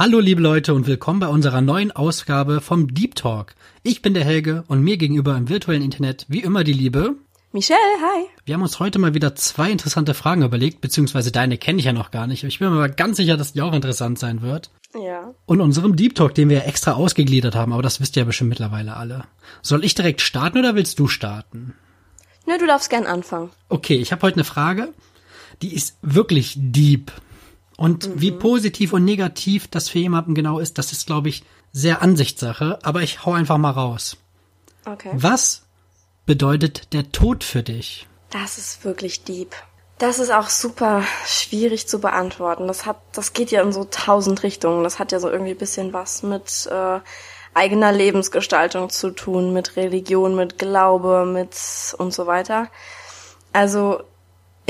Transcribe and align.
Hallo 0.00 0.18
liebe 0.18 0.40
Leute 0.40 0.72
und 0.72 0.86
willkommen 0.86 1.20
bei 1.20 1.28
unserer 1.28 1.60
neuen 1.60 1.92
Ausgabe 1.92 2.62
vom 2.62 2.94
Deep 2.94 3.16
Talk. 3.16 3.54
Ich 3.82 4.00
bin 4.00 4.14
der 4.14 4.24
Helge 4.24 4.64
und 4.66 4.80
mir 4.80 4.96
gegenüber 4.96 5.36
im 5.36 5.50
virtuellen 5.50 5.82
Internet 5.82 6.24
wie 6.26 6.40
immer 6.40 6.64
die 6.64 6.72
Liebe. 6.72 7.16
Michelle, 7.52 7.78
hi. 8.00 8.24
Wir 8.46 8.54
haben 8.54 8.62
uns 8.62 8.80
heute 8.80 8.98
mal 8.98 9.12
wieder 9.12 9.34
zwei 9.34 9.70
interessante 9.70 10.14
Fragen 10.14 10.40
überlegt, 10.40 10.80
beziehungsweise 10.80 11.32
deine 11.32 11.58
kenne 11.58 11.80
ich 11.80 11.84
ja 11.84 11.92
noch 11.92 12.12
gar 12.12 12.26
nicht. 12.26 12.44
Ich 12.44 12.60
bin 12.60 12.70
mir 12.70 12.76
aber 12.76 12.88
ganz 12.88 13.18
sicher, 13.18 13.36
dass 13.36 13.52
die 13.52 13.60
auch 13.60 13.74
interessant 13.74 14.18
sein 14.18 14.40
wird. 14.40 14.70
Ja. 14.94 15.34
Und 15.44 15.60
unserem 15.60 15.96
Deep 15.96 16.14
Talk, 16.14 16.34
den 16.34 16.48
wir 16.48 16.56
ja 16.56 16.64
extra 16.64 16.92
ausgegliedert 16.92 17.54
haben, 17.54 17.74
aber 17.74 17.82
das 17.82 18.00
wisst 18.00 18.16
ihr 18.16 18.22
ja 18.22 18.26
bestimmt 18.26 18.48
mittlerweile 18.48 18.96
alle. 18.96 19.24
Soll 19.60 19.84
ich 19.84 19.94
direkt 19.94 20.22
starten 20.22 20.60
oder 20.60 20.74
willst 20.74 20.98
du 20.98 21.08
starten? 21.08 21.74
Nö, 22.46 22.56
du 22.56 22.66
darfst 22.66 22.88
gern 22.88 23.04
anfangen. 23.04 23.50
Okay, 23.68 23.96
ich 23.96 24.12
habe 24.12 24.22
heute 24.22 24.36
eine 24.36 24.44
Frage, 24.44 24.94
die 25.60 25.74
ist 25.74 25.98
wirklich 26.00 26.54
deep. 26.56 27.12
Und 27.80 28.06
Mhm. 28.06 28.20
wie 28.20 28.30
positiv 28.32 28.92
und 28.92 29.06
negativ 29.06 29.66
das 29.66 29.88
für 29.88 30.00
jemanden 30.00 30.34
genau 30.34 30.58
ist, 30.58 30.76
das 30.76 30.92
ist, 30.92 31.06
glaube 31.06 31.30
ich, 31.30 31.44
sehr 31.72 32.02
Ansichtssache. 32.02 32.78
Aber 32.82 33.00
ich 33.00 33.24
hau 33.24 33.32
einfach 33.32 33.56
mal 33.56 33.70
raus. 33.70 34.18
Okay. 34.84 35.08
Was 35.14 35.62
bedeutet 36.26 36.92
der 36.92 37.10
Tod 37.10 37.42
für 37.42 37.62
dich? 37.62 38.06
Das 38.28 38.58
ist 38.58 38.84
wirklich 38.84 39.24
deep. 39.24 39.54
Das 39.96 40.18
ist 40.18 40.30
auch 40.30 40.50
super 40.50 41.04
schwierig 41.24 41.88
zu 41.88 42.00
beantworten. 42.02 42.66
Das 42.66 42.84
hat, 42.84 42.98
das 43.12 43.32
geht 43.32 43.50
ja 43.50 43.62
in 43.62 43.72
so 43.72 43.84
tausend 43.90 44.42
Richtungen. 44.42 44.84
Das 44.84 44.98
hat 44.98 45.10
ja 45.12 45.18
so 45.18 45.30
irgendwie 45.30 45.52
ein 45.52 45.58
bisschen 45.58 45.94
was 45.94 46.22
mit 46.22 46.68
äh, 46.70 47.00
eigener 47.54 47.92
Lebensgestaltung 47.92 48.90
zu 48.90 49.10
tun, 49.10 49.54
mit 49.54 49.76
Religion, 49.76 50.36
mit 50.36 50.58
Glaube, 50.58 51.24
mit 51.24 51.56
und 51.96 52.12
so 52.12 52.26
weiter. 52.26 52.68
Also 53.54 54.02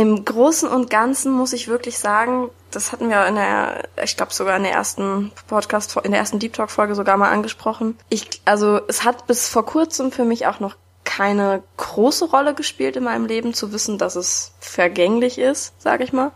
im 0.01 0.25
Großen 0.25 0.67
und 0.67 0.89
Ganzen 0.89 1.31
muss 1.31 1.53
ich 1.53 1.69
wirklich 1.69 1.99
sagen, 1.99 2.49
das 2.71 2.91
hatten 2.91 3.11
wir 3.11 3.27
in 3.27 3.35
der, 3.35 3.87
ich 4.03 4.17
glaube 4.17 4.33
sogar 4.33 4.57
in 4.57 4.63
der 4.63 4.73
ersten 4.73 5.31
Podcast, 5.47 5.95
in 6.03 6.13
der 6.13 6.21
ersten 6.21 6.39
Deep 6.39 6.55
Talk 6.55 6.71
Folge 6.71 6.95
sogar 6.95 7.19
mal 7.19 7.31
angesprochen. 7.31 7.99
Ich, 8.09 8.41
also 8.47 8.81
es 8.89 9.05
hat 9.05 9.27
bis 9.27 9.51
vor 9.51 9.67
kurzem 9.67 10.11
für 10.11 10.25
mich 10.25 10.47
auch 10.47 10.59
noch 10.59 10.77
keine 11.05 11.63
große 11.77 12.31
Rolle 12.31 12.55
gespielt 12.55 12.97
in 12.97 13.05
meinem 13.05 13.27
Leben, 13.27 13.53
zu 13.53 13.75
wissen, 13.75 13.99
dass 13.99 14.17
es 14.17 14.53
vergänglich 14.59 15.39
ist, 15.39 15.75
sage 15.83 16.03
ich 16.03 16.15
mal. 16.15 16.33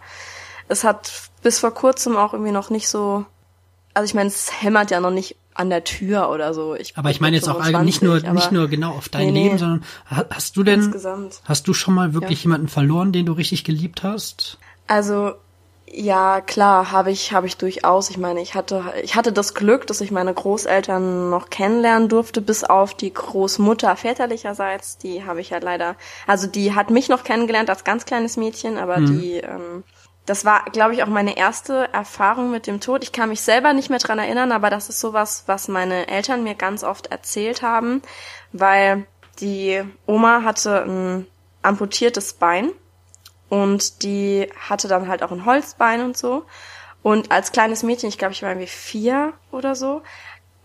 Es 0.68 0.84
hat 0.84 1.30
bis 1.42 1.58
vor 1.58 1.72
kurzem 1.72 2.18
auch 2.18 2.34
irgendwie 2.34 2.52
noch 2.52 2.68
nicht 2.68 2.90
so, 2.90 3.24
also 3.94 4.04
ich 4.06 4.14
meine, 4.14 4.28
es 4.28 4.60
hämmert 4.62 4.90
ja 4.90 5.00
noch 5.00 5.10
nicht 5.10 5.36
an 5.54 5.70
der 5.70 5.84
Tür 5.84 6.30
oder 6.30 6.52
so. 6.52 6.74
Ich 6.74 6.96
Aber 6.98 7.10
ich 7.10 7.20
meine 7.20 7.36
jetzt 7.36 7.48
auch 7.48 7.60
allgemein 7.60 7.84
nicht 7.84 8.02
nur 8.02 8.14
25, 8.20 8.34
nicht 8.50 8.52
nur 8.52 8.68
genau 8.68 8.90
auf 8.90 9.08
dein 9.08 9.32
Nee. 9.32 9.44
Leben, 9.44 9.58
sondern 9.58 9.84
ha- 10.10 10.24
hast 10.30 10.56
du 10.56 10.64
denn 10.64 10.80
Insgesamt. 10.80 11.40
hast 11.44 11.68
du 11.68 11.74
schon 11.74 11.94
mal 11.94 12.12
wirklich 12.12 12.40
Ja. 12.40 12.44
jemanden 12.48 12.66
verloren, 12.68 13.12
den 13.12 13.24
du 13.26 13.32
richtig 13.32 13.62
geliebt 13.64 14.02
hast? 14.02 14.58
Also 14.88 15.32
ja, 15.96 16.40
klar, 16.40 16.90
habe 16.90 17.12
ich 17.12 17.32
habe 17.32 17.46
ich 17.46 17.56
durchaus. 17.56 18.10
Ich 18.10 18.18
meine, 18.18 18.40
ich 18.42 18.56
hatte 18.56 18.82
ich 19.04 19.14
hatte 19.14 19.32
das 19.32 19.54
Glück, 19.54 19.86
dass 19.86 20.00
ich 20.00 20.10
meine 20.10 20.34
Großeltern 20.34 21.30
noch 21.30 21.50
kennenlernen 21.50 22.08
durfte, 22.08 22.40
bis 22.40 22.64
auf 22.64 22.94
die 22.94 23.12
Großmutter 23.14 23.94
väterlicherseits. 23.94 24.98
Die 24.98 25.24
habe 25.24 25.40
ich 25.40 25.50
ja 25.50 25.58
leider, 25.58 25.94
also 26.26 26.48
die 26.48 26.74
hat 26.74 26.90
mich 26.90 27.08
noch 27.08 27.22
kennengelernt 27.22 27.70
als 27.70 27.84
ganz 27.84 28.06
kleines 28.06 28.36
Mädchen, 28.36 28.76
aber 28.76 28.96
die 28.96 29.34
ähm, 29.34 29.84
das 30.26 30.44
war, 30.44 30.64
glaube 30.72 30.94
ich, 30.94 31.02
auch 31.02 31.08
meine 31.08 31.36
erste 31.36 31.92
Erfahrung 31.92 32.50
mit 32.50 32.66
dem 32.66 32.80
Tod. 32.80 33.02
Ich 33.02 33.12
kann 33.12 33.28
mich 33.28 33.42
selber 33.42 33.72
nicht 33.72 33.90
mehr 33.90 33.98
dran 33.98 34.18
erinnern, 34.18 34.52
aber 34.52 34.70
das 34.70 34.88
ist 34.88 35.00
sowas, 35.00 35.44
was 35.46 35.68
meine 35.68 36.08
Eltern 36.08 36.44
mir 36.44 36.54
ganz 36.54 36.82
oft 36.82 37.08
erzählt 37.08 37.62
haben, 37.62 38.00
weil 38.52 39.06
die 39.40 39.82
Oma 40.06 40.42
hatte 40.42 40.84
ein 40.84 41.26
amputiertes 41.62 42.34
Bein 42.34 42.70
und 43.48 44.02
die 44.02 44.48
hatte 44.68 44.88
dann 44.88 45.08
halt 45.08 45.22
auch 45.22 45.30
ein 45.30 45.44
Holzbein 45.44 46.02
und 46.02 46.16
so. 46.16 46.44
Und 47.02 47.30
als 47.30 47.52
kleines 47.52 47.82
Mädchen, 47.82 48.08
ich 48.08 48.16
glaube, 48.16 48.32
ich 48.32 48.42
war 48.42 48.50
irgendwie 48.50 48.66
vier 48.66 49.34
oder 49.50 49.74
so, 49.74 50.02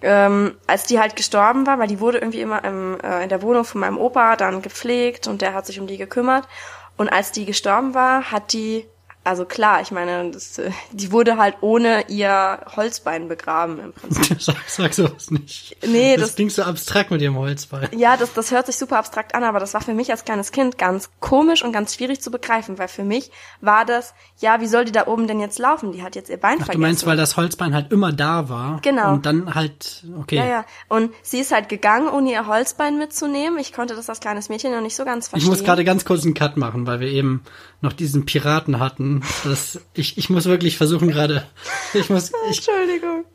ähm, 0.02 0.56
als 0.68 0.86
die 0.86 1.00
halt 1.00 1.18
gestorben 1.18 1.68
war, 1.68 1.80
weil 1.80 1.88
die 1.88 2.00
wurde 2.00 2.20
irgendwie 2.20 2.40
immer 2.40 2.64
im, 2.64 2.98
äh, 3.02 3.24
in 3.24 3.30
der 3.30 3.42
Wohnung 3.42 3.66
von 3.66 3.82
meinem 3.82 3.98
Opa 3.98 4.38
dann 4.38 4.62
gepflegt 4.62 5.28
und 5.28 5.42
der 5.42 5.54
hat 5.54 5.66
sich 5.66 5.80
um 5.80 5.88
die 5.88 5.98
gekümmert. 5.98 6.48
Und 6.96 7.10
als 7.10 7.34
die 7.34 7.46
gestorben 7.46 7.94
war, 7.94 8.32
hat 8.32 8.54
die, 8.54 8.86
also 9.30 9.46
klar, 9.46 9.82
ich 9.82 9.92
meine, 9.92 10.32
das, 10.32 10.58
äh, 10.58 10.72
die 10.92 11.12
wurde 11.12 11.38
halt 11.38 11.58
ohne 11.62 12.10
ihr 12.10 12.60
Holzbein 12.76 13.28
begraben 13.28 13.80
im 13.80 13.94
Prinzip. 13.94 14.42
sag, 14.42 14.56
sag 14.68 14.94
sowas 14.94 15.32
nicht. 15.32 15.78
Nee, 15.86 16.16
das, 16.18 16.30
das- 16.30 16.36
klingt 16.36 16.52
so 16.52 16.64
abstrakt 16.64 17.12
mit 17.12 17.22
ihrem 17.22 17.38
Holzbein. 17.38 17.90
Ja, 17.98 18.18
das, 18.18 18.34
das 18.34 18.52
hört 18.52 18.66
sich 18.66 18.76
super 18.78 18.98
abstrakt 18.98 19.36
an, 19.36 19.44
aber 19.44 19.60
das 19.60 19.74
war 19.74 19.82
für 19.82 19.94
mich 19.94 20.12
als 20.12 20.26
kleines 20.26 20.52
Kind 20.52 20.78
ganz 20.78 21.10
komisch 21.20 21.64
und 21.64 21.72
ganz 21.72 21.96
schwierig 21.96 22.22
zu 22.22 22.32
begreifen, 22.32 22.78
weil 22.80 22.88
für 22.88 23.04
mich 23.04 23.32
war 23.62 23.86
das, 23.86 24.14
ja, 24.40 24.60
wie 24.62 24.68
soll 24.68 24.86
die 24.86 24.92
da 24.92 25.08
oben 25.08 25.28
denn 25.28 25.40
jetzt 25.40 25.60
laufen? 25.60 25.92
Die 25.92 26.02
hat 26.04 26.16
jetzt 26.16 26.30
ihr 26.30 26.38
Bein 26.38 26.54
Ach, 26.56 26.58
du 26.60 26.66
vergessen. 26.66 26.82
meinst, 26.82 27.06
weil 27.06 27.18
das 27.18 27.38
Holzbein 27.38 27.74
halt 27.74 27.92
immer 27.92 28.12
da 28.12 28.50
war. 28.50 28.80
Genau. 28.82 29.14
Und 29.14 29.26
dann 29.26 29.54
halt, 29.54 30.04
okay. 30.20 30.38
ja, 30.38 30.46
ja. 30.48 30.66
Und 30.88 31.12
sie 31.22 31.40
ist 31.40 31.52
halt 31.52 31.70
gegangen, 31.70 32.08
ohne 32.10 32.32
ihr 32.32 32.48
Holzbein 32.48 32.98
mitzunehmen. 32.98 33.60
Ich 33.60 33.74
konnte 33.74 33.96
das 33.96 34.10
als 34.10 34.20
kleines 34.20 34.50
Mädchen 34.50 34.72
noch 34.72 34.82
nicht 34.82 34.96
so 34.96 35.06
ganz 35.06 35.26
Ich 35.26 35.30
verstehen. 35.30 35.50
muss 35.52 35.64
gerade 35.64 35.84
ganz 35.84 36.04
kurz 36.06 36.24
einen 36.26 36.34
Cut 36.34 36.58
machen, 36.58 36.88
weil 36.88 37.00
wir 37.00 37.10
eben 37.10 37.44
noch 37.82 37.94
diesen 37.94 38.26
Piraten 38.26 38.80
hatten. 38.80 39.19
Das, 39.44 39.80
ich, 39.94 40.18
ich 40.18 40.30
muss 40.30 40.46
wirklich 40.46 40.78
versuchen 40.78 41.10
gerade. 41.10 41.46
Ich 41.94 42.10
muss. 42.10 42.32
Ich, 42.50 42.58
Entschuldigung. 42.58 43.26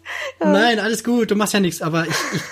Nein, 0.40 0.78
alles 0.78 1.02
gut, 1.02 1.30
du 1.30 1.34
machst 1.36 1.54
ja 1.54 1.60
nichts, 1.60 1.82
aber 1.82 2.06
ich 2.06 2.14
Ich 2.32 2.42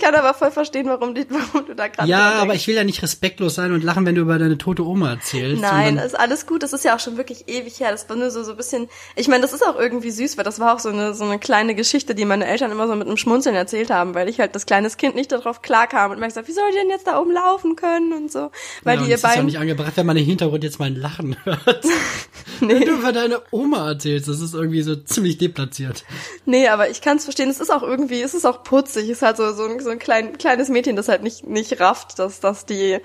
kann 0.00 0.14
aber 0.14 0.34
voll 0.34 0.50
verstehen, 0.50 0.86
warum, 0.86 1.14
die, 1.14 1.26
warum 1.30 1.66
du 1.66 1.74
da 1.74 1.88
gerade 1.88 2.08
ja, 2.08 2.32
aber 2.32 2.54
ich 2.54 2.66
will 2.66 2.74
ja 2.74 2.84
nicht 2.84 3.02
respektlos 3.02 3.54
sein 3.54 3.72
und 3.72 3.84
lachen, 3.84 4.06
wenn 4.06 4.14
du 4.14 4.22
über 4.22 4.38
deine 4.38 4.58
tote 4.58 4.84
Oma 4.84 5.10
erzählst. 5.10 5.62
Nein, 5.62 5.98
ist 5.98 6.18
alles 6.18 6.46
gut. 6.46 6.62
Das 6.62 6.72
ist 6.72 6.84
ja 6.84 6.96
auch 6.96 7.00
schon 7.00 7.16
wirklich 7.16 7.48
ewig 7.48 7.78
her. 7.80 7.92
Das 7.92 8.08
war 8.08 8.16
nur 8.16 8.30
so, 8.30 8.42
so 8.42 8.52
ein 8.52 8.56
bisschen. 8.56 8.88
Ich 9.16 9.28
meine, 9.28 9.42
das 9.42 9.52
ist 9.52 9.64
auch 9.64 9.78
irgendwie 9.78 10.10
süß, 10.10 10.36
weil 10.36 10.44
das 10.44 10.58
war 10.58 10.74
auch 10.74 10.80
so 10.80 10.88
eine, 10.88 11.14
so 11.14 11.24
eine 11.24 11.38
kleine 11.38 11.74
Geschichte, 11.74 12.14
die 12.14 12.24
meine 12.24 12.46
Eltern 12.46 12.72
immer 12.72 12.86
so 12.88 12.94
mit 12.94 13.06
einem 13.06 13.16
Schmunzeln 13.16 13.54
erzählt 13.54 13.90
haben, 13.90 14.14
weil 14.14 14.28
ich 14.28 14.40
halt 14.40 14.54
das 14.54 14.66
kleines 14.66 14.96
Kind 14.96 15.14
nicht 15.14 15.30
darauf 15.32 15.62
klarkam 15.62 16.10
und 16.10 16.18
mir 16.18 16.26
gesagt, 16.26 16.48
wie 16.48 16.52
soll 16.52 16.64
ich 16.70 16.74
denn 16.74 16.90
jetzt 16.90 17.06
da 17.06 17.20
oben 17.20 17.32
laufen 17.32 17.76
können 17.76 18.12
und 18.12 18.32
so. 18.32 18.50
Weil 18.82 18.98
ja, 18.98 19.04
die 19.04 19.10
ihr 19.10 19.14
es 19.14 19.20
ist 19.20 19.30
auch 19.30 19.34
Bein. 19.34 19.46
nicht 19.46 19.58
angebracht, 19.58 19.92
wenn 19.96 20.06
man 20.06 20.16
im 20.16 20.24
Hintergrund 20.24 20.64
jetzt 20.64 20.78
mal 20.78 20.86
ein 20.86 20.96
Lachen 20.96 21.36
hört. 21.44 21.84
Wenn 22.60 22.80
du 22.80 22.92
über 22.92 23.12
deine 23.12 23.40
Oma 23.50 23.88
erzählst, 23.88 24.28
das 24.28 24.40
ist 24.40 24.54
irgendwie 24.54 24.82
so 24.82 24.94
ziemlich 24.96 25.38
deplatziert. 25.38 26.04
Nee, 26.44 26.68
aber 26.68 26.90
ich 26.90 27.00
kann 27.00 27.16
es 27.16 27.24
verstehen. 27.24 27.48
Es 27.48 27.60
ist 27.60 27.70
auch 27.70 27.82
irgendwie, 27.82 28.20
es 28.20 28.34
ist 28.34 28.44
auch 28.44 28.62
putzig. 28.62 29.04
Es 29.04 29.18
ist 29.18 29.22
halt 29.22 29.38
so, 29.38 29.52
so 29.54 29.64
ein, 29.64 29.80
so 29.80 29.89
ein 29.90 29.98
klein, 29.98 30.38
kleines 30.38 30.68
Mädchen, 30.68 30.96
das 30.96 31.08
halt 31.08 31.22
nicht, 31.22 31.46
nicht 31.46 31.80
rafft, 31.80 32.18
dass, 32.18 32.40
dass 32.40 32.66
die, 32.66 32.98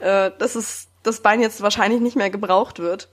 äh, 0.00 0.30
dass 0.38 0.54
es, 0.54 0.88
das 1.02 1.20
Bein 1.20 1.40
jetzt 1.40 1.60
wahrscheinlich 1.60 2.00
nicht 2.00 2.16
mehr 2.16 2.30
gebraucht 2.30 2.78
wird. 2.78 3.08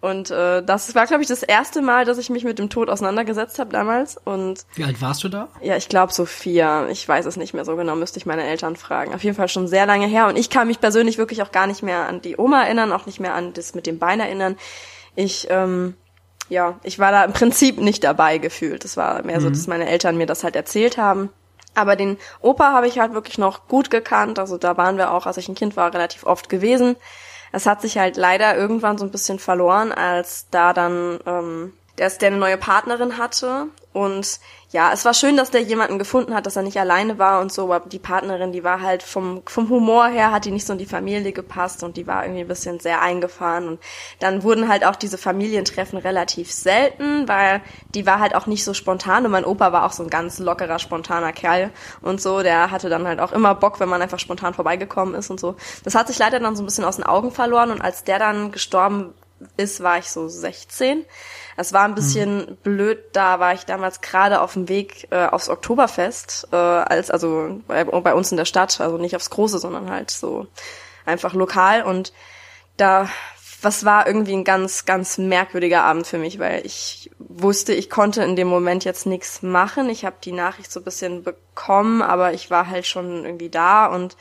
Und 0.00 0.30
äh, 0.30 0.62
das 0.62 0.94
war, 0.94 1.06
glaube 1.06 1.22
ich, 1.22 1.28
das 1.28 1.42
erste 1.42 1.80
Mal, 1.80 2.04
dass 2.04 2.18
ich 2.18 2.28
mich 2.30 2.44
mit 2.44 2.58
dem 2.58 2.68
Tod 2.68 2.90
auseinandergesetzt 2.90 3.58
habe 3.58 3.70
damals. 3.70 4.16
Und 4.16 4.64
Wie 4.74 4.84
alt 4.84 5.00
warst 5.00 5.24
du 5.24 5.28
da? 5.28 5.48
ja, 5.62 5.76
ich 5.76 5.88
glaube 5.88 6.12
so 6.12 6.26
vier. 6.26 6.86
Ich 6.90 7.08
weiß 7.08 7.24
es 7.26 7.36
nicht 7.36 7.54
mehr 7.54 7.64
so 7.64 7.76
genau, 7.76 7.96
müsste 7.96 8.18
ich 8.18 8.26
meine 8.26 8.44
Eltern 8.44 8.76
fragen. 8.76 9.14
Auf 9.14 9.24
jeden 9.24 9.36
Fall 9.36 9.48
schon 9.48 9.68
sehr 9.68 9.86
lange 9.86 10.06
her. 10.06 10.28
Und 10.28 10.36
ich 10.36 10.50
kann 10.50 10.68
mich 10.68 10.80
persönlich 10.80 11.18
wirklich 11.18 11.42
auch 11.42 11.50
gar 11.50 11.66
nicht 11.66 11.82
mehr 11.82 12.06
an 12.06 12.20
die 12.20 12.36
Oma 12.36 12.64
erinnern, 12.64 12.92
auch 12.92 13.06
nicht 13.06 13.20
mehr 13.20 13.34
an 13.34 13.52
das 13.54 13.74
mit 13.74 13.86
dem 13.86 13.98
Bein 13.98 14.20
erinnern. 14.20 14.56
Ich, 15.16 15.48
ähm, 15.50 15.94
ja, 16.50 16.78
ich 16.82 16.98
war 16.98 17.10
da 17.10 17.24
im 17.24 17.32
Prinzip 17.32 17.78
nicht 17.78 18.04
dabei 18.04 18.38
gefühlt. 18.38 18.84
Es 18.84 18.96
war 18.96 19.24
mehr 19.24 19.40
so, 19.40 19.48
dass 19.48 19.66
meine 19.66 19.88
Eltern 19.88 20.18
mir 20.18 20.26
das 20.26 20.44
halt 20.44 20.56
erzählt 20.56 20.98
haben. 20.98 21.30
Aber 21.76 21.94
den 21.94 22.18
Opa 22.40 22.72
habe 22.72 22.88
ich 22.88 22.98
halt 22.98 23.12
wirklich 23.12 23.38
noch 23.38 23.68
gut 23.68 23.90
gekannt. 23.90 24.38
Also 24.38 24.58
da 24.58 24.76
waren 24.76 24.96
wir 24.96 25.12
auch, 25.12 25.26
als 25.26 25.36
ich 25.36 25.48
ein 25.48 25.54
Kind 25.54 25.76
war, 25.76 25.92
relativ 25.94 26.24
oft 26.24 26.48
gewesen. 26.48 26.96
Es 27.52 27.66
hat 27.66 27.80
sich 27.80 27.98
halt 27.98 28.16
leider 28.16 28.56
irgendwann 28.56 28.98
so 28.98 29.04
ein 29.04 29.10
bisschen 29.10 29.38
verloren, 29.38 29.92
als 29.92 30.48
da 30.50 30.72
dann 30.72 31.20
ähm, 31.26 31.72
der, 31.98 32.10
der 32.10 32.28
eine 32.28 32.38
neue 32.38 32.56
Partnerin 32.56 33.18
hatte. 33.18 33.66
Und 33.96 34.40
ja, 34.72 34.92
es 34.92 35.06
war 35.06 35.14
schön, 35.14 35.38
dass 35.38 35.50
der 35.50 35.62
jemanden 35.62 35.98
gefunden 35.98 36.34
hat, 36.34 36.44
dass 36.44 36.54
er 36.54 36.62
nicht 36.62 36.78
alleine 36.78 37.18
war 37.18 37.40
und 37.40 37.50
so, 37.50 37.72
aber 37.72 37.88
die 37.88 37.98
Partnerin, 37.98 38.52
die 38.52 38.62
war 38.62 38.82
halt 38.82 39.02
vom, 39.02 39.40
vom 39.46 39.70
Humor 39.70 40.08
her, 40.08 40.32
hat 40.32 40.44
die 40.44 40.50
nicht 40.50 40.66
so 40.66 40.74
in 40.74 40.78
die 40.78 40.84
Familie 40.84 41.32
gepasst 41.32 41.82
und 41.82 41.96
die 41.96 42.06
war 42.06 42.22
irgendwie 42.22 42.42
ein 42.42 42.46
bisschen 42.46 42.78
sehr 42.78 43.00
eingefahren. 43.00 43.68
Und 43.68 43.80
dann 44.18 44.42
wurden 44.42 44.68
halt 44.68 44.84
auch 44.84 44.96
diese 44.96 45.16
Familientreffen 45.16 45.98
relativ 45.98 46.52
selten, 46.52 47.26
weil 47.26 47.62
die 47.94 48.04
war 48.04 48.20
halt 48.20 48.34
auch 48.34 48.46
nicht 48.46 48.64
so 48.64 48.74
spontan 48.74 49.24
und 49.24 49.30
mein 49.30 49.46
Opa 49.46 49.72
war 49.72 49.86
auch 49.86 49.92
so 49.92 50.02
ein 50.02 50.10
ganz 50.10 50.40
lockerer, 50.40 50.78
spontaner 50.78 51.32
Kerl 51.32 51.70
und 52.02 52.20
so. 52.20 52.42
Der 52.42 52.70
hatte 52.70 52.90
dann 52.90 53.08
halt 53.08 53.18
auch 53.18 53.32
immer 53.32 53.54
Bock, 53.54 53.80
wenn 53.80 53.88
man 53.88 54.02
einfach 54.02 54.18
spontan 54.18 54.52
vorbeigekommen 54.52 55.14
ist 55.14 55.30
und 55.30 55.40
so. 55.40 55.54
Das 55.84 55.94
hat 55.94 56.08
sich 56.08 56.18
leider 56.18 56.38
dann 56.38 56.54
so 56.54 56.62
ein 56.62 56.66
bisschen 56.66 56.84
aus 56.84 56.96
den 56.96 57.06
Augen 57.06 57.30
verloren 57.30 57.70
und 57.70 57.80
als 57.80 58.04
der 58.04 58.18
dann 58.18 58.52
gestorben 58.52 59.14
ist, 59.56 59.82
war 59.82 59.98
ich 59.98 60.10
so 60.10 60.28
16. 60.28 61.04
Es 61.56 61.72
war 61.72 61.84
ein 61.84 61.94
bisschen 61.94 62.56
blöd, 62.62 62.98
da 63.12 63.40
war 63.40 63.54
ich 63.54 63.64
damals 63.64 64.00
gerade 64.00 64.40
auf 64.40 64.54
dem 64.54 64.68
Weg 64.68 65.08
äh, 65.10 65.26
aufs 65.26 65.48
Oktoberfest, 65.48 66.48
äh, 66.52 66.56
als 66.56 67.10
also 67.10 67.60
bei, 67.66 67.84
bei 67.84 68.14
uns 68.14 68.30
in 68.30 68.36
der 68.36 68.44
Stadt, 68.44 68.80
also 68.80 68.98
nicht 68.98 69.16
aufs 69.16 69.30
Große, 69.30 69.58
sondern 69.58 69.90
halt 69.90 70.10
so 70.10 70.46
einfach 71.04 71.34
lokal 71.34 71.82
und 71.82 72.12
da 72.76 73.08
was 73.62 73.84
war 73.84 74.06
irgendwie 74.06 74.34
ein 74.34 74.44
ganz 74.44 74.84
ganz 74.84 75.18
merkwürdiger 75.18 75.82
Abend 75.82 76.06
für 76.06 76.18
mich, 76.18 76.38
weil 76.38 76.64
ich 76.66 77.10
wusste, 77.18 77.72
ich 77.72 77.88
konnte 77.88 78.22
in 78.22 78.36
dem 78.36 78.48
Moment 78.48 78.84
jetzt 78.84 79.06
nichts 79.06 79.42
machen. 79.42 79.88
Ich 79.88 80.04
habe 80.04 80.16
die 80.22 80.32
Nachricht 80.32 80.70
so 80.70 80.80
ein 80.80 80.84
bisschen 80.84 81.22
bekommen, 81.22 82.02
aber 82.02 82.34
ich 82.34 82.50
war 82.50 82.68
halt 82.68 82.86
schon 82.86 83.24
irgendwie 83.24 83.48
da 83.48 83.86
und 83.86 84.16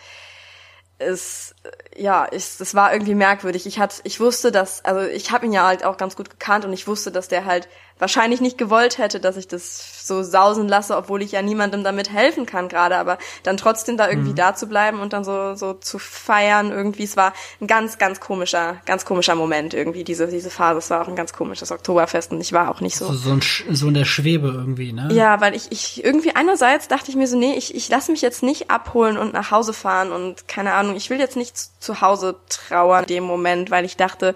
es 0.98 1.55
ja, 1.96 2.28
ich, 2.32 2.60
es 2.60 2.76
war 2.76 2.94
irgendwie 2.94 3.16
merkwürdig. 3.16 3.66
Ich 3.66 3.80
hatte, 3.80 4.02
ich 4.04 4.20
wusste, 4.20 4.52
dass, 4.52 4.84
also 4.84 5.02
ich 5.02 5.32
habe 5.32 5.46
ihn 5.46 5.54
ja 5.54 5.66
halt 5.66 5.86
auch 5.86 5.98
ganz 5.98 6.16
gut 6.16 6.30
gekannt 6.30 6.66
und 6.66 6.74
ich 6.74 6.88
wusste, 6.88 7.12
dass 7.12 7.28
der 7.28 7.46
halt 7.46 7.68
wahrscheinlich 7.98 8.42
nicht 8.42 8.58
gewollt 8.58 8.98
hätte, 8.98 9.20
dass 9.20 9.38
ich 9.38 9.48
das 9.48 10.06
so 10.06 10.22
sausen 10.22 10.68
lasse, 10.68 10.98
obwohl 10.98 11.22
ich 11.22 11.32
ja 11.32 11.42
niemandem 11.42 11.84
damit 11.84 12.12
helfen 12.12 12.46
kann 12.46 12.68
gerade, 12.68 12.98
aber 12.98 13.18
dann 13.44 13.56
trotzdem 13.56 13.96
da 13.96 14.10
irgendwie 14.10 14.32
mhm. 14.32 14.36
da 14.36 14.54
zu 14.54 14.68
bleiben 14.68 15.00
und 15.00 15.14
dann 15.14 15.24
so 15.24 15.56
so 15.56 15.74
zu 15.74 15.98
feiern 15.98 16.72
irgendwie, 16.72 17.04
es 17.04 17.16
war 17.16 17.34
ein 17.62 17.68
ganz 17.68 17.98
ganz 17.98 18.20
komischer, 18.20 18.82
ganz 18.86 19.06
komischer 19.06 19.36
Moment 19.36 19.74
irgendwie 19.74 20.04
diese 20.04 20.28
diese 20.28 20.50
Phase, 20.50 20.80
es 20.80 20.90
war 20.90 21.02
auch 21.02 21.08
ein 21.08 21.16
ganz 21.16 21.32
komisches 21.32 21.72
Oktoberfest 21.72 22.34
und 22.34 22.42
ich 22.42 22.52
war 22.52 22.70
auch 22.70 22.82
nicht 22.82 22.98
so 22.98 23.08
so, 23.08 23.14
so, 23.14 23.32
ein, 23.32 23.42
so 23.72 23.88
in 23.88 23.94
der 23.94 24.06
Schwebe 24.06 24.50
irgendwie, 24.50 24.92
ne? 24.92 25.10
Ja, 25.14 25.40
weil 25.40 25.56
ich 25.56 25.72
ich 25.72 26.04
irgendwie 26.04 26.36
einerseits 26.36 26.90
dachte 26.90 27.10
ich 27.10 27.16
mir 27.16 27.28
so, 27.28 27.38
nee, 27.38 27.56
ich 27.56 27.74
ich 27.74 27.88
lasse 27.88 28.12
mich 28.12 28.22
jetzt 28.22 28.44
nicht 28.44 28.70
abholen 28.70 29.18
und 29.18 29.34
nach 29.34 29.52
Hause 29.52 29.72
fahren 29.72 30.12
und 30.12 30.50
keine 30.50 30.74
Ahnung, 30.74 30.98
ich 30.98 31.10
will 31.10 31.20
jetzt 31.20 31.38
nicht 31.38 31.55
zu 31.56 32.02
Hause 32.02 32.40
trauern 32.50 33.04
in 33.04 33.08
dem 33.08 33.24
Moment, 33.24 33.72
weil 33.72 33.86
ich 33.86 33.98
dachte, 33.98 34.36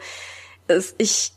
es, 0.67 0.95
ich 0.97 1.33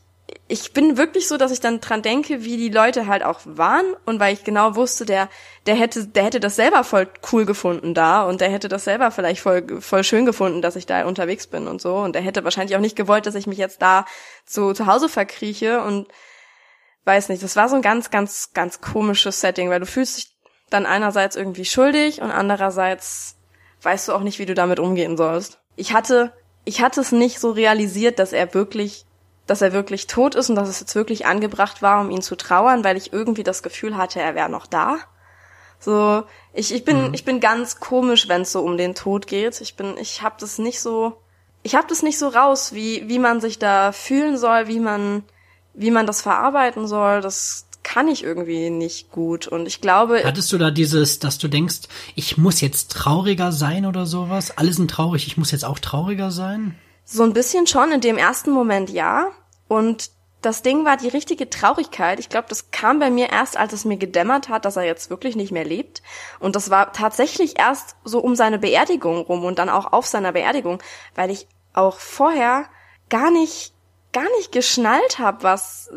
ich 0.49 0.73
bin 0.73 0.97
wirklich 0.97 1.29
so, 1.29 1.37
dass 1.37 1.51
ich 1.51 1.61
dann 1.61 1.81
dran 1.81 2.03
denke, 2.03 2.45
wie 2.45 2.57
die 2.57 2.69
Leute 2.69 3.07
halt 3.07 3.23
auch 3.23 3.41
waren 3.45 3.97
und 4.05 4.21
weil 4.21 4.35
ich 4.35 4.45
genau 4.45 4.77
wusste, 4.77 5.07
der 5.07 5.29
der 5.67 5.75
hätte 5.75 6.07
der 6.07 6.25
hätte 6.25 6.41
das 6.41 6.57
selber 6.57 6.85
voll 6.85 7.09
cool 7.33 7.47
gefunden 7.47 7.95
da 7.95 8.23
und 8.23 8.41
der 8.41 8.51
hätte 8.51 8.69
das 8.69 8.85
selber 8.85 9.11
vielleicht 9.11 9.41
voll 9.41 9.81
voll 9.81 10.05
schön 10.05 10.27
gefunden, 10.27 10.63
dass 10.63 10.77
ich 10.77 10.87
da 10.87 11.07
unterwegs 11.07 11.47
bin 11.47 11.69
und 11.69 11.81
so 11.81 11.97
und 11.97 12.15
der 12.15 12.23
hätte 12.23 12.45
wahrscheinlich 12.45 12.77
auch 12.77 12.81
nicht 12.81 12.97
gewollt, 12.97 13.27
dass 13.27 13.35
ich 13.35 13.47
mich 13.47 13.59
jetzt 13.59 13.83
da 13.83 14.05
so 14.45 14.73
zu 14.73 14.87
Hause 14.87 15.09
verkrieche 15.09 15.83
und 15.83 16.09
weiß 17.05 17.29
nicht, 17.31 17.43
das 17.43 17.57
war 17.57 17.69
so 17.69 17.77
ein 17.77 17.83
ganz 17.83 18.11
ganz 18.11 18.51
ganz 18.53 18.81
komisches 18.81 19.41
Setting, 19.41 19.71
weil 19.71 19.81
du 19.81 19.87
fühlst 19.87 20.19
dich 20.19 20.37
dann 20.71 20.87
einerseits 20.87 21.37
irgendwie 21.37 21.65
schuldig 21.65 22.21
und 22.21 22.31
andererseits 22.31 23.37
weißt 23.83 24.09
du 24.09 24.13
auch 24.13 24.21
nicht, 24.21 24.39
wie 24.39 24.47
du 24.47 24.55
damit 24.55 24.81
umgehen 24.81 25.17
sollst. 25.17 25.62
Ich 25.77 25.93
hatte 25.93 26.33
ich 26.65 26.81
hatte 26.81 27.01
es 27.01 27.13
nicht 27.13 27.41
so 27.41 27.51
realisiert, 27.51 28.19
dass 28.19 28.33
er 28.33 28.55
wirklich 28.55 29.05
dass 29.47 29.61
er 29.61 29.73
wirklich 29.73 30.07
tot 30.07 30.35
ist 30.35 30.51
und 30.51 30.57
dass 30.57 30.69
es 30.69 30.81
jetzt 30.81 30.95
wirklich 30.95 31.27
angebracht 31.27 31.83
war, 31.83 32.01
um 32.01 32.11
ihn 32.11 32.23
zu 32.23 32.37
trauern, 32.37 32.85
weil 32.85 32.97
ich 32.97 33.13
irgendwie 33.13 33.43
das 33.43 33.63
Gefühl 33.63 33.97
hatte, 33.97 34.21
er 34.21 34.35
wäre 34.35 34.49
noch 34.49 34.67
da. 34.67 34.99
So, 35.81 36.23
ich, 36.53 36.73
ich 36.73 36.85
bin, 36.85 37.09
mhm. 37.09 37.15
ich 37.15 37.25
bin 37.25 37.41
ganz 37.41 37.81
komisch, 37.81 38.29
wenn 38.29 38.43
es 38.43 38.53
so 38.53 38.63
um 38.63 38.77
den 38.77 38.95
Tod 38.95 39.27
geht. 39.27 39.61
Ich 39.61 39.75
bin, 39.75 39.97
ich 39.99 40.23
habe 40.23 40.37
das 40.39 40.59
nicht 40.59 40.81
so, 40.81 41.21
ich 41.65 41.75
habe 41.75 41.89
das 41.89 42.03
nicht 42.03 42.21
so 42.21 42.29
raus, 42.29 42.73
wie, 42.73 43.09
wie 43.09 43.19
man 43.19 43.41
sich 43.41 43.59
da 43.59 43.91
fühlen 43.91 44.39
soll, 44.39 44.69
wie 44.69 44.79
man, 44.79 45.25
wie 45.75 45.91
man 45.91 46.07
das 46.07 46.23
verarbeiten 46.23 46.87
soll. 46.87 47.21
Das 47.21 47.67
kann 47.83 48.09
ich 48.09 48.23
irgendwie 48.23 48.71
nicht 48.71 49.11
gut. 49.11 49.47
Und 49.47 49.67
ich 49.67 49.81
glaube. 49.81 50.23
Hattest 50.25 50.53
du 50.53 50.59
da 50.59 50.71
dieses, 50.71 51.19
dass 51.19 51.39
du 51.39 51.49
denkst, 51.49 51.81
ich 52.15 52.39
muss 52.39 52.61
jetzt 52.61 52.93
trauriger 52.93 53.53
sein 53.53 53.87
oder 53.87 54.07
sowas? 54.07 54.57
Alle 54.57 54.73
sind 54.73 54.91
traurig, 54.91 55.27
ich 55.27 55.37
muss 55.37 55.51
jetzt 55.51 55.65
auch 55.65 55.79
trauriger 55.79 56.31
sein? 56.31 56.77
So 57.05 57.23
ein 57.23 57.33
bisschen 57.33 57.67
schon, 57.67 57.93
in 57.93 58.01
dem 58.01 58.17
ersten 58.17 58.51
Moment 58.51 58.91
ja. 58.91 59.29
Und 59.69 60.11
das 60.43 60.63
Ding 60.63 60.85
war 60.85 60.97
die 60.97 61.09
richtige 61.09 61.49
Traurigkeit. 61.49 62.19
Ich 62.19 62.29
glaube, 62.29 62.49
das 62.49 62.71
kam 62.73 62.99
bei 62.99 63.11
mir 63.11 63.31
erst, 63.31 63.57
als 63.57 63.73
es 63.73 63.85
mir 63.85 63.97
gedämmert 63.97 64.49
hat, 64.49 64.65
dass 64.65 64.77
er 64.77 64.85
jetzt 64.85 65.09
wirklich 65.09 65.37
nicht 65.37 65.53
mehr 65.53 65.65
lebt. 65.65 66.03
Und 66.41 66.57
das 66.57 66.69
war 66.69 66.93
tatsächlich 66.93 67.59
erst 67.59 67.97
so 68.05 68.19
um 68.19 68.35
seine 68.35 68.59
Beerdigung 68.59 69.19
rum 69.19 69.45
und 69.45 69.59
dann 69.59 69.69
auch 69.69 69.93
auf 69.93 70.07
seiner 70.07 70.33
Beerdigung, 70.33 70.83
weil 71.15 71.31
ich 71.31 71.47
auch 71.75 71.99
vorher 71.99 72.67
gar 73.09 73.31
nicht 73.31 73.73
gar 74.13 74.29
nicht 74.37 74.53
geschnallt 74.53 75.19
habe, 75.19 75.43
was 75.43 75.91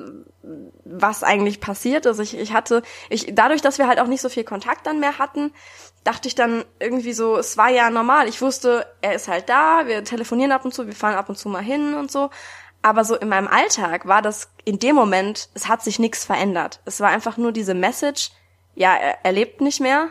was 0.83 1.23
eigentlich 1.23 1.59
passiert 1.59 2.06
ist. 2.06 2.19
Ich, 2.19 2.38
ich 2.38 2.53
hatte 2.53 2.83
ich 3.09 3.33
dadurch, 3.33 3.62
dass 3.62 3.77
wir 3.77 3.88
halt 3.88 4.00
auch 4.00 4.07
nicht 4.07 4.21
so 4.21 4.29
viel 4.29 4.44
Kontakt 4.44 4.85
dann 4.85 5.00
mehr 5.00 5.17
hatten, 5.17 5.53
dachte 6.03 6.27
ich 6.27 6.35
dann 6.35 6.63
irgendwie 6.79 7.13
so, 7.13 7.38
es 7.38 7.57
war 7.57 7.69
ja 7.69 7.89
normal. 7.89 8.27
Ich 8.27 8.41
wusste, 8.41 8.85
er 9.01 9.15
ist 9.15 9.27
halt 9.27 9.50
da, 9.50 9.88
wir 9.88 10.03
telefonieren 10.03 10.51
ab 10.51 10.63
und 10.63 10.73
zu, 10.73 10.85
wir 10.88 10.95
fahren 10.95 11.15
ab 11.15 11.29
und 11.29 11.38
zu 11.38 11.50
mal 11.50 11.63
hin 11.63 11.95
und 11.95 12.12
so. 12.12 12.29
Aber 12.81 13.03
so 13.03 13.15
in 13.15 13.29
meinem 13.29 13.47
Alltag 13.47 14.07
war 14.07 14.21
das 14.21 14.51
in 14.63 14.77
dem 14.77 14.95
Moment, 14.95 15.50
es 15.56 15.68
hat 15.68 15.83
sich 15.83 15.97
nichts 15.97 16.23
verändert. 16.23 16.81
Es 16.85 17.00
war 17.01 17.09
einfach 17.09 17.38
nur 17.38 17.51
diese 17.51 17.73
Message, 17.73 18.29
ja, 18.75 18.95
er, 18.95 19.25
er 19.25 19.31
lebt 19.31 19.61
nicht 19.61 19.81
mehr. 19.81 20.09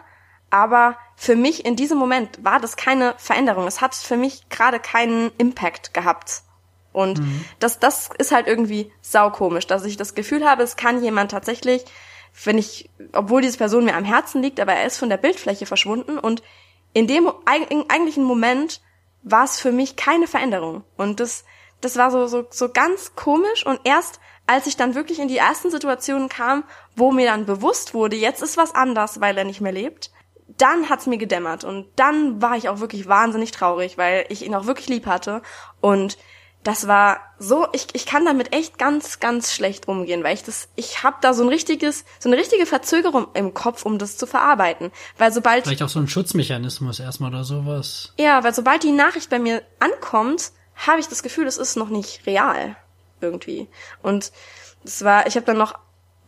Aber 0.50 0.96
für 1.16 1.36
mich 1.36 1.64
in 1.64 1.76
diesem 1.76 1.98
Moment 1.98 2.44
war 2.44 2.60
das 2.60 2.76
keine 2.76 3.14
Veränderung. 3.16 3.66
Es 3.66 3.80
hat 3.80 3.94
für 3.94 4.16
mich 4.16 4.48
gerade 4.50 4.78
keinen 4.78 5.32
Impact 5.38 5.94
gehabt. 5.94 6.43
Und 6.94 7.18
mhm. 7.18 7.44
das, 7.58 7.78
das 7.78 8.08
ist 8.16 8.32
halt 8.32 8.46
irgendwie 8.46 8.90
saukomisch, 9.02 9.66
dass 9.66 9.84
ich 9.84 9.98
das 9.98 10.14
Gefühl 10.14 10.48
habe, 10.48 10.62
es 10.62 10.76
kann 10.76 11.02
jemand 11.02 11.30
tatsächlich 11.30 11.84
wenn 12.42 12.58
ich, 12.58 12.90
obwohl 13.12 13.42
diese 13.42 13.58
Person 13.58 13.84
mir 13.84 13.96
am 13.96 14.04
Herzen 14.04 14.42
liegt, 14.42 14.58
aber 14.58 14.72
er 14.72 14.86
ist 14.86 14.98
von 14.98 15.08
der 15.08 15.16
Bildfläche 15.16 15.66
verschwunden 15.66 16.18
und 16.18 16.42
in 16.92 17.06
dem 17.06 17.30
eigentlichen 17.46 18.24
Moment 18.24 18.80
war 19.22 19.44
es 19.44 19.60
für 19.60 19.72
mich 19.72 19.96
keine 19.96 20.26
Veränderung. 20.26 20.84
Und 20.96 21.20
das, 21.20 21.44
das 21.80 21.96
war 21.96 22.10
so, 22.10 22.26
so, 22.26 22.46
so 22.50 22.68
ganz 22.68 23.14
komisch 23.14 23.64
und 23.64 23.80
erst 23.84 24.20
als 24.46 24.66
ich 24.66 24.76
dann 24.76 24.94
wirklich 24.94 25.20
in 25.20 25.28
die 25.28 25.38
ersten 25.38 25.70
Situationen 25.70 26.28
kam, 26.28 26.64
wo 26.96 27.12
mir 27.12 27.26
dann 27.26 27.46
bewusst 27.46 27.94
wurde, 27.94 28.16
jetzt 28.16 28.42
ist 28.42 28.58
was 28.58 28.74
anders, 28.74 29.22
weil 29.22 29.38
er 29.38 29.44
nicht 29.44 29.62
mehr 29.62 29.72
lebt, 29.72 30.10
dann 30.58 30.90
hat's 30.90 31.06
mir 31.06 31.16
gedämmert 31.16 31.64
und 31.64 31.86
dann 31.96 32.42
war 32.42 32.54
ich 32.56 32.68
auch 32.68 32.80
wirklich 32.80 33.08
wahnsinnig 33.08 33.52
traurig, 33.52 33.96
weil 33.96 34.26
ich 34.28 34.44
ihn 34.44 34.54
auch 34.54 34.66
wirklich 34.66 34.88
lieb 34.88 35.06
hatte 35.06 35.40
und 35.80 36.18
das 36.64 36.88
war 36.88 37.20
so, 37.38 37.68
ich, 37.72 37.88
ich 37.92 38.06
kann 38.06 38.24
damit 38.24 38.54
echt 38.54 38.78
ganz, 38.78 39.20
ganz 39.20 39.52
schlecht 39.52 39.86
umgehen, 39.86 40.24
weil 40.24 40.34
ich 40.34 40.42
das, 40.42 40.68
ich 40.76 41.02
habe 41.02 41.16
da 41.20 41.34
so 41.34 41.42
ein 41.42 41.48
richtiges, 41.50 42.06
so 42.18 42.28
eine 42.28 42.38
richtige 42.38 42.64
Verzögerung 42.64 43.28
im 43.34 43.52
Kopf, 43.52 43.84
um 43.84 43.98
das 43.98 44.16
zu 44.16 44.26
verarbeiten. 44.26 44.90
Weil 45.18 45.30
sobald. 45.30 45.64
Vielleicht 45.64 45.82
auch 45.82 45.90
so 45.90 46.00
ein 46.00 46.08
Schutzmechanismus 46.08 47.00
erstmal 47.00 47.30
oder 47.30 47.44
sowas. 47.44 48.14
Ja, 48.18 48.42
weil 48.42 48.54
sobald 48.54 48.82
die 48.82 48.92
Nachricht 48.92 49.28
bei 49.28 49.38
mir 49.38 49.62
ankommt, 49.78 50.52
habe 50.74 51.00
ich 51.00 51.06
das 51.06 51.22
Gefühl, 51.22 51.46
es 51.46 51.58
ist 51.58 51.76
noch 51.76 51.90
nicht 51.90 52.26
real. 52.26 52.76
Irgendwie. 53.20 53.68
Und 54.02 54.32
es 54.84 55.04
war, 55.04 55.26
ich 55.26 55.36
habe 55.36 55.46
dann 55.46 55.58
noch, 55.58 55.74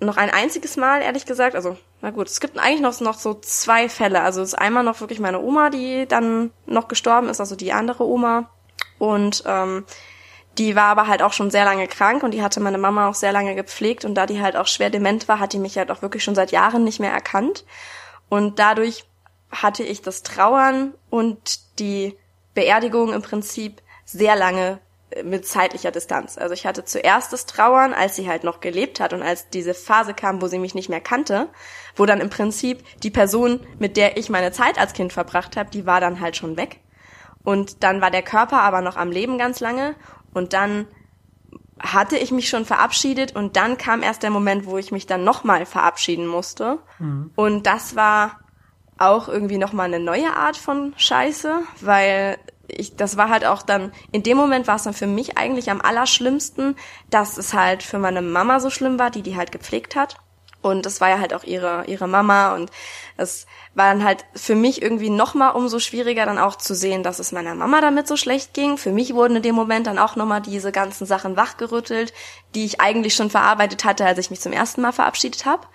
noch 0.01 0.19
ein 0.19 0.31
einziges 0.31 0.77
Mal, 0.77 1.01
ehrlich 1.01 1.25
gesagt, 1.25 1.55
also, 1.55 1.79
na 2.03 2.11
gut, 2.11 2.29
es 2.29 2.41
gibt 2.41 2.59
eigentlich 2.59 2.83
noch, 2.83 3.01
noch 3.01 3.19
so 3.19 3.35
zwei 3.35 3.89
Fälle. 3.89 4.21
Also 4.21 4.43
es 4.43 4.49
ist 4.49 4.59
einmal 4.59 4.85
noch 4.85 5.01
wirklich 5.01 5.19
meine 5.19 5.41
Oma, 5.41 5.71
die 5.71 6.07
dann 6.07 6.51
noch 6.67 6.89
gestorben 6.89 7.31
ist, 7.31 7.41
also 7.41 7.57
die 7.57 7.73
andere 7.73 8.05
Oma. 8.05 8.51
Und 8.99 9.43
ähm, 9.47 9.85
die 10.59 10.75
war 10.75 10.85
aber 10.85 11.07
halt 11.07 11.23
auch 11.23 11.33
schon 11.33 11.51
sehr 11.51 11.65
lange 11.65 11.87
krank 11.87 12.23
und 12.23 12.33
die 12.33 12.43
hatte 12.43 12.61
meine 12.61 12.79
Mama 12.79 13.09
auch 13.09 13.15
sehr 13.15 13.33
lange 13.33 13.55
gepflegt 13.55 14.05
und 14.05 14.15
da 14.15 14.27
die 14.27 14.41
halt 14.41 14.57
auch 14.57 14.67
schwer 14.67 14.91
dement 14.91 15.29
war, 15.29 15.39
hat 15.39 15.53
die 15.53 15.59
mich 15.59 15.77
halt 15.77 15.91
auch 15.91 16.03
wirklich 16.03 16.25
schon 16.25 16.35
seit 16.35 16.51
Jahren 16.51 16.85
nicht 16.85 17.01
mehr 17.01 17.13
erkannt. 17.13 17.65
Und 18.29 18.59
dadurch 18.59 19.05
hatte 19.51 19.83
ich 19.83 20.03
das 20.03 20.23
Trauern 20.23 20.95
und 21.11 21.79
die 21.79 22.17
Beerdigung 22.55 23.13
im 23.13 23.23
Prinzip 23.23 23.83
sehr 24.05 24.37
lange 24.37 24.81
äh, 25.11 25.23
mit 25.23 25.47
zeitlicher 25.47 25.91
Distanz. 25.91 26.39
Also 26.39 26.55
ich 26.55 26.67
hatte 26.67 26.85
zuerst 26.85 27.33
das 27.33 27.47
Trauern, 27.47 27.93
als 27.93 28.17
sie 28.17 28.29
halt 28.29 28.43
noch 28.45 28.61
gelebt 28.61 28.99
hat 28.99 29.13
und 29.13 29.23
als 29.23 29.51
diese 29.51 29.75
Phase 29.75 30.15
kam, 30.15 30.43
wo 30.43 30.49
sie 30.49 30.59
mich 30.59 30.75
nicht 30.75 30.89
mehr 30.89 31.01
kannte, 31.01 31.49
wo 31.95 32.07
dann 32.07 32.21
im 32.21 32.31
Prinzip 32.31 32.83
die 33.03 33.11
Person, 33.11 33.61
mit 33.79 33.97
der 33.97 34.17
ich 34.17 34.31
meine 34.31 34.53
Zeit 34.53 34.79
als 34.79 34.95
Kind 34.95 35.13
verbracht 35.13 35.57
habe, 35.57 35.71
die 35.71 35.87
war 35.87 36.01
dann 36.01 36.21
halt 36.21 36.37
schon 36.37 36.57
weg. 36.57 36.81
Und 37.45 37.85
dann 37.85 38.01
war 38.01 38.11
der 38.11 38.23
Körper 38.23 38.63
aber 38.63 38.81
noch 38.81 38.97
am 38.97 39.13
Leben 39.13 39.39
ganz 39.39 39.61
lange 39.61 39.95
und 40.37 40.53
dann 40.53 40.87
hatte 41.79 42.17
ich 42.17 42.31
mich 42.31 42.49
schon 42.49 42.65
verabschiedet 42.65 43.37
und 43.37 43.57
dann 43.57 43.77
kam 43.77 44.03
erst 44.03 44.23
der 44.23 44.31
Moment, 44.31 44.67
wo 44.67 44.79
ich 44.79 44.93
mich 44.93 45.07
dann 45.07 45.25
nochmal 45.25 45.67
verabschieden 45.67 46.27
musste. 46.27 46.79
Mhm. 46.99 47.31
Und 47.37 47.67
das 47.67 47.97
war 47.97 48.41
auch 48.99 49.29
irgendwie 49.29 49.59
nochmal 49.59 49.87
eine 49.87 50.01
neue 50.01 50.35
Art 50.35 50.57
von 50.57 50.95
Scheiße, 50.97 51.61
weil 51.83 52.39
ich, 52.69 52.97
das 52.97 53.17
war 53.17 53.29
halt 53.29 53.45
auch 53.45 53.63
dann, 53.63 53.93
in 54.11 54.23
dem 54.23 54.37
Moment 54.37 54.67
war 54.67 54.77
es 54.77 54.85
dann 54.85 54.95
für 54.95 55.07
mich 55.07 55.37
eigentlich 55.37 55.71
am 55.71 55.81
allerschlimmsten, 55.81 56.77
dass 57.11 57.37
es 57.37 57.53
halt 57.53 57.83
für 57.83 57.99
meine 57.99 58.23
Mama 58.23 58.59
so 58.59 58.71
schlimm 58.71 58.99
war, 58.99 59.11
die 59.11 59.23
die 59.23 59.37
halt 59.37 59.53
gepflegt 59.53 59.97
hat. 59.97 60.17
Und 60.67 60.85
das 60.85 61.01
war 61.01 61.09
ja 61.09 61.21
halt 61.21 61.33
auch 61.33 61.45
ihre, 61.45 61.85
ihre 61.87 62.09
Mama 62.09 62.55
und 62.55 62.71
es 63.17 63.47
war 63.75 63.93
dann 63.93 64.03
halt 64.03 64.25
für 64.35 64.57
mich 64.57 64.83
irgendwie 64.83 65.11
nochmal 65.11 65.55
umso 65.55 65.79
schwieriger 65.79 66.27
dann 66.27 66.39
auch 66.39 66.57
zu 66.57 66.75
sehen, 66.75 67.05
dass 67.05 67.21
es 67.21 67.31
meiner 67.31 67.55
Mama 67.55 67.81
damit 67.81 68.09
so 68.09 68.17
schlecht 68.17 68.53
ging. 68.53 68.77
Für 68.77 68.91
mich 68.91 69.15
wurden 69.15 69.37
in 69.37 69.43
dem 69.43 69.55
Moment 69.55 69.87
dann 69.87 69.99
auch 69.99 70.17
nochmal 70.17 70.41
diese 70.41 70.73
ganzen 70.73 71.07
Sachen 71.07 71.37
wachgerüttelt, 71.37 72.13
die 72.57 72.65
ich 72.65 72.81
eigentlich 72.81 73.15
schon 73.15 73.31
verarbeitet 73.31 73.85
hatte, 73.85 74.05
als 74.05 74.19
ich 74.19 74.31
mich 74.31 74.41
zum 74.41 74.53
ersten 74.53 74.81
Mal 74.81 74.91
verabschiedet 74.91 75.47
habe. 75.47 75.69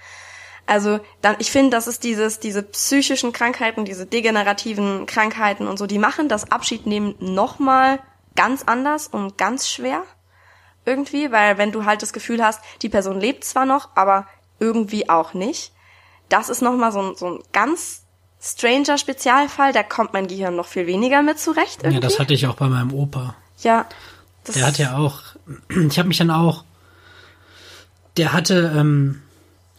Also 0.67 0.99
dann, 1.21 1.37
ich 1.39 1.51
finde, 1.51 1.69
das 1.69 1.87
ist 1.87 2.03
dieses, 2.03 2.39
diese 2.41 2.61
psychischen 2.61 3.31
Krankheiten, 3.31 3.85
diese 3.85 4.05
degenerativen 4.05 5.05
Krankheiten 5.05 5.67
und 5.67 5.77
so, 5.77 5.87
die 5.87 5.99
machen 5.99 6.27
das 6.27 6.51
Abschiednehmen 6.51 7.15
nochmal 7.19 7.99
ganz 8.35 8.63
anders 8.63 9.07
und 9.07 9.37
ganz 9.37 9.69
schwer 9.69 10.03
irgendwie, 10.85 11.31
weil 11.31 11.57
wenn 11.57 11.71
du 11.71 11.85
halt 11.85 12.01
das 12.01 12.13
Gefühl 12.13 12.43
hast, 12.43 12.61
die 12.81 12.89
Person 12.89 13.19
lebt 13.19 13.43
zwar 13.45 13.65
noch, 13.65 13.89
aber 13.95 14.27
irgendwie 14.61 15.09
auch 15.09 15.33
nicht. 15.33 15.73
Das 16.29 16.47
ist 16.47 16.61
nochmal 16.61 16.93
so 16.93 17.01
ein, 17.01 17.15
so 17.15 17.27
ein 17.27 17.39
ganz 17.51 18.03
stranger 18.41 18.97
Spezialfall, 18.97 19.73
da 19.73 19.83
kommt 19.83 20.13
mein 20.13 20.27
Gehirn 20.27 20.55
noch 20.55 20.65
viel 20.65 20.87
weniger 20.87 21.21
mit 21.21 21.39
zurecht. 21.39 21.79
Irgendwie. 21.79 21.95
Ja, 21.95 21.99
das 21.99 22.19
hatte 22.19 22.33
ich 22.33 22.47
auch 22.47 22.55
bei 22.55 22.67
meinem 22.67 22.93
Opa. 22.93 23.35
Ja. 23.61 23.85
der 24.55 24.65
hat 24.65 24.77
ja 24.77 24.97
auch, 24.97 25.21
ich 25.89 25.99
habe 25.99 26.07
mich 26.07 26.17
dann 26.17 26.31
auch, 26.31 26.63
der 28.17 28.33
hatte 28.33 28.73
ähm, 28.75 29.21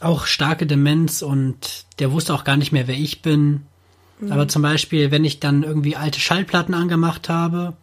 auch 0.00 0.26
starke 0.26 0.66
Demenz 0.66 1.22
und 1.22 1.86
der 1.98 2.12
wusste 2.12 2.34
auch 2.34 2.44
gar 2.44 2.56
nicht 2.56 2.72
mehr, 2.72 2.86
wer 2.86 2.96
ich 2.96 3.22
bin. 3.22 3.66
Mhm. 4.20 4.32
Aber 4.32 4.48
zum 4.48 4.62
Beispiel, 4.62 5.10
wenn 5.10 5.24
ich 5.24 5.40
dann 5.40 5.62
irgendwie 5.62 5.96
alte 5.96 6.20
Schallplatten 6.20 6.74
angemacht 6.74 7.28
habe, 7.28 7.74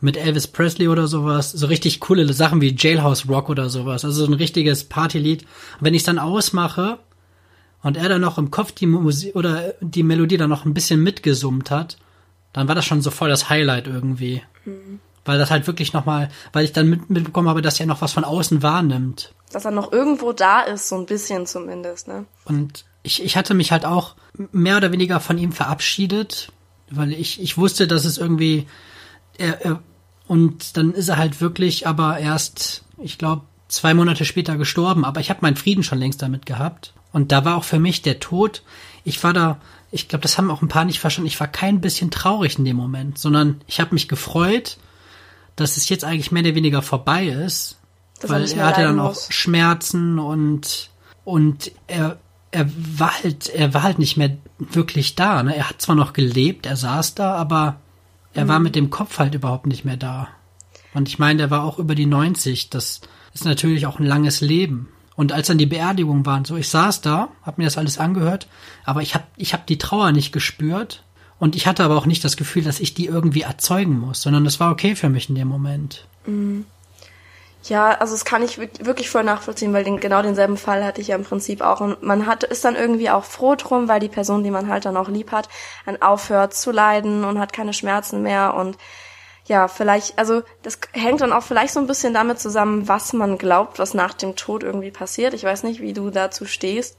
mit 0.00 0.16
Elvis 0.16 0.46
Presley 0.46 0.88
oder 0.88 1.08
sowas, 1.08 1.50
so 1.50 1.66
richtig 1.66 2.00
coole 2.00 2.32
Sachen 2.32 2.60
wie 2.60 2.74
Jailhouse 2.76 3.28
Rock 3.28 3.48
oder 3.48 3.68
sowas, 3.68 4.04
also 4.04 4.24
so 4.24 4.30
ein 4.30 4.36
richtiges 4.36 4.84
Partylied. 4.84 5.42
Und 5.42 5.48
wenn 5.80 5.94
ich 5.94 6.04
dann 6.04 6.18
ausmache 6.18 6.98
und 7.82 7.96
er 7.96 8.08
dann 8.08 8.20
noch 8.20 8.38
im 8.38 8.50
Kopf 8.50 8.72
die 8.72 8.86
Musik 8.86 9.34
oder 9.34 9.74
die 9.80 10.02
Melodie 10.02 10.36
dann 10.36 10.50
noch 10.50 10.64
ein 10.64 10.74
bisschen 10.74 11.02
mitgesummt 11.02 11.70
hat, 11.70 11.96
dann 12.52 12.68
war 12.68 12.74
das 12.74 12.84
schon 12.84 13.02
so 13.02 13.10
voll 13.10 13.28
das 13.28 13.50
Highlight 13.50 13.86
irgendwie. 13.86 14.42
Mhm. 14.64 15.00
Weil 15.24 15.38
das 15.38 15.50
halt 15.50 15.66
wirklich 15.66 15.92
nochmal, 15.92 16.30
weil 16.52 16.64
ich 16.64 16.72
dann 16.72 16.88
mit, 16.88 17.10
mitbekommen 17.10 17.48
habe, 17.48 17.60
dass 17.60 17.78
er 17.78 17.86
noch 17.86 18.00
was 18.00 18.12
von 18.12 18.24
außen 18.24 18.62
wahrnimmt. 18.62 19.34
Dass 19.52 19.64
er 19.64 19.72
noch 19.72 19.92
irgendwo 19.92 20.32
da 20.32 20.62
ist, 20.62 20.88
so 20.88 20.96
ein 20.96 21.06
bisschen 21.06 21.46
zumindest, 21.46 22.08
ne? 22.08 22.24
Und 22.44 22.86
ich, 23.02 23.22
ich 23.22 23.36
hatte 23.36 23.54
mich 23.54 23.72
halt 23.72 23.84
auch 23.84 24.14
mehr 24.52 24.76
oder 24.76 24.92
weniger 24.92 25.20
von 25.20 25.38
ihm 25.38 25.52
verabschiedet, 25.52 26.52
weil 26.90 27.12
ich, 27.12 27.40
ich 27.42 27.58
wusste, 27.58 27.86
dass 27.86 28.04
es 28.04 28.16
irgendwie, 28.18 28.66
er, 29.38 29.64
er, 29.64 29.82
und 30.26 30.76
dann 30.76 30.92
ist 30.92 31.08
er 31.08 31.16
halt 31.16 31.40
wirklich 31.40 31.86
aber 31.86 32.18
erst, 32.18 32.84
ich 32.98 33.16
glaube, 33.16 33.42
zwei 33.68 33.94
Monate 33.94 34.24
später 34.24 34.56
gestorben, 34.56 35.04
aber 35.04 35.20
ich 35.20 35.30
habe 35.30 35.40
meinen 35.42 35.56
Frieden 35.56 35.82
schon 35.82 35.98
längst 35.98 36.20
damit 36.22 36.46
gehabt. 36.46 36.92
Und 37.12 37.32
da 37.32 37.44
war 37.44 37.56
auch 37.56 37.64
für 37.64 37.78
mich 37.78 38.02
der 38.02 38.20
Tod, 38.20 38.62
ich 39.04 39.22
war 39.24 39.32
da, 39.32 39.58
ich 39.90 40.08
glaube, 40.08 40.22
das 40.22 40.36
haben 40.36 40.50
auch 40.50 40.60
ein 40.60 40.68
paar 40.68 40.84
nicht 40.84 41.00
verstanden, 41.00 41.28
ich 41.28 41.40
war 41.40 41.48
kein 41.48 41.80
bisschen 41.80 42.10
traurig 42.10 42.58
in 42.58 42.64
dem 42.64 42.76
Moment, 42.76 43.18
sondern 43.18 43.62
ich 43.66 43.80
habe 43.80 43.94
mich 43.94 44.08
gefreut, 44.08 44.76
dass 45.56 45.76
es 45.76 45.88
jetzt 45.88 46.04
eigentlich 46.04 46.30
mehr 46.30 46.42
oder 46.42 46.54
weniger 46.54 46.82
vorbei 46.82 47.26
ist, 47.26 47.78
dass 48.20 48.30
weil 48.30 48.50
er, 48.50 48.66
hatte 48.66 48.82
dann 48.82 48.96
muss. 48.96 49.28
auch 49.28 49.32
Schmerzen 49.32 50.18
und 50.18 50.90
und 51.24 51.72
er 51.86 52.18
er 52.50 52.68
war 52.74 53.12
halt 53.22 53.48
er 53.48 53.74
war 53.74 53.82
halt 53.82 53.98
nicht 53.98 54.16
mehr 54.16 54.36
wirklich 54.58 55.14
da. 55.14 55.42
Ne? 55.42 55.56
Er 55.56 55.68
hat 55.68 55.80
zwar 55.80 55.96
noch 55.96 56.12
gelebt, 56.12 56.66
er 56.66 56.76
saß 56.76 57.14
da, 57.14 57.34
aber 57.34 57.76
er 58.34 58.44
mhm. 58.44 58.48
war 58.48 58.58
mit 58.60 58.74
dem 58.74 58.90
Kopf 58.90 59.18
halt 59.18 59.34
überhaupt 59.34 59.66
nicht 59.66 59.84
mehr 59.84 59.96
da. 59.96 60.28
Und 60.94 61.08
ich 61.08 61.18
meine, 61.18 61.38
der 61.38 61.50
war 61.50 61.64
auch 61.64 61.78
über 61.78 61.94
die 61.94 62.06
90. 62.06 62.70
Das 62.70 63.00
ist 63.34 63.44
natürlich 63.44 63.86
auch 63.86 63.98
ein 63.98 64.06
langes 64.06 64.40
Leben. 64.40 64.88
Und 65.16 65.32
als 65.32 65.48
dann 65.48 65.58
die 65.58 65.66
Beerdigung 65.66 66.24
waren, 66.26 66.44
so 66.44 66.56
ich 66.56 66.68
saß 66.68 67.00
da, 67.00 67.28
hab 67.42 67.58
mir 67.58 67.64
das 67.64 67.76
alles 67.76 67.98
angehört, 67.98 68.46
aber 68.84 69.02
ich 69.02 69.14
hab 69.14 69.26
ich 69.36 69.52
hab 69.52 69.66
die 69.66 69.78
Trauer 69.78 70.12
nicht 70.12 70.30
gespürt 70.30 71.02
und 71.40 71.56
ich 71.56 71.66
hatte 71.66 71.82
aber 71.82 71.96
auch 71.96 72.06
nicht 72.06 72.24
das 72.24 72.36
Gefühl, 72.36 72.62
dass 72.62 72.78
ich 72.78 72.94
die 72.94 73.06
irgendwie 73.06 73.42
erzeugen 73.42 73.98
muss, 73.98 74.22
sondern 74.22 74.46
es 74.46 74.60
war 74.60 74.70
okay 74.70 74.94
für 74.94 75.08
mich 75.08 75.28
in 75.28 75.34
dem 75.34 75.48
Moment. 75.48 76.06
Mhm. 76.24 76.66
Ja, 77.64 77.90
also 77.90 78.14
das 78.14 78.24
kann 78.24 78.42
ich 78.42 78.58
wirklich 78.58 79.10
voll 79.10 79.24
nachvollziehen, 79.24 79.72
weil 79.72 79.84
den, 79.84 79.98
genau 80.00 80.22
denselben 80.22 80.56
Fall 80.56 80.84
hatte 80.84 81.00
ich 81.00 81.08
ja 81.08 81.16
im 81.16 81.24
Prinzip 81.24 81.60
auch. 81.60 81.80
Und 81.80 82.02
man 82.02 82.26
hat, 82.26 82.44
ist 82.44 82.64
dann 82.64 82.76
irgendwie 82.76 83.10
auch 83.10 83.24
froh 83.24 83.56
drum, 83.56 83.88
weil 83.88 84.00
die 84.00 84.08
Person, 84.08 84.44
die 84.44 84.50
man 84.50 84.68
halt 84.68 84.84
dann 84.84 84.96
auch 84.96 85.08
lieb 85.08 85.32
hat, 85.32 85.48
dann 85.84 86.00
aufhört 86.00 86.54
zu 86.54 86.70
leiden 86.70 87.24
und 87.24 87.38
hat 87.38 87.52
keine 87.52 87.72
Schmerzen 87.72 88.22
mehr 88.22 88.54
und 88.54 88.78
ja, 89.48 89.66
vielleicht, 89.66 90.18
also 90.18 90.42
das 90.62 90.78
hängt 90.92 91.22
dann 91.22 91.32
auch 91.32 91.42
vielleicht 91.42 91.72
so 91.72 91.80
ein 91.80 91.86
bisschen 91.86 92.12
damit 92.12 92.38
zusammen, 92.38 92.86
was 92.86 93.14
man 93.14 93.38
glaubt, 93.38 93.78
was 93.78 93.94
nach 93.94 94.12
dem 94.12 94.36
Tod 94.36 94.62
irgendwie 94.62 94.90
passiert. 94.90 95.32
Ich 95.32 95.42
weiß 95.42 95.62
nicht, 95.62 95.80
wie 95.80 95.94
du 95.94 96.10
dazu 96.10 96.44
stehst, 96.44 96.98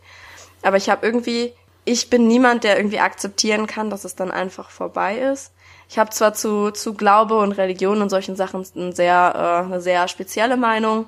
aber 0.63 0.77
ich 0.77 0.89
habe 0.89 1.05
irgendwie, 1.05 1.53
ich 1.85 2.09
bin 2.09 2.27
niemand, 2.27 2.63
der 2.63 2.77
irgendwie 2.77 2.99
akzeptieren 2.99 3.67
kann, 3.67 3.91
dass 3.91 4.03
es 4.03 4.15
dann 4.15 4.31
einfach 4.31 4.71
vorbei 4.71 5.19
ist. 5.19 5.51
Ich 5.89 5.98
habe 5.98 6.12
zwar 6.12 6.36
zu, 6.36 6.69
zu 6.69 6.93
Glaube 6.93 7.38
und 7.39 7.53
Religion 7.53 8.01
und 8.03 8.10
solchen 8.10 8.36
Sachen 8.36 8.63
ein 8.75 8.93
sehr, 8.93 9.34
äh, 9.36 9.65
eine 9.65 9.81
sehr 9.81 10.08
spezielle 10.08 10.55
Meinung. 10.55 11.08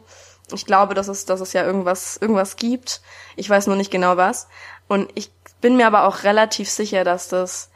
Ich 0.52 0.66
glaube, 0.66 0.96
dass 0.96 1.08
es, 1.08 1.26
dass 1.26 1.40
es 1.40 1.54
ja 1.54 1.64
irgendwas, 1.64 2.18
irgendwas 2.18 2.56
gibt. 2.56 3.02
Ich 3.36 3.48
weiß 3.48 3.68
nur 3.68 3.76
nicht 3.76 3.92
genau 3.92 4.18
was. 4.18 4.48
Und 4.88 5.10
ich 5.14 5.32
bin 5.62 5.78
mir 5.78 5.86
aber 5.86 6.06
auch 6.06 6.24
relativ 6.24 6.70
sicher, 6.70 7.04
dass 7.04 7.30
das 7.30 7.70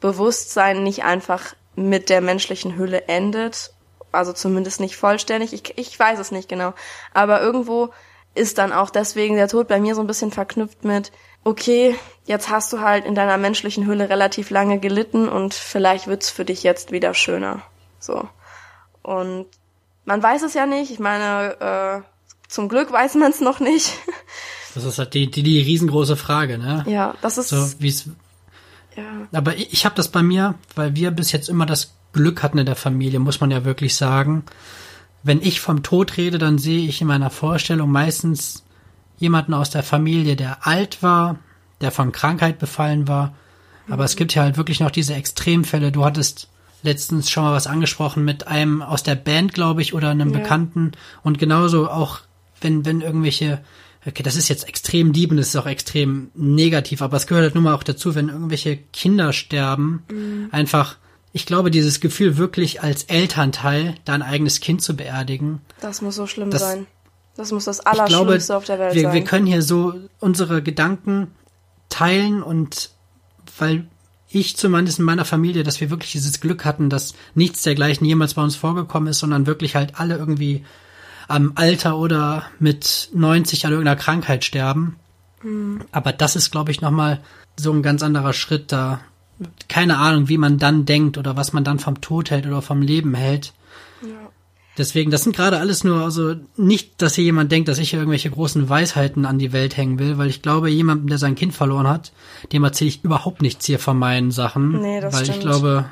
Bewusstsein 0.00 0.82
nicht 0.82 1.04
einfach 1.04 1.54
mit 1.76 2.10
der 2.10 2.20
menschlichen 2.20 2.76
Hülle 2.76 3.04
endet. 3.06 3.72
Also 4.10 4.32
zumindest 4.32 4.80
nicht 4.80 4.96
vollständig. 4.96 5.52
Ich, 5.52 5.78
ich 5.78 5.98
weiß 5.98 6.18
es 6.18 6.32
nicht 6.32 6.48
genau. 6.48 6.74
Aber 7.14 7.40
irgendwo 7.40 7.90
ist 8.34 8.58
dann 8.58 8.72
auch 8.72 8.90
deswegen 8.90 9.36
der 9.36 9.48
Tod 9.48 9.68
bei 9.68 9.78
mir 9.78 9.94
so 9.94 10.00
ein 10.00 10.08
bisschen 10.08 10.32
verknüpft 10.32 10.84
mit, 10.84 11.12
okay, 11.44 11.96
jetzt 12.26 12.50
hast 12.50 12.72
du 12.72 12.80
halt 12.80 13.04
in 13.04 13.14
deiner 13.14 13.38
menschlichen 13.38 13.86
Hülle 13.86 14.08
relativ 14.08 14.50
lange 14.50 14.78
gelitten 14.78 15.28
und 15.28 15.54
vielleicht 15.54 16.06
wird's 16.06 16.30
für 16.30 16.44
dich 16.44 16.62
jetzt 16.62 16.92
wieder 16.92 17.14
schöner. 17.14 17.62
So. 17.98 18.28
Und 19.02 19.46
man 20.04 20.22
weiß 20.22 20.42
es 20.42 20.54
ja 20.54 20.66
nicht. 20.66 20.90
Ich 20.90 20.98
meine, 20.98 21.56
äh, 21.60 22.00
zum 22.48 22.68
Glück 22.68 22.92
weiß 22.92 23.14
man 23.16 23.30
es 23.30 23.40
noch 23.40 23.60
nicht. 23.60 23.92
Das 24.74 24.84
ist 24.84 24.98
halt 24.98 25.14
die, 25.14 25.28
die, 25.28 25.42
die 25.42 25.60
riesengroße 25.60 26.14
Frage, 26.14 26.56
ne? 26.56 26.84
Ja, 26.86 27.14
das 27.20 27.36
ist. 27.36 27.48
So, 27.48 27.66
wie's, 27.80 28.10
ja. 28.96 29.02
Aber 29.32 29.56
ich, 29.56 29.72
ich 29.72 29.84
habe 29.84 29.96
das 29.96 30.08
bei 30.08 30.22
mir, 30.22 30.54
weil 30.76 30.94
wir 30.94 31.10
bis 31.10 31.32
jetzt 31.32 31.48
immer 31.48 31.66
das 31.66 31.94
Glück 32.12 32.42
hatten 32.42 32.58
in 32.58 32.66
der 32.66 32.76
Familie, 32.76 33.18
muss 33.18 33.40
man 33.40 33.50
ja 33.50 33.64
wirklich 33.64 33.96
sagen. 33.96 34.44
Wenn 35.22 35.42
ich 35.42 35.60
vom 35.60 35.82
Tod 35.82 36.16
rede, 36.16 36.38
dann 36.38 36.58
sehe 36.58 36.86
ich 36.86 37.00
in 37.00 37.08
meiner 37.08 37.30
Vorstellung 37.30 37.90
meistens 37.90 38.62
jemanden 39.18 39.54
aus 39.54 39.70
der 39.70 39.82
Familie, 39.82 40.36
der 40.36 40.66
alt 40.66 41.02
war, 41.02 41.38
der 41.80 41.90
von 41.90 42.12
Krankheit 42.12 42.58
befallen 42.58 43.08
war. 43.08 43.34
Aber 43.86 43.98
mhm. 43.98 44.06
es 44.06 44.16
gibt 44.16 44.34
ja 44.34 44.42
halt 44.42 44.56
wirklich 44.56 44.80
noch 44.80 44.90
diese 44.90 45.14
Extremfälle. 45.14 45.92
Du 45.92 46.04
hattest 46.04 46.48
letztens 46.82 47.30
schon 47.30 47.42
mal 47.42 47.52
was 47.52 47.66
angesprochen 47.66 48.24
mit 48.24 48.46
einem 48.46 48.82
aus 48.82 49.02
der 49.02 49.16
Band, 49.16 49.54
glaube 49.54 49.82
ich, 49.82 49.94
oder 49.94 50.10
einem 50.10 50.32
ja. 50.32 50.38
Bekannten. 50.38 50.92
Und 51.22 51.38
genauso 51.38 51.90
auch, 51.90 52.20
wenn, 52.60 52.84
wenn 52.84 53.00
irgendwelche, 53.00 53.60
okay, 54.06 54.22
das 54.22 54.36
ist 54.36 54.48
jetzt 54.48 54.68
extrem 54.68 55.12
lieb 55.12 55.30
und 55.30 55.38
das 55.38 55.48
ist 55.48 55.56
auch 55.56 55.66
extrem 55.66 56.30
negativ, 56.34 57.02
aber 57.02 57.16
es 57.16 57.26
gehört 57.26 57.44
halt 57.44 57.54
nun 57.54 57.64
mal 57.64 57.74
auch 57.74 57.82
dazu, 57.82 58.14
wenn 58.14 58.28
irgendwelche 58.28 58.76
Kinder 58.76 59.32
sterben, 59.32 60.04
mhm. 60.10 60.48
einfach, 60.52 60.96
ich 61.32 61.46
glaube, 61.46 61.70
dieses 61.70 62.00
Gefühl 62.00 62.36
wirklich 62.36 62.82
als 62.82 63.04
Elternteil 63.04 63.94
dein 64.04 64.22
eigenes 64.22 64.60
Kind 64.60 64.82
zu 64.82 64.96
beerdigen. 64.96 65.60
Das 65.80 66.00
muss 66.00 66.16
so 66.16 66.26
schlimm 66.26 66.50
das, 66.50 66.62
sein. 66.62 66.86
Das 67.38 67.52
muss 67.52 67.66
das 67.66 67.78
Allerschlimmste 67.78 68.46
glaube, 68.46 68.56
auf 68.58 68.64
der 68.64 68.78
Welt 68.80 68.94
wir, 68.96 69.02
sein. 69.02 69.12
Wir 69.14 69.22
können 69.22 69.46
hier 69.46 69.62
so 69.62 69.94
unsere 70.18 70.60
Gedanken 70.60 71.28
teilen 71.88 72.42
und 72.42 72.90
weil 73.58 73.86
ich 74.28 74.56
zumindest 74.56 74.98
in 74.98 75.04
meiner 75.04 75.24
Familie, 75.24 75.62
dass 75.62 75.80
wir 75.80 75.88
wirklich 75.88 76.10
dieses 76.10 76.40
Glück 76.40 76.64
hatten, 76.64 76.90
dass 76.90 77.14
nichts 77.36 77.62
dergleichen 77.62 78.04
jemals 78.04 78.34
bei 78.34 78.42
uns 78.42 78.56
vorgekommen 78.56 79.08
ist, 79.08 79.20
sondern 79.20 79.46
wirklich 79.46 79.76
halt 79.76 80.00
alle 80.00 80.16
irgendwie 80.16 80.64
am 81.28 81.52
Alter 81.54 81.96
oder 81.96 82.42
mit 82.58 83.08
90 83.14 83.64
an 83.66 83.72
irgendeiner 83.72 84.00
Krankheit 84.00 84.44
sterben. 84.44 84.96
Mhm. 85.44 85.82
Aber 85.92 86.12
das 86.12 86.34
ist, 86.34 86.50
glaube 86.50 86.72
ich, 86.72 86.80
nochmal 86.80 87.20
so 87.56 87.72
ein 87.72 87.84
ganz 87.84 88.02
anderer 88.02 88.32
Schritt 88.32 88.72
da. 88.72 89.00
Keine 89.68 89.98
Ahnung, 89.98 90.28
wie 90.28 90.38
man 90.38 90.58
dann 90.58 90.86
denkt 90.86 91.16
oder 91.18 91.36
was 91.36 91.52
man 91.52 91.62
dann 91.62 91.78
vom 91.78 92.00
Tod 92.00 92.32
hält 92.32 92.48
oder 92.48 92.62
vom 92.62 92.82
Leben 92.82 93.14
hält. 93.14 93.52
Deswegen, 94.78 95.10
das 95.10 95.24
sind 95.24 95.34
gerade 95.34 95.58
alles 95.58 95.82
nur, 95.82 96.02
also 96.02 96.36
nicht, 96.56 97.02
dass 97.02 97.16
hier 97.16 97.24
jemand 97.24 97.50
denkt, 97.50 97.68
dass 97.68 97.78
ich 97.78 97.90
hier 97.90 97.98
irgendwelche 97.98 98.30
großen 98.30 98.68
Weisheiten 98.68 99.26
an 99.26 99.38
die 99.38 99.52
Welt 99.52 99.76
hängen 99.76 99.98
will, 99.98 100.18
weil 100.18 100.28
ich 100.28 100.40
glaube, 100.40 100.70
jemandem, 100.70 101.08
der 101.08 101.18
sein 101.18 101.34
Kind 101.34 101.52
verloren 101.52 101.88
hat, 101.88 102.12
dem 102.52 102.62
erzähle 102.62 102.88
ich 102.88 103.04
überhaupt 103.04 103.42
nichts 103.42 103.66
hier 103.66 103.80
von 103.80 103.98
meinen 103.98 104.30
Sachen. 104.30 104.80
Nee, 104.80 105.00
das 105.00 105.12
weil 105.14 105.24
stimmt. 105.24 105.38
ich 105.38 105.44
glaube, 105.44 105.86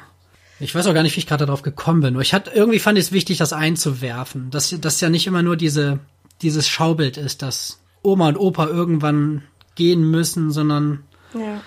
ich 0.60 0.74
weiß 0.74 0.86
auch 0.86 0.94
gar 0.94 1.02
nicht, 1.02 1.16
wie 1.16 1.20
ich 1.20 1.26
gerade 1.26 1.44
darauf 1.46 1.62
gekommen 1.62 2.00
bin. 2.00 2.14
Nur 2.14 2.22
ich 2.22 2.32
hatte, 2.32 2.52
irgendwie 2.52 2.78
fand 2.78 2.96
ich 2.96 3.06
es 3.06 3.12
wichtig, 3.12 3.38
das 3.38 3.52
einzuwerfen. 3.52 4.50
Dass, 4.50 4.74
dass 4.80 5.00
ja 5.00 5.10
nicht 5.10 5.26
immer 5.26 5.42
nur 5.42 5.56
diese, 5.56 5.98
dieses 6.40 6.68
Schaubild 6.68 7.16
ist, 7.16 7.42
dass 7.42 7.80
Oma 8.02 8.28
und 8.28 8.36
Opa 8.36 8.66
irgendwann 8.66 9.42
gehen 9.74 10.08
müssen, 10.08 10.52
sondern 10.52 11.02
ja. 11.34 11.60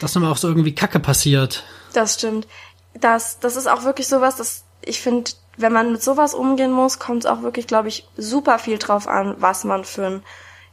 dass 0.00 0.14
nochmal 0.14 0.30
auch 0.30 0.36
so 0.36 0.46
irgendwie 0.46 0.74
Kacke 0.74 1.00
passiert. 1.00 1.64
Das 1.94 2.14
stimmt. 2.14 2.46
Das, 2.94 3.40
das 3.40 3.56
ist 3.56 3.68
auch 3.68 3.84
wirklich 3.84 4.06
sowas, 4.06 4.36
dass 4.36 4.64
ich 4.82 5.00
finde, 5.00 5.30
wenn 5.56 5.72
man 5.72 5.92
mit 5.92 6.02
sowas 6.02 6.34
umgehen 6.34 6.72
muss, 6.72 6.98
kommt 6.98 7.24
es 7.24 7.30
auch 7.30 7.42
wirklich, 7.42 7.66
glaube 7.66 7.88
ich, 7.88 8.08
super 8.16 8.58
viel 8.58 8.78
drauf 8.78 9.08
an, 9.08 9.36
was 9.38 9.64
man 9.64 9.84
für, 9.84 10.06
ein, 10.06 10.22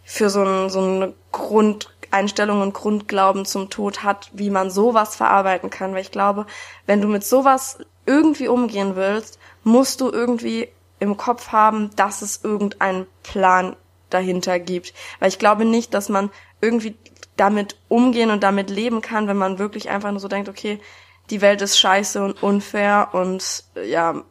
für 0.03 0.29
so, 0.29 0.43
ein, 0.43 0.69
so 0.69 0.79
eine 0.79 1.13
Grundeinstellung 1.31 2.61
und 2.61 2.73
Grundglauben 2.73 3.45
zum 3.45 3.69
Tod 3.69 4.03
hat, 4.03 4.29
wie 4.33 4.49
man 4.49 4.71
sowas 4.71 5.15
verarbeiten 5.15 5.69
kann. 5.69 5.93
Weil 5.93 6.01
ich 6.01 6.11
glaube, 6.11 6.45
wenn 6.85 7.01
du 7.01 7.07
mit 7.07 7.25
sowas 7.25 7.79
irgendwie 8.05 8.47
umgehen 8.47 8.95
willst, 8.95 9.39
musst 9.63 9.99
du 10.01 10.09
irgendwie 10.09 10.69
im 10.99 11.17
Kopf 11.17 11.51
haben, 11.51 11.91
dass 11.95 12.21
es 12.21 12.43
irgendeinen 12.43 13.05
Plan 13.23 13.75
dahinter 14.09 14.59
gibt. 14.59 14.93
Weil 15.19 15.29
ich 15.29 15.39
glaube 15.39 15.65
nicht, 15.65 15.93
dass 15.93 16.09
man 16.09 16.31
irgendwie 16.61 16.95
damit 17.35 17.77
umgehen 17.87 18.31
und 18.31 18.41
damit 18.41 18.69
leben 18.69 19.01
kann, 19.01 19.27
wenn 19.27 19.37
man 19.37 19.59
wirklich 19.59 19.89
einfach 19.89 20.11
nur 20.11 20.19
so 20.19 20.27
denkt, 20.27 20.49
okay, 20.49 20.79
die 21.29 21.41
Welt 21.41 21.61
ist 21.61 21.79
scheiße 21.79 22.23
und 22.23 22.41
unfair 22.41 23.09
und 23.13 23.63
ja, 23.85 24.23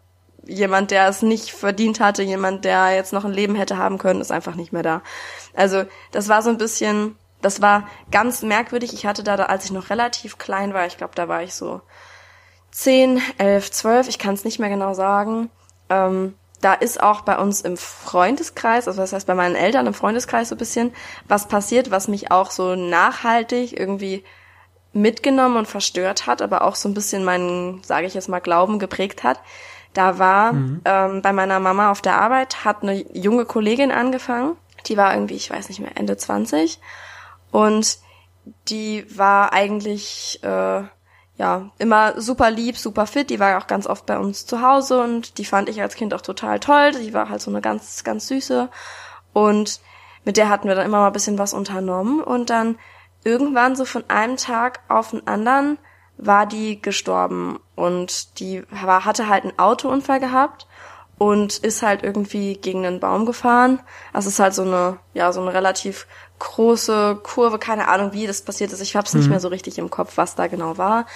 jemand, 0.47 0.91
der 0.91 1.09
es 1.09 1.23
nicht 1.23 1.51
verdient 1.51 2.01
hatte, 2.01 2.23
jemand, 2.23 2.65
der 2.65 2.95
jetzt 2.95 3.13
noch 3.13 3.25
ein 3.25 3.33
Leben 3.33 3.55
hätte 3.55 3.77
haben 3.77 3.99
können, 3.99 4.21
ist 4.21 4.33
einfach 4.33 4.55
nicht 4.55 4.73
mehr 4.73 4.83
da. 4.83 5.03
Also 5.55 5.85
das 6.13 6.29
war 6.29 6.43
so 6.43 6.51
ein 6.51 6.59
bisschen, 6.59 7.17
das 7.43 7.61
war 7.61 7.89
ganz 8.11 8.43
merkwürdig. 8.43 8.93
Ich 8.93 9.07
hatte 9.07 9.25
da, 9.25 9.35
als 9.37 9.65
ich 9.65 9.73
noch 9.73 9.91
relativ 9.91 10.39
klein 10.39 10.73
war, 10.73 10.87
ich 10.87 10.97
glaube, 10.97 11.15
da 11.15 11.29
war 11.29 11.43
ich 11.43 11.55
so 11.55 11.81
zehn, 12.71 13.21
elf, 13.39 13.71
zwölf, 13.71 14.09
ich 14.09 14.19
kann 14.19 14.35
es 14.35 14.45
nicht 14.45 14.59
mehr 14.59 14.69
genau 14.69 14.95
sagen. 14.95 15.51
Ähm, 15.89 16.35
da 16.61 16.75
ist 16.75 17.03
auch 17.03 17.21
bei 17.21 17.39
uns 17.39 17.61
im 17.61 17.77
Freundeskreis, 17.77 18.89
also 18.89 19.01
das 19.01 19.13
heißt 19.13 19.27
bei 19.27 19.35
meinen 19.35 19.57
Eltern 19.57 19.87
im 19.87 19.95
Freundeskreis 19.95 20.49
so 20.49 20.55
ein 20.55 20.59
bisschen 20.59 20.95
was 21.29 21.49
passiert, 21.49 21.91
was 21.91 22.09
mich 22.09 22.31
auch 22.31 22.51
so 22.51 22.77
nachhaltig 22.77 23.79
irgendwie 23.79 24.25
mitgenommen 24.97 25.57
und 25.57 25.69
verstört 25.69 26.27
hat, 26.27 26.43
aber 26.43 26.63
auch 26.63 26.75
so 26.75 26.89
ein 26.89 26.95
bisschen 26.95 27.25
meinen, 27.25 27.83
sage 27.85 28.07
ich 28.07 28.15
jetzt 28.15 28.29
mal, 28.29 28.41
Glauben 28.41 28.79
geprägt 28.79 29.23
hat 29.23 29.41
Da 29.93 30.19
war 30.19 30.53
mhm. 30.53 30.81
ähm, 30.85 31.23
bei 31.23 31.33
meiner 31.33 31.61
Mama 31.61 31.91
auf 31.91 32.03
der 32.03 32.21
Arbeit, 32.21 32.65
hat 32.65 32.83
eine 32.83 32.95
junge 33.17 33.45
Kollegin 33.45 33.93
angefangen. 33.93 34.57
Die 34.87 34.97
war 34.97 35.15
irgendwie, 35.15 35.35
ich 35.35 35.51
weiß 35.51 35.69
nicht 35.69 35.81
mehr, 35.81 35.97
Ende 35.97 36.17
20. 36.17 36.79
Und 37.51 37.99
die 38.69 39.07
war 39.17 39.53
eigentlich 39.53 40.41
äh, 40.43 40.83
ja 41.39 41.71
immer 41.79 42.21
super 42.21 42.51
lieb, 42.51 42.77
super 42.79 43.07
fit. 43.07 43.31
Die 43.31 43.41
war 43.41 43.59
auch 43.59 43.67
ganz 43.67 43.87
oft 43.87 44.07
bei 44.07 44.19
uns 44.19 44.47
zu 44.47 44.63
Hause 44.63 45.01
und 45.03 45.39
die 45.39 45.45
fand 45.45 45.69
ich 45.69 45.81
als 45.81 45.95
Kind 45.95 46.15
auch 46.15 46.21
total 46.21 46.61
toll. 46.61 46.93
Die 46.93 47.15
war 47.15 47.29
halt 47.29 47.41
so 47.41 47.51
eine 47.51 47.61
ganz, 47.61 48.05
ganz 48.05 48.29
süße. 48.29 48.69
Und 49.33 49.81
mit 50.25 50.37
der 50.37 50.49
hatten 50.49 50.69
wir 50.69 50.75
dann 50.75 50.87
immer 50.87 51.01
mal 51.01 51.09
ein 51.09 51.13
bisschen 51.13 51.39
was 51.39 51.55
unternommen. 51.55 52.23
Und 52.23 52.51
dann 52.51 52.77
irgendwann 53.27 53.77
so 53.77 53.85
von 53.85 54.05
einem 54.09 54.37
Tag 54.37 54.81
auf 54.89 55.11
den 55.11 55.27
anderen 55.27 55.79
war 56.17 56.47
die 56.47 56.81
gestorben. 56.81 57.59
Und 57.75 58.39
die 58.41 58.63
war, 58.71 59.05
hatte 59.05 59.29
halt 59.29 59.45
einen 59.45 59.59
Autounfall 59.59 60.21
gehabt 60.21 60.67
und 61.19 61.59
ist 61.59 61.83
halt 61.83 62.03
irgendwie 62.03 62.57
gegen 62.57 62.87
einen 62.87 63.01
Baum 63.01 63.27
gefahren. 63.27 63.81
Also 64.13 64.29
es 64.29 64.35
ist 64.35 64.41
halt 64.41 64.55
so 64.55 64.63
eine, 64.63 64.99
ja, 65.13 65.33
so 65.33 65.41
eine 65.41 65.53
relativ 65.53 66.07
große 66.39 67.21
Kurve, 67.23 67.59
keine 67.59 67.89
Ahnung, 67.89 68.13
wie 68.13 68.27
das 68.27 68.43
passiert 68.43 68.73
ist. 68.73 68.81
Ich 68.81 68.95
hab's 68.97 69.13
mhm. 69.13 69.21
nicht 69.21 69.31
mehr 69.31 69.41
so 69.41 69.49
richtig 69.49 69.79
im 69.79 69.91
Kopf, 69.91 70.17
was 70.17 70.35
da 70.35 70.47
genau 70.47 70.79
war. 70.79 71.07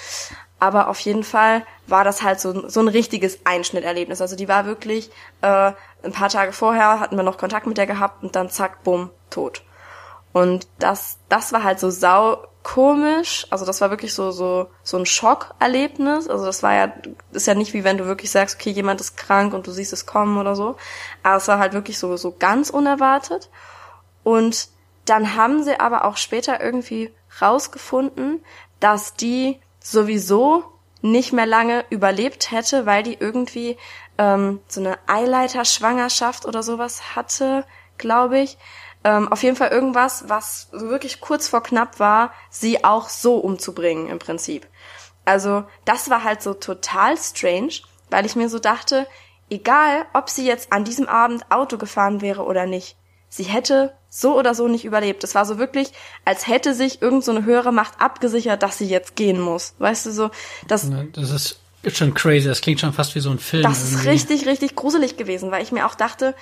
Aber 0.58 0.88
auf 0.88 0.98
jeden 1.00 1.24
Fall 1.24 1.64
war 1.86 2.04
das 2.04 2.22
halt 2.22 2.40
so, 2.40 2.68
so 2.68 2.80
ein 2.80 2.88
richtiges 2.88 3.46
Einschnitterlebnis. 3.46 4.20
Also 4.20 4.36
die 4.36 4.48
war 4.48 4.66
wirklich, 4.66 5.10
äh, 5.42 5.72
ein 6.02 6.12
paar 6.12 6.28
Tage 6.28 6.52
vorher 6.52 7.00
hatten 7.00 7.16
wir 7.16 7.22
noch 7.22 7.38
Kontakt 7.38 7.66
mit 7.66 7.78
der 7.78 7.86
gehabt 7.86 8.22
und 8.22 8.36
dann 8.36 8.50
zack, 8.50 8.82
bumm, 8.82 9.10
tot. 9.30 9.62
Und 10.32 10.68
das, 10.78 11.18
das 11.28 11.52
war 11.52 11.64
halt 11.64 11.80
so 11.80 11.90
sau 11.90 12.46
komisch. 12.62 13.46
Also 13.50 13.64
das 13.64 13.80
war 13.80 13.90
wirklich 13.90 14.14
so, 14.14 14.30
so, 14.30 14.68
so 14.82 14.98
ein 14.98 15.06
Schockerlebnis. 15.06 16.28
Also 16.28 16.44
das 16.44 16.62
war 16.62 16.74
ja, 16.74 16.92
ist 17.32 17.46
ja 17.46 17.54
nicht 17.54 17.74
wie 17.74 17.84
wenn 17.84 17.98
du 17.98 18.06
wirklich 18.06 18.30
sagst, 18.30 18.56
okay, 18.56 18.70
jemand 18.70 19.00
ist 19.00 19.16
krank 19.16 19.54
und 19.54 19.66
du 19.66 19.72
siehst 19.72 19.92
es 19.92 20.06
kommen 20.06 20.38
oder 20.38 20.54
so. 20.54 20.76
Aber 21.22 21.36
es 21.36 21.48
war 21.48 21.58
halt 21.58 21.72
wirklich 21.72 21.98
so, 21.98 22.16
so 22.16 22.34
ganz 22.38 22.70
unerwartet. 22.70 23.50
Und 24.22 24.68
dann 25.06 25.34
haben 25.34 25.64
sie 25.64 25.80
aber 25.80 26.04
auch 26.04 26.16
später 26.16 26.60
irgendwie 26.60 27.12
rausgefunden, 27.40 28.44
dass 28.78 29.14
die 29.14 29.60
sowieso 29.82 30.64
nicht 31.02 31.32
mehr 31.32 31.46
lange 31.46 31.84
überlebt 31.88 32.50
hätte, 32.50 32.84
weil 32.84 33.02
die 33.02 33.14
irgendwie 33.14 33.78
ähm, 34.18 34.60
so 34.68 34.80
eine 34.80 34.98
Eileiterschwangerschaft 35.06 36.44
oder 36.44 36.62
sowas 36.62 37.16
hatte, 37.16 37.64
glaube 37.96 38.40
ich. 38.40 38.58
Ähm, 39.02 39.32
auf 39.32 39.42
jeden 39.42 39.56
Fall 39.56 39.70
irgendwas, 39.70 40.24
was 40.28 40.68
wirklich 40.72 41.20
kurz 41.20 41.48
vor 41.48 41.62
knapp 41.62 41.98
war, 41.98 42.32
sie 42.50 42.84
auch 42.84 43.08
so 43.08 43.36
umzubringen 43.36 44.08
im 44.08 44.18
Prinzip. 44.18 44.66
Also 45.24 45.64
das 45.84 46.10
war 46.10 46.24
halt 46.24 46.42
so 46.42 46.54
total 46.54 47.16
strange, 47.16 47.72
weil 48.10 48.26
ich 48.26 48.36
mir 48.36 48.48
so 48.48 48.58
dachte, 48.58 49.06
egal 49.48 50.04
ob 50.12 50.28
sie 50.28 50.46
jetzt 50.46 50.72
an 50.72 50.84
diesem 50.84 51.08
Abend 51.08 51.50
Auto 51.50 51.78
gefahren 51.78 52.20
wäre 52.20 52.44
oder 52.44 52.66
nicht, 52.66 52.96
sie 53.28 53.44
hätte 53.44 53.94
so 54.08 54.36
oder 54.36 54.54
so 54.54 54.68
nicht 54.68 54.84
überlebt. 54.84 55.22
Es 55.24 55.34
war 55.34 55.46
so 55.46 55.58
wirklich, 55.58 55.92
als 56.24 56.46
hätte 56.46 56.74
sich 56.74 57.00
irgend 57.00 57.24
so 57.24 57.30
eine 57.30 57.44
höhere 57.44 57.72
Macht 57.72 58.00
abgesichert, 58.00 58.62
dass 58.62 58.78
sie 58.78 58.88
jetzt 58.88 59.14
gehen 59.16 59.40
muss. 59.40 59.74
Weißt 59.78 60.06
du 60.06 60.10
so, 60.10 60.30
das 60.66 60.90
das 61.12 61.30
ist 61.82 61.96
schon 61.96 62.12
crazy, 62.12 62.48
das 62.48 62.60
klingt 62.60 62.80
schon 62.80 62.92
fast 62.92 63.14
wie 63.14 63.20
so 63.20 63.30
ein 63.30 63.38
Film. 63.38 63.62
Das 63.62 63.84
irgendwie. 63.84 64.00
ist 64.00 64.06
richtig 64.06 64.46
richtig 64.46 64.74
gruselig 64.74 65.16
gewesen, 65.16 65.50
weil 65.50 65.62
ich 65.62 65.72
mir 65.72 65.86
auch 65.86 65.94
dachte, 65.94 66.34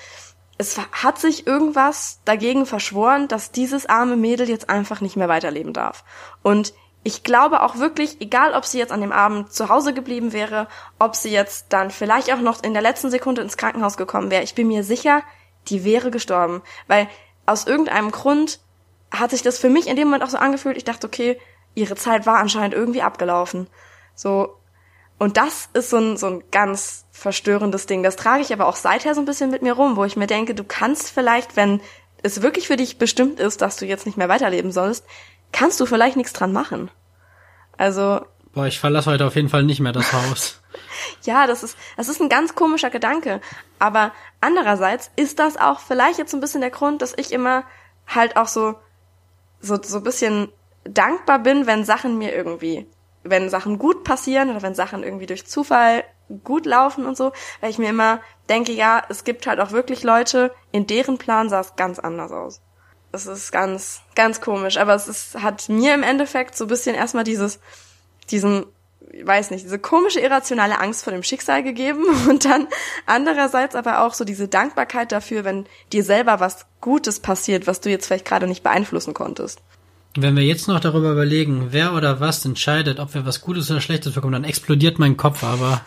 es 0.58 0.76
hat 0.92 1.18
sich 1.18 1.46
irgendwas 1.46 2.20
dagegen 2.24 2.66
verschworen, 2.66 3.28
dass 3.28 3.52
dieses 3.52 3.86
arme 3.86 4.16
Mädel 4.16 4.48
jetzt 4.48 4.68
einfach 4.68 5.00
nicht 5.00 5.16
mehr 5.16 5.28
weiterleben 5.28 5.72
darf. 5.72 6.04
Und 6.42 6.74
ich 7.04 7.22
glaube 7.22 7.62
auch 7.62 7.76
wirklich, 7.76 8.20
egal 8.20 8.54
ob 8.54 8.64
sie 8.64 8.78
jetzt 8.78 8.92
an 8.92 9.00
dem 9.00 9.12
Abend 9.12 9.52
zu 9.52 9.68
Hause 9.68 9.94
geblieben 9.94 10.32
wäre, 10.32 10.66
ob 10.98 11.14
sie 11.14 11.30
jetzt 11.30 11.66
dann 11.70 11.90
vielleicht 11.90 12.32
auch 12.32 12.40
noch 12.40 12.62
in 12.62 12.72
der 12.72 12.82
letzten 12.82 13.08
Sekunde 13.08 13.40
ins 13.40 13.56
Krankenhaus 13.56 13.96
gekommen 13.96 14.32
wäre, 14.32 14.42
ich 14.42 14.56
bin 14.56 14.66
mir 14.66 14.82
sicher, 14.82 15.22
die 15.68 15.84
wäre 15.84 16.10
gestorben. 16.10 16.60
Weil 16.88 17.08
aus 17.46 17.66
irgendeinem 17.66 18.10
Grund 18.10 18.60
hat 19.12 19.30
sich 19.30 19.42
das 19.42 19.58
für 19.58 19.70
mich 19.70 19.86
in 19.86 19.96
dem 19.96 20.08
Moment 20.08 20.24
auch 20.24 20.28
so 20.28 20.38
angefühlt. 20.38 20.76
Ich 20.76 20.84
dachte, 20.84 21.06
okay, 21.06 21.40
ihre 21.74 21.94
Zeit 21.94 22.26
war 22.26 22.38
anscheinend 22.38 22.74
irgendwie 22.74 23.02
abgelaufen. 23.02 23.68
So. 24.14 24.56
Und 25.18 25.36
das 25.36 25.68
ist 25.72 25.90
so 25.90 25.98
ein, 25.98 26.16
so 26.16 26.26
ein 26.26 26.44
ganz 26.50 27.06
verstörendes 27.18 27.86
Ding. 27.86 28.02
Das 28.02 28.16
trage 28.16 28.42
ich 28.42 28.52
aber 28.52 28.66
auch 28.66 28.76
seither 28.76 29.14
so 29.14 29.20
ein 29.20 29.26
bisschen 29.26 29.50
mit 29.50 29.62
mir 29.62 29.74
rum, 29.74 29.96
wo 29.96 30.04
ich 30.04 30.16
mir 30.16 30.26
denke, 30.26 30.54
du 30.54 30.64
kannst 30.64 31.10
vielleicht, 31.10 31.56
wenn 31.56 31.80
es 32.22 32.42
wirklich 32.42 32.66
für 32.66 32.76
dich 32.76 32.98
bestimmt 32.98 33.40
ist, 33.40 33.60
dass 33.60 33.76
du 33.76 33.86
jetzt 33.86 34.06
nicht 34.06 34.18
mehr 34.18 34.28
weiterleben 34.28 34.72
sollst, 34.72 35.04
kannst 35.52 35.80
du 35.80 35.86
vielleicht 35.86 36.16
nichts 36.16 36.32
dran 36.32 36.52
machen. 36.52 36.90
Also. 37.76 38.20
Boah, 38.52 38.66
ich 38.66 38.80
verlasse 38.80 39.10
heute 39.10 39.26
auf 39.26 39.36
jeden 39.36 39.48
Fall 39.48 39.62
nicht 39.62 39.80
mehr 39.80 39.92
das 39.92 40.12
Haus. 40.12 40.60
ja, 41.22 41.46
das 41.46 41.62
ist, 41.62 41.76
das 41.96 42.08
ist 42.08 42.20
ein 42.20 42.28
ganz 42.28 42.54
komischer 42.54 42.90
Gedanke. 42.90 43.40
Aber 43.78 44.12
andererseits 44.40 45.10
ist 45.16 45.38
das 45.38 45.56
auch 45.56 45.80
vielleicht 45.80 46.18
jetzt 46.18 46.34
ein 46.34 46.40
bisschen 46.40 46.60
der 46.60 46.70
Grund, 46.70 47.02
dass 47.02 47.14
ich 47.16 47.32
immer 47.32 47.64
halt 48.06 48.36
auch 48.36 48.48
so, 48.48 48.76
so, 49.60 49.80
so 49.82 49.98
ein 49.98 50.04
bisschen 50.04 50.48
dankbar 50.84 51.40
bin, 51.40 51.66
wenn 51.66 51.84
Sachen 51.84 52.18
mir 52.18 52.34
irgendwie, 52.34 52.86
wenn 53.22 53.50
Sachen 53.50 53.78
gut 53.78 54.04
passieren 54.04 54.50
oder 54.50 54.62
wenn 54.62 54.74
Sachen 54.74 55.02
irgendwie 55.02 55.26
durch 55.26 55.46
Zufall 55.46 56.04
gut 56.44 56.66
laufen 56.66 57.06
und 57.06 57.16
so, 57.16 57.32
weil 57.60 57.70
ich 57.70 57.78
mir 57.78 57.90
immer 57.90 58.20
denke, 58.48 58.72
ja, 58.72 59.02
es 59.08 59.24
gibt 59.24 59.46
halt 59.46 59.60
auch 59.60 59.72
wirklich 59.72 60.02
Leute, 60.02 60.52
in 60.72 60.86
deren 60.86 61.18
Plan 61.18 61.48
sah 61.48 61.60
es 61.60 61.76
ganz 61.76 61.98
anders 61.98 62.32
aus. 62.32 62.60
Es 63.12 63.26
ist 63.26 63.52
ganz, 63.52 64.02
ganz 64.14 64.40
komisch, 64.40 64.76
aber 64.76 64.94
es 64.94 65.08
ist, 65.08 65.42
hat 65.42 65.68
mir 65.68 65.94
im 65.94 66.02
Endeffekt 66.02 66.56
so 66.56 66.64
ein 66.64 66.68
bisschen 66.68 66.94
erstmal 66.94 67.24
dieses, 67.24 67.58
diesen 68.30 68.66
weiß 69.24 69.50
nicht, 69.50 69.64
diese 69.64 69.78
komische 69.78 70.20
irrationale 70.20 70.78
Angst 70.80 71.04
vor 71.04 71.12
dem 71.12 71.22
Schicksal 71.22 71.62
gegeben 71.62 72.04
und 72.28 72.44
dann 72.44 72.68
andererseits 73.06 73.74
aber 73.74 74.02
auch 74.02 74.14
so 74.14 74.24
diese 74.24 74.48
Dankbarkeit 74.48 75.12
dafür, 75.12 75.44
wenn 75.44 75.66
dir 75.92 76.04
selber 76.04 76.40
was 76.40 76.66
Gutes 76.80 77.20
passiert, 77.20 77.66
was 77.66 77.80
du 77.80 77.90
jetzt 77.90 78.06
vielleicht 78.06 78.26
gerade 78.26 78.46
nicht 78.46 78.62
beeinflussen 78.62 79.14
konntest. 79.14 79.60
Wenn 80.20 80.36
wir 80.36 80.42
jetzt 80.42 80.66
noch 80.66 80.80
darüber 80.80 81.12
überlegen, 81.12 81.68
wer 81.70 81.94
oder 81.94 82.18
was 82.18 82.44
entscheidet, 82.44 82.98
ob 82.98 83.14
wir 83.14 83.24
was 83.24 83.40
Gutes 83.40 83.70
oder 83.70 83.80
Schlechtes 83.80 84.14
bekommen, 84.14 84.32
dann 84.32 84.44
explodiert 84.44 84.98
mein 84.98 85.16
Kopf 85.16 85.44
aber. 85.44 85.80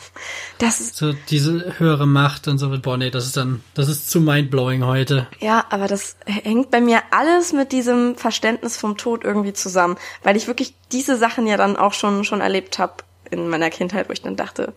Das 0.58 0.80
ist 0.80 0.96
so 0.96 1.14
diese 1.30 1.80
höhere 1.80 2.08
Macht 2.08 2.48
und 2.48 2.58
so. 2.58 2.70
Boah, 2.80 2.98
nee, 2.98 3.10
das 3.10 3.26
ist 3.26 3.36
dann, 3.36 3.62
das 3.74 3.90
ist 3.90 4.10
zu 4.10 4.22
mindblowing 4.22 4.86
heute. 4.86 5.28
Ja, 5.40 5.66
aber 5.70 5.88
das 5.88 6.16
hängt 6.26 6.72
bei 6.72 6.80
mir 6.80 7.02
alles 7.12 7.52
mit 7.52 7.72
diesem 7.72 8.16
Verständnis 8.16 8.78
vom 8.78 8.98
Tod 8.98 9.24
irgendwie 9.24 9.54
zusammen, 9.54 9.98
weil 10.24 10.38
ich 10.38 10.48
wirklich 10.48 10.76
diese 10.92 11.18
Sachen 11.18 11.46
ja 11.46 11.58
dann 11.58 11.76
auch 11.76 11.94
schon 11.94 12.24
schon 12.24 12.42
erlebt 12.42 12.80
habe 12.80 13.04
in 13.30 13.50
meiner 13.50 13.70
Kindheit, 13.70 14.08
wo 14.08 14.14
ich 14.14 14.22
dann 14.22 14.36
dachte, 14.36 14.74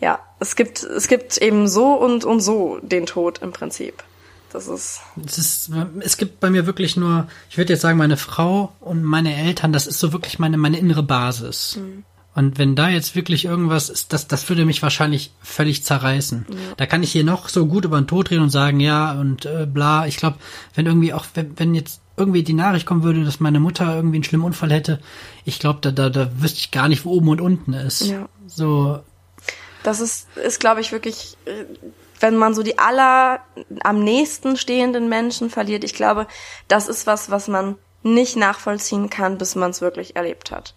ja, 0.00 0.18
es 0.40 0.56
gibt, 0.56 0.82
es 0.82 1.08
gibt 1.08 1.38
eben 1.38 1.68
so 1.68 1.94
und, 1.94 2.24
und 2.24 2.40
so 2.40 2.78
den 2.82 3.06
Tod 3.06 3.38
im 3.38 3.52
Prinzip. 3.52 4.02
Das 4.52 4.68
ist. 4.68 5.00
Es, 5.24 5.38
ist, 5.38 5.70
es 6.00 6.16
gibt 6.16 6.40
bei 6.40 6.50
mir 6.50 6.66
wirklich 6.66 6.96
nur, 6.96 7.26
ich 7.48 7.56
würde 7.56 7.72
jetzt 7.72 7.82
sagen, 7.82 7.98
meine 7.98 8.16
Frau 8.18 8.72
und 8.80 9.02
meine 9.02 9.34
Eltern, 9.34 9.72
das 9.72 9.86
ist 9.86 9.98
so 9.98 10.12
wirklich 10.12 10.38
meine, 10.38 10.58
meine 10.58 10.78
innere 10.78 11.02
Basis. 11.02 11.78
Mhm. 11.80 12.04
Und 12.34 12.58
wenn 12.58 12.74
da 12.74 12.88
jetzt 12.88 13.14
wirklich 13.14 13.44
irgendwas 13.44 13.90
ist, 13.90 14.12
das, 14.12 14.26
das 14.26 14.48
würde 14.48 14.64
mich 14.64 14.82
wahrscheinlich 14.82 15.32
völlig 15.42 15.84
zerreißen. 15.84 16.46
Ja. 16.48 16.56
Da 16.78 16.86
kann 16.86 17.02
ich 17.02 17.12
hier 17.12 17.24
noch 17.24 17.48
so 17.48 17.66
gut 17.66 17.84
über 17.84 18.00
den 18.00 18.06
Tod 18.06 18.30
reden 18.30 18.44
und 18.44 18.50
sagen, 18.50 18.80
ja, 18.80 19.12
und 19.12 19.44
äh, 19.44 19.66
bla. 19.66 20.06
Ich 20.06 20.16
glaube, 20.16 20.38
wenn 20.74 20.86
irgendwie 20.86 21.12
auch, 21.12 21.26
wenn, 21.34 21.58
wenn 21.58 21.74
jetzt 21.74 22.00
irgendwie 22.16 22.42
die 22.42 22.54
Nachricht 22.54 22.86
kommen 22.86 23.02
würde, 23.02 23.24
dass 23.24 23.40
meine 23.40 23.60
Mutter 23.60 23.94
irgendwie 23.94 24.16
einen 24.16 24.24
schlimmen 24.24 24.44
Unfall 24.44 24.70
hätte, 24.70 25.00
ich 25.44 25.58
glaube, 25.58 25.80
da, 25.82 25.90
da, 25.90 26.08
da 26.08 26.30
wüsste 26.40 26.58
ich 26.58 26.70
gar 26.70 26.88
nicht, 26.88 27.04
wo 27.04 27.10
oben 27.10 27.28
und 27.28 27.40
unten 27.40 27.74
ist. 27.74 28.06
Ja. 28.06 28.28
So. 28.46 29.00
Das 29.82 30.00
ist, 30.00 30.28
ist 30.36 30.60
glaube 30.60 30.80
ich, 30.80 30.92
wirklich, 30.92 31.36
wenn 32.22 32.36
man 32.36 32.54
so 32.54 32.62
die 32.62 32.78
aller 32.78 33.40
am 33.82 34.02
nächsten 34.02 34.56
stehenden 34.56 35.08
Menschen 35.08 35.50
verliert, 35.50 35.84
ich 35.84 35.94
glaube, 35.94 36.26
das 36.68 36.88
ist 36.88 37.06
was, 37.06 37.30
was 37.30 37.48
man 37.48 37.76
nicht 38.02 38.36
nachvollziehen 38.36 39.10
kann, 39.10 39.38
bis 39.38 39.54
man 39.54 39.70
es 39.70 39.80
wirklich 39.80 40.16
erlebt 40.16 40.50
hat. 40.50 40.74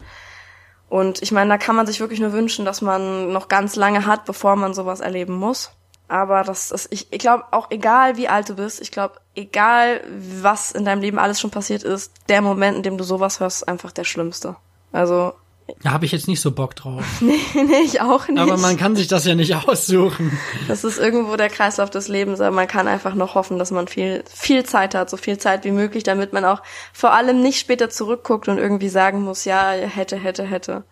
Und 0.89 1.21
ich 1.21 1.31
meine, 1.31 1.49
da 1.49 1.57
kann 1.57 1.75
man 1.75 1.87
sich 1.87 1.99
wirklich 1.99 2.19
nur 2.19 2.33
wünschen, 2.33 2.65
dass 2.65 2.81
man 2.81 3.31
noch 3.31 3.47
ganz 3.47 3.75
lange 3.75 4.05
hat, 4.05 4.25
bevor 4.25 4.55
man 4.55 4.73
sowas 4.73 4.99
erleben 4.99 5.33
muss. 5.33 5.71
Aber 6.07 6.43
das 6.43 6.69
ist, 6.69 6.87
ich, 6.91 7.11
ich 7.11 7.19
glaube, 7.19 7.45
auch 7.51 7.71
egal 7.71 8.17
wie 8.17 8.27
alt 8.27 8.49
du 8.49 8.55
bist, 8.55 8.79
ich 8.79 8.91
glaube, 8.91 9.15
egal 9.33 10.01
was 10.41 10.71
in 10.71 10.85
deinem 10.85 11.01
Leben 11.01 11.17
alles 11.17 11.39
schon 11.39 11.49
passiert 11.49 11.83
ist, 11.83 12.11
der 12.29 12.41
Moment, 12.41 12.77
in 12.77 12.83
dem 12.83 12.97
du 12.97 13.03
sowas 13.03 13.39
hörst, 13.39 13.63
ist 13.63 13.67
einfach 13.67 13.91
der 13.91 14.03
schlimmste. 14.03 14.55
Also. 14.91 15.33
Da 15.81 15.91
habe 15.91 16.05
ich 16.05 16.11
jetzt 16.11 16.27
nicht 16.27 16.41
so 16.41 16.51
Bock 16.51 16.75
drauf. 16.75 17.03
nee, 17.21 17.39
nee, 17.55 17.81
ich 17.85 17.99
auch 17.99 18.27
nicht. 18.27 18.39
Aber 18.39 18.57
man 18.57 18.77
kann 18.77 18.95
sich 18.95 19.07
das 19.07 19.25
ja 19.25 19.33
nicht 19.33 19.55
aussuchen. 19.67 20.37
Das 20.67 20.83
ist 20.83 20.99
irgendwo 20.99 21.35
der 21.35 21.49
Kreislauf 21.49 21.89
des 21.89 22.07
Lebens, 22.07 22.39
aber 22.39 22.55
man 22.55 22.67
kann 22.67 22.87
einfach 22.87 23.15
noch 23.15 23.33
hoffen, 23.35 23.57
dass 23.57 23.71
man 23.71 23.87
viel, 23.87 24.23
viel 24.31 24.63
Zeit 24.63 24.93
hat, 24.93 25.09
so 25.09 25.17
viel 25.17 25.37
Zeit 25.37 25.63
wie 25.63 25.71
möglich, 25.71 26.03
damit 26.03 26.33
man 26.33 26.45
auch 26.45 26.61
vor 26.93 27.13
allem 27.13 27.41
nicht 27.41 27.59
später 27.59 27.89
zurückguckt 27.89 28.47
und 28.47 28.59
irgendwie 28.59 28.89
sagen 28.89 29.21
muss, 29.21 29.45
ja, 29.45 29.71
hätte, 29.71 30.17
hätte, 30.17 30.43
hätte 30.43 30.83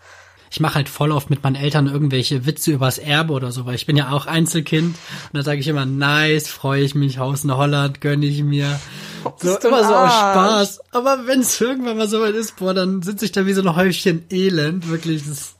ich 0.54 0.60
mache 0.60 0.76
halt 0.76 0.88
voll 0.88 1.12
oft 1.12 1.32
mit 1.32 1.42
meinen 1.42 1.56
Eltern 1.56 1.88
irgendwelche 1.88 2.46
Witze 2.46 2.74
übers 2.74 3.00
Erbe 3.00 3.34
oder 3.34 3.52
so, 3.52 3.66
weil 3.66 3.74
ich 3.74 3.88
bin 3.88 3.98
ja 3.98 4.12
auch 4.12 4.28
Einzelkind 4.28 4.96
und 4.96 5.34
da 5.34 5.42
sage 5.42 5.60
ich 5.60 5.68
immer, 5.68 5.88
nice, 5.88 6.48
freue 6.48 6.84
ich 6.84 6.94
mich, 6.94 7.18
Haus 7.18 7.44
in 7.44 7.58
Holland, 7.58 8.02
gönne 8.02 8.28
ich 8.28 8.44
mir. 8.44 8.80
So, 9.40 9.58
immer 9.58 9.84
so 9.84 9.96
aus 9.96 10.14
Spaß. 10.14 10.82
Aber 10.92 11.26
wenn 11.26 11.40
es 11.40 11.60
irgendwann 11.60 11.98
mal 11.98 12.08
so 12.08 12.22
weit 12.22 12.36
ist, 12.36 12.58
boah, 12.58 12.76
dann 12.76 13.02
sitze 13.02 13.26
ich 13.26 13.32
da 13.32 13.48
wie 13.48 13.54
so 13.54 13.64
ein 13.64 13.76
Häufchen 13.76 14.26
Elend, 14.30 14.90
wirklich. 14.90 15.24
Das 15.28 15.56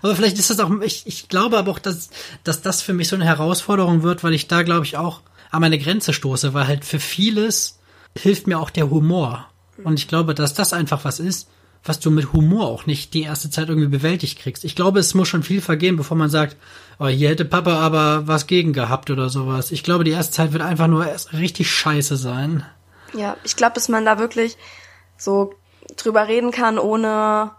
Aber 0.00 0.14
vielleicht 0.14 0.38
ist 0.38 0.50
das 0.50 0.60
auch, 0.60 0.70
ich, 0.80 1.02
ich 1.06 1.28
glaube 1.28 1.58
aber 1.58 1.72
auch, 1.72 1.80
dass, 1.80 2.10
dass 2.44 2.62
das 2.62 2.82
für 2.82 2.92
mich 2.92 3.08
so 3.08 3.16
eine 3.16 3.24
Herausforderung 3.24 4.04
wird, 4.04 4.22
weil 4.22 4.34
ich 4.34 4.46
da, 4.46 4.62
glaube 4.62 4.84
ich, 4.84 4.96
auch 4.96 5.22
an 5.50 5.60
meine 5.60 5.80
Grenze 5.80 6.12
stoße, 6.12 6.54
weil 6.54 6.68
halt 6.68 6.84
für 6.84 7.00
vieles 7.00 7.80
hilft 8.16 8.46
mir 8.46 8.60
auch 8.60 8.70
der 8.70 8.90
Humor. 8.90 9.48
Und 9.82 9.98
ich 9.98 10.06
glaube, 10.06 10.34
dass 10.34 10.54
das 10.54 10.72
einfach 10.72 11.04
was 11.04 11.18
ist, 11.18 11.48
was 11.84 11.98
du 11.98 12.10
mit 12.10 12.32
Humor 12.32 12.66
auch 12.66 12.86
nicht 12.86 13.12
die 13.12 13.22
erste 13.22 13.50
Zeit 13.50 13.68
irgendwie 13.68 13.88
bewältigt 13.88 14.38
kriegst. 14.38 14.64
Ich 14.64 14.76
glaube, 14.76 15.00
es 15.00 15.14
muss 15.14 15.28
schon 15.28 15.42
viel 15.42 15.60
vergehen, 15.60 15.96
bevor 15.96 16.16
man 16.16 16.30
sagt, 16.30 16.56
oh, 16.98 17.06
hier 17.06 17.30
hätte 17.30 17.44
Papa 17.44 17.74
aber 17.80 18.28
was 18.28 18.46
gegen 18.46 18.72
gehabt 18.72 19.10
oder 19.10 19.28
sowas. 19.28 19.72
Ich 19.72 19.82
glaube, 19.82 20.04
die 20.04 20.12
erste 20.12 20.32
Zeit 20.32 20.52
wird 20.52 20.62
einfach 20.62 20.86
nur 20.86 21.06
erst 21.06 21.32
richtig 21.32 21.70
scheiße 21.70 22.16
sein. 22.16 22.64
Ja, 23.14 23.36
ich 23.42 23.56
glaube, 23.56 23.74
dass 23.74 23.88
man 23.88 24.04
da 24.04 24.18
wirklich 24.18 24.56
so 25.16 25.54
drüber 25.96 26.28
reden 26.28 26.52
kann, 26.52 26.78
ohne, 26.78 27.50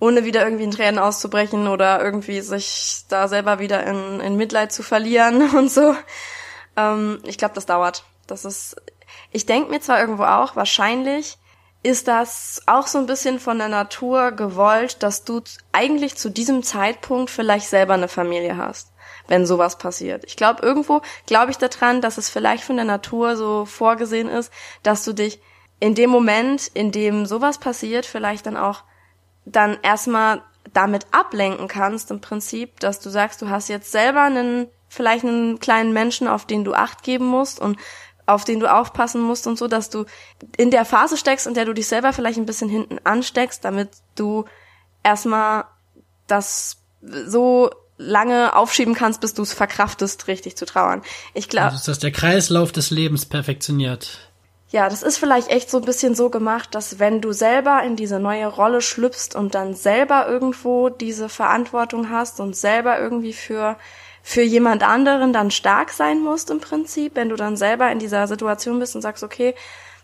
ohne 0.00 0.24
wieder 0.24 0.44
irgendwie 0.44 0.64
in 0.64 0.70
Tränen 0.70 0.98
auszubrechen 0.98 1.68
oder 1.68 2.02
irgendwie 2.02 2.40
sich 2.40 3.04
da 3.08 3.28
selber 3.28 3.58
wieder 3.58 3.86
in, 3.86 4.20
in 4.20 4.36
Mitleid 4.36 4.72
zu 4.72 4.82
verlieren 4.82 5.50
und 5.56 5.70
so. 5.70 5.94
Ähm, 6.76 7.18
ich 7.24 7.36
glaube, 7.36 7.54
das 7.54 7.66
dauert. 7.66 8.04
Das 8.26 8.46
ist, 8.46 8.76
ich 9.32 9.44
denke 9.44 9.70
mir 9.70 9.80
zwar 9.80 10.00
irgendwo 10.00 10.24
auch, 10.24 10.56
wahrscheinlich 10.56 11.36
ist 11.86 12.08
das 12.08 12.62
auch 12.66 12.88
so 12.88 12.98
ein 12.98 13.06
bisschen 13.06 13.38
von 13.38 13.58
der 13.58 13.68
Natur 13.68 14.32
gewollt, 14.32 15.04
dass 15.04 15.22
du 15.22 15.40
eigentlich 15.70 16.16
zu 16.16 16.30
diesem 16.30 16.64
Zeitpunkt 16.64 17.30
vielleicht 17.30 17.68
selber 17.68 17.94
eine 17.94 18.08
Familie 18.08 18.56
hast, 18.56 18.90
wenn 19.28 19.46
sowas 19.46 19.78
passiert. 19.78 20.24
Ich 20.26 20.34
glaube, 20.34 20.66
irgendwo 20.66 21.00
glaube 21.26 21.52
ich 21.52 21.58
daran, 21.58 22.00
dass 22.00 22.18
es 22.18 22.28
vielleicht 22.28 22.64
von 22.64 22.74
der 22.74 22.86
Natur 22.86 23.36
so 23.36 23.66
vorgesehen 23.66 24.28
ist, 24.28 24.52
dass 24.82 25.04
du 25.04 25.12
dich 25.12 25.40
in 25.78 25.94
dem 25.94 26.10
Moment, 26.10 26.66
in 26.74 26.90
dem 26.90 27.24
sowas 27.24 27.58
passiert, 27.58 28.04
vielleicht 28.04 28.46
dann 28.46 28.56
auch 28.56 28.82
dann 29.44 29.78
erstmal 29.82 30.42
damit 30.72 31.06
ablenken 31.12 31.68
kannst 31.68 32.10
im 32.10 32.20
Prinzip, 32.20 32.80
dass 32.80 32.98
du 32.98 33.10
sagst, 33.10 33.40
du 33.42 33.48
hast 33.48 33.68
jetzt 33.68 33.92
selber 33.92 34.22
einen 34.22 34.66
vielleicht 34.88 35.24
einen 35.24 35.58
kleinen 35.58 35.92
Menschen, 35.92 36.26
auf 36.26 36.46
den 36.46 36.64
du 36.64 36.74
Acht 36.74 37.02
geben 37.02 37.26
musst 37.26 37.60
und 37.60 37.78
auf 38.26 38.44
den 38.44 38.60
du 38.60 38.72
aufpassen 38.72 39.20
musst 39.20 39.46
und 39.46 39.56
so, 39.56 39.68
dass 39.68 39.88
du 39.88 40.04
in 40.56 40.70
der 40.70 40.84
Phase 40.84 41.16
steckst, 41.16 41.46
in 41.46 41.54
der 41.54 41.64
du 41.64 41.72
dich 41.72 41.86
selber 41.86 42.12
vielleicht 42.12 42.38
ein 42.38 42.46
bisschen 42.46 42.68
hinten 42.68 42.98
ansteckst, 43.04 43.64
damit 43.64 43.90
du 44.16 44.44
erstmal 45.02 45.64
das 46.26 46.78
so 47.00 47.70
lange 47.98 48.54
aufschieben 48.54 48.94
kannst, 48.94 49.20
bis 49.20 49.34
du 49.34 49.42
es 49.42 49.52
verkraftest, 49.52 50.28
richtig 50.28 50.56
zu 50.56 50.66
trauern. 50.66 51.02
Ich 51.34 51.48
glaube. 51.48 51.66
Also 51.66 51.76
ist 51.76 51.88
das 51.88 51.98
der 52.00 52.10
Kreislauf 52.10 52.72
des 52.72 52.90
Lebens 52.90 53.24
perfektioniert. 53.24 54.30
Ja, 54.70 54.88
das 54.88 55.02
ist 55.02 55.16
vielleicht 55.16 55.48
echt 55.48 55.70
so 55.70 55.78
ein 55.78 55.84
bisschen 55.84 56.14
so 56.14 56.28
gemacht, 56.28 56.74
dass 56.74 56.98
wenn 56.98 57.20
du 57.20 57.32
selber 57.32 57.82
in 57.84 57.94
diese 57.94 58.18
neue 58.18 58.48
Rolle 58.48 58.80
schlüpfst 58.80 59.34
und 59.34 59.54
dann 59.54 59.74
selber 59.74 60.26
irgendwo 60.26 60.88
diese 60.88 61.28
Verantwortung 61.28 62.10
hast 62.10 62.40
und 62.40 62.56
selber 62.56 62.98
irgendwie 62.98 63.32
für 63.32 63.76
für 64.28 64.42
jemand 64.42 64.82
anderen 64.82 65.32
dann 65.32 65.52
stark 65.52 65.92
sein 65.92 66.20
musst 66.20 66.50
im 66.50 66.58
Prinzip, 66.58 67.14
wenn 67.14 67.28
du 67.28 67.36
dann 67.36 67.56
selber 67.56 67.92
in 67.92 68.00
dieser 68.00 68.26
Situation 68.26 68.80
bist 68.80 68.96
und 68.96 69.02
sagst, 69.02 69.22
okay, 69.22 69.54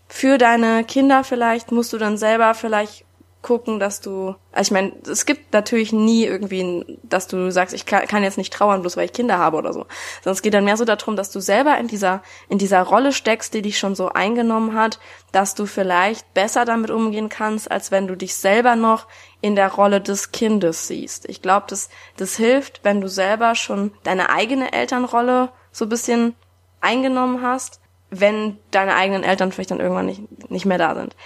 für 0.07 0.39
deine 0.39 0.85
Kinder 0.85 1.25
vielleicht 1.25 1.73
musst 1.73 1.93
du 1.93 1.99
dann 1.99 2.17
selber 2.17 2.55
vielleicht 2.55 3.05
gucken, 3.43 3.81
dass 3.81 4.01
du, 4.01 4.37
also 4.53 4.69
ich 4.69 4.71
meine, 4.71 4.93
es 5.11 5.27
gibt 5.27 5.53
natürlich 5.53 5.93
nie 5.93 6.25
irgendwie, 6.25 6.99
dass 7.03 7.27
du 7.27 7.51
sagst, 7.51 7.75
ich 7.75 7.85
kann, 7.87 8.23
jetzt 8.23 8.39
nicht 8.39 8.53
trauern, 8.53 8.81
bloß 8.81 8.97
weil 8.97 9.07
ich 9.07 9.13
Kinder 9.13 9.39
habe 9.39 9.57
oder 9.57 9.73
so. 9.73 9.87
Sondern 10.23 10.35
es 10.35 10.43
geht 10.43 10.55
dann 10.55 10.65
mehr 10.65 10.77
so 10.77 10.85
darum, 10.85 11.17
dass 11.17 11.31
du 11.31 11.41
selber 11.41 11.77
in 11.79 11.89
dieser, 11.89 12.23
in 12.49 12.59
dieser 12.59 12.83
Rolle 12.83 13.13
steckst, 13.13 13.53
die 13.53 13.63
dich 13.63 13.79
schon 13.79 13.97
so 13.97 14.09
eingenommen 14.09 14.75
hat, 14.75 15.01
dass 15.33 15.55
du 15.55 15.67
vielleicht 15.67 16.33
besser 16.35 16.65
damit 16.65 16.91
umgehen 16.91 17.29
kannst, 17.29 17.71
als 17.71 17.91
wenn 17.91 18.07
du 18.07 18.17
dich 18.17 18.37
selber 18.37 18.77
noch 18.77 19.07
in 19.41 19.57
der 19.57 19.73
Rolle 19.73 20.01
des 20.01 20.31
Kindes 20.31 20.87
siehst. 20.87 21.29
Ich 21.29 21.43
glaube, 21.43 21.67
das, 21.69 21.89
das 22.17 22.37
hilft, 22.37 22.81
wenn 22.85 23.01
du 23.01 23.09
selber 23.09 23.57
schon 23.57 23.93
deine 24.05 24.31
eigene 24.31 24.73
Elternrolle 24.73 25.51
so 25.73 25.87
ein 25.87 25.91
bisschen 25.91 26.37
eingenommen 26.81 27.43
hast, 27.43 27.81
wenn 28.11 28.59
deine 28.71 28.95
eigenen 28.95 29.25
Eltern 29.25 29.53
vielleicht 29.53 29.71
dann 29.71 29.81
irgendwann 29.81 30.07
nicht, 30.07 30.51
nicht 30.51 30.67
mehr 30.67 30.79
da 30.79 30.95
sind. 30.95 31.17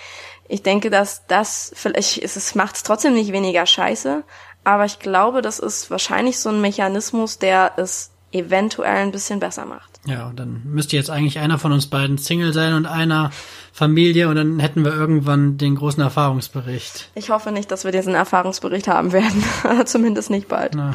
Ich 0.49 0.63
denke, 0.63 0.91
dass 0.91 1.27
das 1.27 1.73
vielleicht 1.75 2.19
ist, 2.19 2.37
es 2.37 2.55
macht 2.55 2.77
es 2.77 2.83
trotzdem 2.83 3.15
nicht 3.15 3.33
weniger 3.33 3.67
scheiße, 3.67 4.23
aber 4.65 4.85
ich 4.85 4.99
glaube, 4.99 5.43
das 5.43 5.59
ist 5.59 5.91
wahrscheinlich 5.91 6.39
so 6.39 6.49
ein 6.49 6.61
Mechanismus, 6.61 7.39
der 7.39 7.73
es 7.77 8.11
eventuell 8.33 8.97
ein 8.97 9.13
bisschen 9.13 9.41
besser 9.41 9.65
macht. 9.65 10.01
Ja, 10.07 10.29
und 10.29 10.39
dann 10.39 10.63
müsste 10.65 10.97
jetzt 10.97 11.11
eigentlich 11.11 11.39
einer 11.39 11.59
von 11.59 11.73
uns 11.73 11.87
beiden 11.87 12.19
Single 12.19 12.53
sein 12.53 12.75
und 12.75 12.87
einer 12.87 13.31
Familie 13.73 14.29
und 14.29 14.37
dann 14.37 14.59
hätten 14.61 14.85
wir 14.85 14.93
irgendwann 14.93 15.59
den 15.59 15.75
großen 15.75 16.03
Erfahrungsbericht. 16.03 17.11
Ich 17.15 17.31
hoffe 17.31 17.51
nicht, 17.51 17.71
dass 17.71 17.85
wir 17.85 17.93
diesen 17.93 18.15
Erfahrungsbericht 18.15 18.89
haben 18.89 19.13
werden. 19.13 19.45
Zumindest 19.85 20.31
nicht 20.31 20.49
bald. 20.49 20.75
Na. 20.75 20.95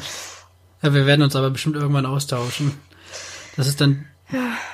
Ja, 0.82 0.94
wir 0.94 1.06
werden 1.06 1.22
uns 1.22 1.36
aber 1.36 1.50
bestimmt 1.50 1.76
irgendwann 1.76 2.06
austauschen. 2.06 2.74
Das 3.56 3.68
ist 3.68 3.82
dann 3.82 4.06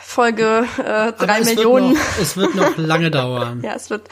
Folge 0.02 0.66
äh, 0.78 1.14
drei 1.14 1.42
Millionen. 1.42 1.92
Wird 1.92 1.98
noch, 1.98 2.22
es 2.22 2.38
wird 2.38 2.56
noch 2.56 2.78
lange 2.78 3.12
dauern. 3.12 3.62
ja, 3.64 3.74
es 3.76 3.90
wird 3.90 4.08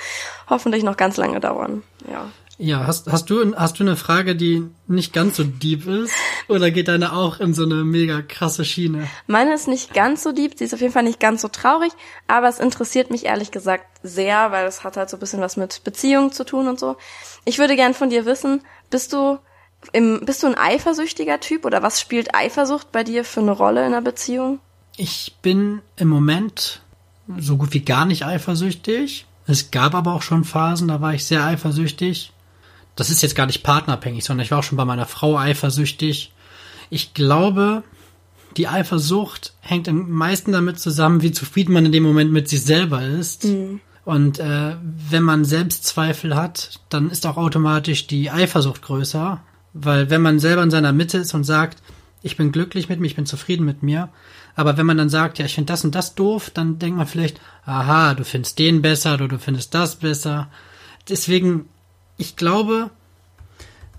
hoffentlich 0.50 0.84
noch 0.84 0.98
ganz 0.98 1.18
lange 1.18 1.40
dauern. 1.40 1.84
Ja. 2.10 2.32
Ja, 2.58 2.88
hast, 2.88 3.12
hast 3.12 3.30
du 3.30 3.54
hast 3.58 3.80
du 3.80 3.84
eine 3.84 3.98
Frage, 3.98 4.36
die 4.36 4.66
nicht 4.88 5.12
ganz 5.12 5.36
so 5.36 5.44
deep 5.44 5.88
ist? 5.88 6.14
Oder 6.48 6.72
geht 6.72 6.88
deine 6.88 7.12
auch 7.12 7.42
in 7.42 7.54
so 7.54 7.64
eine 7.64 7.84
mega 7.84 8.22
krasse 8.22 8.64
Schiene? 8.64 9.10
Meine 9.28 9.54
ist 9.54 9.68
nicht 9.68 9.94
ganz 9.94 10.24
so 10.24 10.32
deep, 10.32 10.58
sie 10.58 10.64
ist 10.64 10.74
auf 10.74 10.80
jeden 10.80 10.94
Fall 10.94 11.04
nicht 11.04 11.20
ganz 11.20 11.42
so 11.42 11.50
traurig, 11.50 11.92
aber 12.28 12.48
es 12.48 12.60
interessiert 12.60 13.12
mich 13.12 13.26
ehrlich 13.26 13.52
gesagt 13.52 13.86
sehr, 14.04 14.52
weil 14.52 14.66
es 14.68 14.86
hat 14.86 14.96
halt 14.96 15.10
so 15.10 15.18
ein 15.18 15.20
bisschen 15.20 15.42
was 15.42 15.58
mit 15.58 15.84
Beziehungen 15.84 16.32
zu 16.32 16.46
tun 16.46 16.70
und 16.70 16.80
so. 16.80 16.96
Ich 17.44 17.60
würde 17.60 17.76
gern 17.76 17.94
von 17.94 18.10
dir 18.10 18.26
wissen, 18.26 18.62
bist 18.90 19.12
du 19.12 19.38
im, 19.92 20.22
bist 20.22 20.42
du 20.42 20.48
ein 20.48 20.58
eifersüchtiger 20.58 21.42
Typ 21.42 21.66
oder 21.66 21.84
was 21.84 22.00
spielt 22.00 22.34
Eifersucht 22.34 22.92
bei 22.94 23.04
dir 23.04 23.26
für 23.26 23.42
eine 23.42 23.52
Rolle 23.52 23.82
in 23.82 23.88
einer 23.88 24.02
Beziehung? 24.02 24.60
Ich 24.98 25.36
bin 25.42 25.82
im 25.98 26.08
Moment 26.08 26.82
so 27.38 27.58
gut 27.58 27.74
wie 27.74 27.82
gar 27.82 28.06
nicht 28.06 28.26
eifersüchtig. 28.26 29.26
Es 29.48 29.72
gab 29.72 29.94
aber 29.94 30.14
auch 30.14 30.22
schon 30.22 30.44
Phasen, 30.44 30.88
da 30.88 31.02
war 31.02 31.14
ich 31.14 31.26
sehr 31.26 31.44
eifersüchtig. 31.44 32.32
Das 32.96 33.10
ist 33.10 33.22
jetzt 33.22 33.36
gar 33.36 33.46
nicht 33.46 33.64
partnerabhängig, 33.64 34.24
sondern 34.24 34.46
ich 34.46 34.52
war 34.52 34.60
auch 34.60 34.64
schon 34.64 34.78
bei 34.78 34.86
meiner 34.86 35.06
Frau 35.06 35.38
eifersüchtig. 35.38 36.32
Ich 36.90 37.14
glaube, 37.14 37.84
die 38.58 38.68
Eifersucht 38.68 39.54
hängt 39.60 39.90
am 39.90 40.10
meisten 40.10 40.52
damit 40.52 40.80
zusammen, 40.80 41.22
wie 41.22 41.32
zufrieden 41.32 41.74
man 41.74 41.86
in 41.86 41.92
dem 41.92 42.04
Moment 42.04 42.32
mit 42.32 42.48
sich 42.48 42.64
selber 42.64 43.04
ist. 43.04 43.44
Mhm. 43.46 43.82
Und 44.06 44.40
äh, 44.40 44.76
wenn 44.82 45.24
man 45.24 45.46
Selbstzweifel 45.46 46.36
hat, 46.36 46.80
dann 46.90 47.10
ist 47.10 47.26
auch 47.26 47.38
automatisch 47.38 48.08
die 48.08 48.30
Eifersucht 48.30 48.84
größer. 48.84 49.42
Weil 49.74 50.10
wenn 50.10 50.22
man 50.22 50.40
selber 50.40 50.64
in 50.64 50.72
seiner 50.72 50.94
Mitte 50.94 51.18
ist 51.18 51.34
und 51.34 51.44
sagt, 51.44 51.82
ich 52.22 52.38
bin 52.38 52.52
glücklich 52.52 52.88
mit 52.88 53.00
mir, 53.00 53.08
ich 53.08 53.16
bin 53.16 53.26
zufrieden 53.26 53.66
mit 53.66 53.84
mir, 53.84 54.10
aber 54.56 54.78
wenn 54.78 54.86
man 54.86 54.98
dann 54.98 55.10
sagt, 55.10 55.38
ja, 55.38 55.46
ich 55.46 55.56
finde 55.56 55.72
das 55.72 55.84
und 55.84 55.96
das 55.96 56.16
doof, 56.16 56.50
dann 56.50 56.80
denkt 56.80 56.98
man 56.98 57.08
vielleicht, 57.08 57.42
aha, 57.66 58.14
du 58.14 58.24
findest 58.24 58.58
den 58.58 58.82
besser 58.82 59.16
oder 59.16 59.28
du 59.28 59.38
findest 59.38 59.74
das 59.74 59.98
besser. 59.98 60.48
Deswegen, 61.10 61.68
ich 62.18 62.36
glaube, 62.36 62.90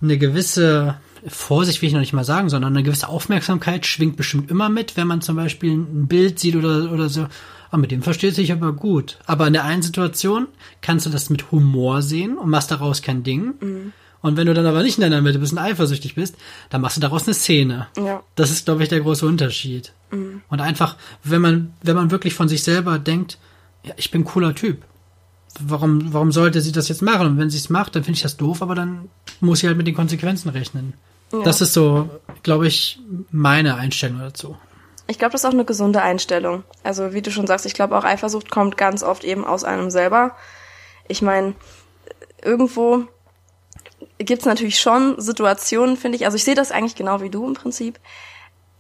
eine 0.01 0.19
gewisse 0.19 0.97
Vorsicht 1.27 1.83
will 1.83 1.89
ich 1.89 1.93
noch 1.93 2.01
nicht 2.01 2.13
mal 2.13 2.25
sagen, 2.25 2.49
sondern 2.49 2.75
eine 2.75 2.83
gewisse 2.83 3.09
Aufmerksamkeit 3.09 3.87
schwingt 3.87 4.17
bestimmt 4.17 4.51
immer 4.51 4.69
mit, 4.69 4.97
wenn 4.97 5.07
man 5.07 5.21
zum 5.21 5.37
Beispiel 5.37 5.73
ein 5.73 6.07
Bild 6.07 6.39
sieht 6.39 6.57
oder, 6.57 6.91
oder 6.93 7.09
so. 7.09 7.27
Ah, 7.71 7.79
mit 7.79 7.91
dem 7.91 8.03
versteht 8.03 8.35
sich 8.35 8.53
aber 8.53 8.73
gut. 8.73 9.19
Aber 9.27 9.47
in 9.47 9.53
der 9.53 9.65
einen 9.65 9.83
Situation 9.83 10.47
kannst 10.83 11.05
du 11.05 11.11
das 11.11 11.31
mit 11.31 11.51
Humor 11.51 12.01
sehen 12.01 12.39
und 12.39 12.49
machst 12.49 12.71
daraus 12.71 13.03
kein 13.03 13.25
Ding. 13.25 13.55
Mhm. 13.61 13.93
Und 14.23 14.37
wenn 14.37 14.47
du 14.47 14.55
dann 14.55 14.67
aber 14.67 14.83
nicht 14.83 14.99
in 14.99 15.03
deiner 15.03 15.21
Mitte 15.21 15.39
bist 15.39 15.53
und 15.53 15.59
eifersüchtig 15.59 16.15
bist, 16.15 16.37
dann 16.71 16.81
machst 16.81 16.97
du 16.97 17.01
daraus 17.01 17.27
eine 17.27 17.35
Szene. 17.35 17.87
Ja. 17.97 18.23
Das 18.35 18.51
ist, 18.51 18.65
glaube 18.65 18.83
ich, 18.83 18.89
der 18.89 19.01
große 19.01 19.27
Unterschied. 19.27 19.93
Mhm. 20.11 20.43
Und 20.49 20.61
einfach, 20.61 20.97
wenn 21.23 21.41
man, 21.41 21.75
wenn 21.83 21.97
man 21.97 22.11
wirklich 22.11 22.35
von 22.35 22.49
sich 22.49 22.63
selber 22.63 22.99
denkt, 22.99 23.39
ja, 23.83 23.95
ich 23.97 24.11
bin 24.11 24.23
ein 24.23 24.25
cooler 24.25 24.55
Typ. 24.55 24.83
Warum, 25.61 26.13
warum 26.13 26.33
sollte 26.33 26.61
sie 26.61 26.73
das 26.73 26.89
jetzt 26.89 27.03
machen? 27.03 27.27
Und 27.27 27.39
wenn 27.39 27.51
sie 27.51 27.59
es 27.59 27.71
macht, 27.71 27.95
dann 27.95 28.05
finde 28.05 28.17
ich 28.17 28.23
das 28.23 28.37
doof, 28.37 28.63
aber 28.63 28.75
dann 28.75 29.09
muss 29.41 29.61
sie 29.61 29.69
halt 29.69 29.77
mit 29.77 29.87
den 29.87 29.95
Konsequenzen 29.95 30.51
rechnen. 30.51 30.95
Ja. 31.33 31.43
Das 31.43 31.61
ist 31.61 31.73
so, 31.73 32.11
glaube 32.43 32.67
ich, 32.67 32.99
meine 33.31 33.77
Einstellung 33.77 34.19
dazu. 34.19 34.57
Ich 35.09 35.19
glaube, 35.19 35.33
das 35.33 35.43
ist 35.43 35.47
auch 35.47 35.53
eine 35.53 35.65
gesunde 35.65 36.03
Einstellung. 36.03 36.65
Also, 36.83 37.13
wie 37.13 37.23
du 37.23 37.31
schon 37.31 37.47
sagst, 37.47 37.65
ich 37.65 37.75
glaube 37.75 37.97
auch 37.97 38.05
Eifersucht 38.05 38.51
kommt 38.51 38.77
ganz 38.77 39.03
oft 39.03 39.25
eben 39.25 39.45
aus 39.45 39.65
einem 39.65 39.91
selber. 39.91 40.37
Ich 41.09 41.23
meine, 41.23 41.55
irgendwo 42.43 43.05
gibt 44.19 44.41
es 44.41 44.47
natürlich 44.47 44.79
schon 44.79 45.21
Situationen, 45.21 45.97
finde 45.97 46.17
ich, 46.17 46.25
also 46.25 46.37
ich 46.37 46.45
sehe 46.45 46.55
das 46.55 46.73
eigentlich 46.73 46.95
genau 46.95 47.21
wie 47.21 47.31
du 47.31 47.47
im 47.47 47.55
Prinzip. 47.55 47.99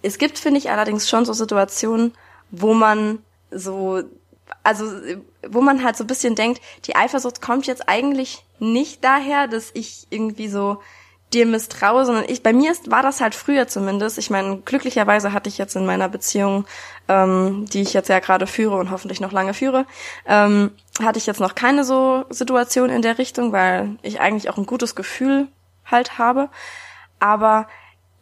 Es 0.03 0.18
gibt, 0.18 0.38
finde 0.38 0.59
ich, 0.59 0.70
allerdings 0.70 1.09
schon 1.09 1.25
so 1.25 1.33
Situationen, 1.33 2.12
wo 2.51 2.75
man 2.75 3.18
so, 3.51 4.03
also 4.62 4.87
wo 5.49 5.61
man 5.61 5.85
halt 5.85 5.96
so 5.96 6.05
ein 6.05 6.09
bisschen 6.09 6.35
denkt, 6.35 6.61
die 6.87 6.96
Eifersucht 6.96 7.42
kommt 7.42 7.66
jetzt 7.66 7.88
eigentlich 7.88 8.44
nicht 8.59 9.05
daher, 9.05 9.49
dass 9.49 9.70
ich 9.75 10.07
irgendwie 10.11 10.49
so 10.49 10.81
dir 11.33 11.47
misstraue, 11.47 12.05
sondern 12.05 12.25
ich, 12.29 12.43
bei 12.43 12.53
mir 12.53 12.71
ist, 12.71 12.91
war 12.91 13.03
das 13.03 13.21
halt 13.21 13.35
früher 13.35 13.67
zumindest. 13.67 14.17
Ich 14.19 14.31
meine, 14.31 14.59
glücklicherweise 14.59 15.33
hatte 15.33 15.49
ich 15.49 15.59
jetzt 15.59 15.75
in 15.75 15.85
meiner 15.85 16.09
Beziehung, 16.09 16.67
ähm, 17.09 17.67
die 17.67 17.83
ich 17.83 17.95
jetzt 17.95 18.09
ja 18.09 18.21
gerade 18.21 18.47
führe 18.47 18.77
und 18.77 18.91
hoffentlich 18.91 19.21
noch 19.21 19.33
lange 19.33 19.53
führe, 19.53 19.87
ähm, 20.27 20.71
hatte 21.03 21.19
ich 21.19 21.27
jetzt 21.27 21.41
noch 21.41 21.55
keine 21.55 21.85
so 21.85 22.25
Situation 22.31 22.91
in 22.91 23.03
der 23.03 23.19
Richtung, 23.19 23.53
weil 23.53 23.97
ich 24.03 24.21
eigentlich 24.21 24.49
auch 24.51 24.57
ein 24.57 24.67
gutes 24.67 24.95
Gefühl 24.95 25.49
halt 25.85 26.19
habe. 26.19 26.49
Aber 27.19 27.67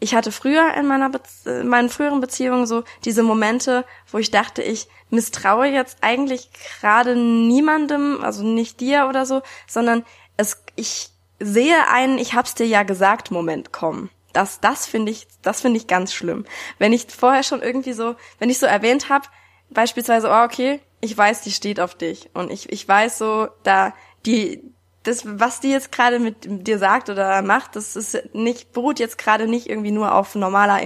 ich 0.00 0.14
hatte 0.14 0.32
früher 0.32 0.74
in 0.74 0.86
meiner 0.86 1.10
Be 1.10 1.20
in 1.44 1.68
meinen 1.68 1.88
früheren 1.88 2.20
Beziehungen 2.20 2.66
so 2.66 2.84
diese 3.04 3.22
Momente, 3.22 3.84
wo 4.10 4.18
ich 4.18 4.30
dachte, 4.30 4.62
ich 4.62 4.88
misstraue 5.10 5.66
jetzt 5.66 5.98
eigentlich 6.00 6.50
gerade 6.80 7.16
niemandem, 7.16 8.22
also 8.22 8.42
nicht 8.42 8.80
dir 8.80 9.06
oder 9.08 9.26
so, 9.26 9.42
sondern 9.66 10.04
es 10.36 10.62
ich 10.76 11.13
sehe 11.40 11.88
einen, 11.88 12.18
ich 12.18 12.34
hab's 12.34 12.54
dir 12.54 12.66
ja 12.66 12.82
gesagt, 12.82 13.30
Moment 13.30 13.72
kommen. 13.72 14.10
Das, 14.32 14.60
das 14.60 14.86
finde 14.86 15.12
ich, 15.12 15.28
das 15.42 15.60
finde 15.60 15.78
ich 15.78 15.86
ganz 15.86 16.12
schlimm. 16.12 16.44
Wenn 16.78 16.92
ich 16.92 17.06
vorher 17.06 17.42
schon 17.42 17.62
irgendwie 17.62 17.92
so, 17.92 18.16
wenn 18.38 18.50
ich 18.50 18.58
so 18.58 18.66
erwähnt 18.66 19.08
habe, 19.08 19.26
beispielsweise, 19.70 20.28
oh, 20.28 20.44
okay, 20.44 20.80
ich 21.00 21.16
weiß, 21.16 21.42
die 21.42 21.52
steht 21.52 21.80
auf 21.80 21.94
dich. 21.94 22.30
Und 22.34 22.50
ich, 22.50 22.72
ich 22.72 22.86
weiß 22.86 23.18
so, 23.18 23.48
da, 23.62 23.94
die, 24.26 24.62
das, 25.04 25.22
was 25.24 25.60
die 25.60 25.70
jetzt 25.70 25.92
gerade 25.92 26.18
mit 26.18 26.66
dir 26.66 26.78
sagt 26.78 27.10
oder 27.10 27.42
macht, 27.42 27.76
das 27.76 27.94
ist 27.94 28.34
nicht, 28.34 28.72
beruht 28.72 28.98
jetzt 28.98 29.18
gerade 29.18 29.46
nicht 29.46 29.68
irgendwie 29.68 29.92
nur 29.92 30.14
auf 30.14 30.34
normaler, 30.34 30.80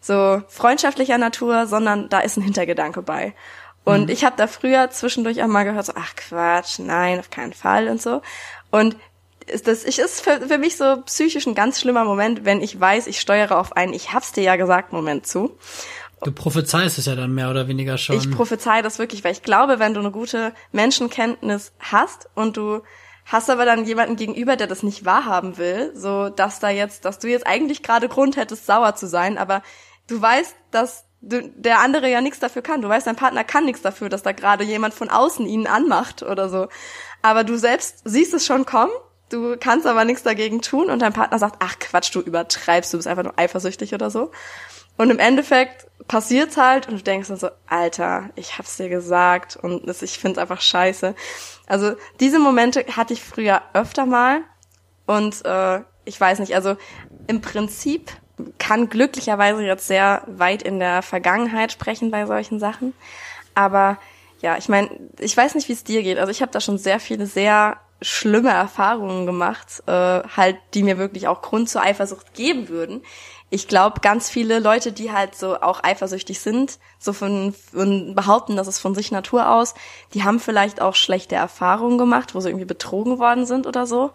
so 0.00 0.42
freundschaftlicher 0.48 1.18
Natur, 1.18 1.66
sondern 1.66 2.08
da 2.08 2.20
ist 2.20 2.36
ein 2.36 2.42
Hintergedanke 2.42 3.02
bei. 3.02 3.34
Und 3.84 4.04
mhm. 4.04 4.08
ich 4.10 4.24
habe 4.24 4.36
da 4.36 4.46
früher 4.46 4.90
zwischendurch 4.90 5.42
auch 5.42 5.48
mal 5.48 5.64
gehört, 5.64 5.86
so, 5.86 5.92
ach 5.96 6.14
Quatsch, 6.16 6.78
nein, 6.78 7.18
auf 7.18 7.30
keinen 7.30 7.52
Fall 7.52 7.88
und 7.88 8.00
so. 8.00 8.22
Und 8.70 8.96
ist 9.46 9.66
das 9.66 9.84
ich 9.84 9.98
ist 9.98 10.20
für, 10.20 10.40
für 10.48 10.58
mich 10.58 10.76
so 10.76 11.02
psychisch 11.06 11.46
ein 11.46 11.54
ganz 11.54 11.80
schlimmer 11.80 12.04
Moment, 12.04 12.44
wenn 12.44 12.62
ich 12.62 12.78
weiß, 12.78 13.06
ich 13.06 13.20
steuere 13.20 13.58
auf 13.58 13.76
einen 13.76 13.92
ich 13.92 14.12
hab's 14.12 14.32
dir 14.32 14.42
ja 14.42 14.56
gesagt 14.56 14.92
Moment 14.92 15.26
zu. 15.26 15.56
Du 16.22 16.32
prophezeist 16.32 16.98
es 16.98 17.06
ja 17.06 17.14
dann 17.14 17.34
mehr 17.34 17.50
oder 17.50 17.68
weniger 17.68 17.98
schon. 17.98 18.16
Ich 18.16 18.30
prophezei 18.30 18.80
das 18.80 18.98
wirklich, 18.98 19.22
weil 19.22 19.32
ich 19.32 19.42
glaube, 19.42 19.78
wenn 19.78 19.92
du 19.92 20.00
eine 20.00 20.10
gute 20.10 20.54
Menschenkenntnis 20.72 21.72
hast 21.78 22.28
und 22.34 22.56
du 22.56 22.82
hast 23.26 23.50
aber 23.50 23.64
dann 23.64 23.84
jemanden 23.84 24.16
gegenüber, 24.16 24.56
der 24.56 24.66
das 24.66 24.82
nicht 24.82 25.04
wahrhaben 25.04 25.58
will, 25.58 25.92
so 25.94 26.30
dass 26.30 26.58
da 26.58 26.70
jetzt, 26.70 27.04
dass 27.04 27.18
du 27.18 27.28
jetzt 27.28 27.46
eigentlich 27.46 27.82
gerade 27.82 28.08
Grund 28.08 28.36
hättest, 28.36 28.66
sauer 28.66 28.94
zu 28.94 29.06
sein, 29.06 29.36
aber 29.36 29.62
du 30.06 30.20
weißt, 30.20 30.56
dass 30.70 31.04
du, 31.20 31.48
der 31.50 31.80
andere 31.80 32.08
ja 32.08 32.20
nichts 32.20 32.38
dafür 32.38 32.62
kann. 32.62 32.82
Du 32.82 32.88
weißt, 32.88 33.06
dein 33.06 33.16
Partner 33.16 33.44
kann 33.44 33.64
nichts 33.64 33.82
dafür, 33.82 34.08
dass 34.08 34.22
da 34.22 34.32
gerade 34.32 34.64
jemand 34.64 34.94
von 34.94 35.10
außen 35.10 35.46
ihn 35.46 35.66
anmacht 35.66 36.22
oder 36.22 36.48
so. 36.48 36.68
Aber 37.20 37.44
du 37.44 37.56
selbst 37.56 38.02
siehst 38.04 38.32
es 38.32 38.46
schon 38.46 38.64
kommen 38.64 38.92
Du 39.28 39.56
kannst 39.58 39.86
aber 39.86 40.04
nichts 40.04 40.22
dagegen 40.22 40.62
tun 40.62 40.88
und 40.88 41.00
dein 41.00 41.12
Partner 41.12 41.38
sagt, 41.38 41.56
ach 41.58 41.78
Quatsch, 41.78 42.14
du 42.14 42.20
übertreibst, 42.20 42.92
du 42.92 42.98
bist 42.98 43.08
einfach 43.08 43.24
nur 43.24 43.38
eifersüchtig 43.38 43.92
oder 43.92 44.10
so. 44.10 44.30
Und 44.96 45.10
im 45.10 45.18
Endeffekt 45.18 45.86
passiert's 46.08 46.56
halt 46.56 46.88
und 46.88 46.98
du 46.98 47.02
denkst 47.02 47.28
dann 47.28 47.36
so, 47.36 47.48
Alter, 47.66 48.30
ich 48.36 48.56
hab's 48.56 48.76
dir 48.76 48.88
gesagt 48.88 49.56
und 49.56 49.88
ich 50.02 50.18
find's 50.18 50.38
einfach 50.38 50.60
scheiße. 50.60 51.14
Also 51.66 51.94
diese 52.20 52.38
Momente 52.38 52.84
hatte 52.96 53.12
ich 53.12 53.22
früher 53.22 53.62
öfter 53.74 54.06
mal 54.06 54.42
und 55.06 55.44
äh, 55.44 55.80
ich 56.04 56.20
weiß 56.20 56.38
nicht, 56.38 56.54
also 56.54 56.76
im 57.26 57.40
Prinzip 57.40 58.12
kann 58.58 58.88
glücklicherweise 58.88 59.62
jetzt 59.62 59.86
sehr 59.86 60.22
weit 60.26 60.62
in 60.62 60.78
der 60.78 61.02
Vergangenheit 61.02 61.72
sprechen 61.72 62.10
bei 62.10 62.26
solchen 62.26 62.58
Sachen. 62.60 62.94
Aber 63.54 63.98
ja, 64.40 64.56
ich 64.56 64.68
meine, 64.68 64.90
ich 65.18 65.36
weiß 65.36 65.54
nicht, 65.54 65.68
wie 65.68 65.72
es 65.72 65.84
dir 65.84 66.02
geht. 66.02 66.18
Also 66.18 66.30
ich 66.30 66.42
habe 66.42 66.52
da 66.52 66.60
schon 66.60 66.78
sehr 66.78 67.00
viele 67.00 67.26
sehr 67.26 67.78
schlimme 68.02 68.50
Erfahrungen 68.50 69.26
gemacht, 69.26 69.82
äh, 69.86 69.92
halt, 70.36 70.56
die 70.74 70.82
mir 70.82 70.98
wirklich 70.98 71.28
auch 71.28 71.42
Grund 71.42 71.68
zur 71.68 71.82
Eifersucht 71.82 72.34
geben 72.34 72.68
würden. 72.68 73.02
Ich 73.48 73.68
glaube, 73.68 74.00
ganz 74.00 74.28
viele 74.28 74.58
Leute, 74.58 74.92
die 74.92 75.12
halt 75.12 75.36
so 75.36 75.60
auch 75.60 75.82
eifersüchtig 75.84 76.40
sind, 76.40 76.78
so 76.98 77.12
von, 77.12 77.54
von 77.72 78.14
behaupten, 78.14 78.56
dass 78.56 78.66
es 78.66 78.80
von 78.80 78.94
sich 78.94 79.12
Natur 79.12 79.50
aus, 79.50 79.74
die 80.14 80.24
haben 80.24 80.40
vielleicht 80.40 80.82
auch 80.82 80.96
schlechte 80.96 81.36
Erfahrungen 81.36 81.96
gemacht, 81.96 82.34
wo 82.34 82.40
sie 82.40 82.48
irgendwie 82.48 82.64
betrogen 82.64 83.18
worden 83.18 83.46
sind 83.46 83.66
oder 83.66 83.86
so. 83.86 84.10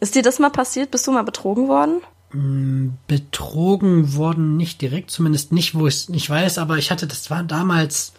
Ist 0.00 0.14
dir 0.14 0.22
das 0.22 0.38
mal 0.38 0.50
passiert? 0.50 0.90
Bist 0.90 1.06
du 1.06 1.12
mal 1.12 1.24
betrogen 1.24 1.66
worden? 1.66 2.02
Mm, 2.32 2.90
betrogen 3.06 4.16
worden 4.16 4.56
nicht 4.58 4.82
direkt, 4.82 5.10
zumindest 5.10 5.50
nicht, 5.50 5.74
wo 5.74 5.86
ich 5.86 6.10
nicht 6.10 6.28
weiß, 6.28 6.58
aber 6.58 6.76
ich 6.76 6.90
hatte, 6.90 7.06
das 7.06 7.30
war 7.30 7.42
damals, 7.42 8.12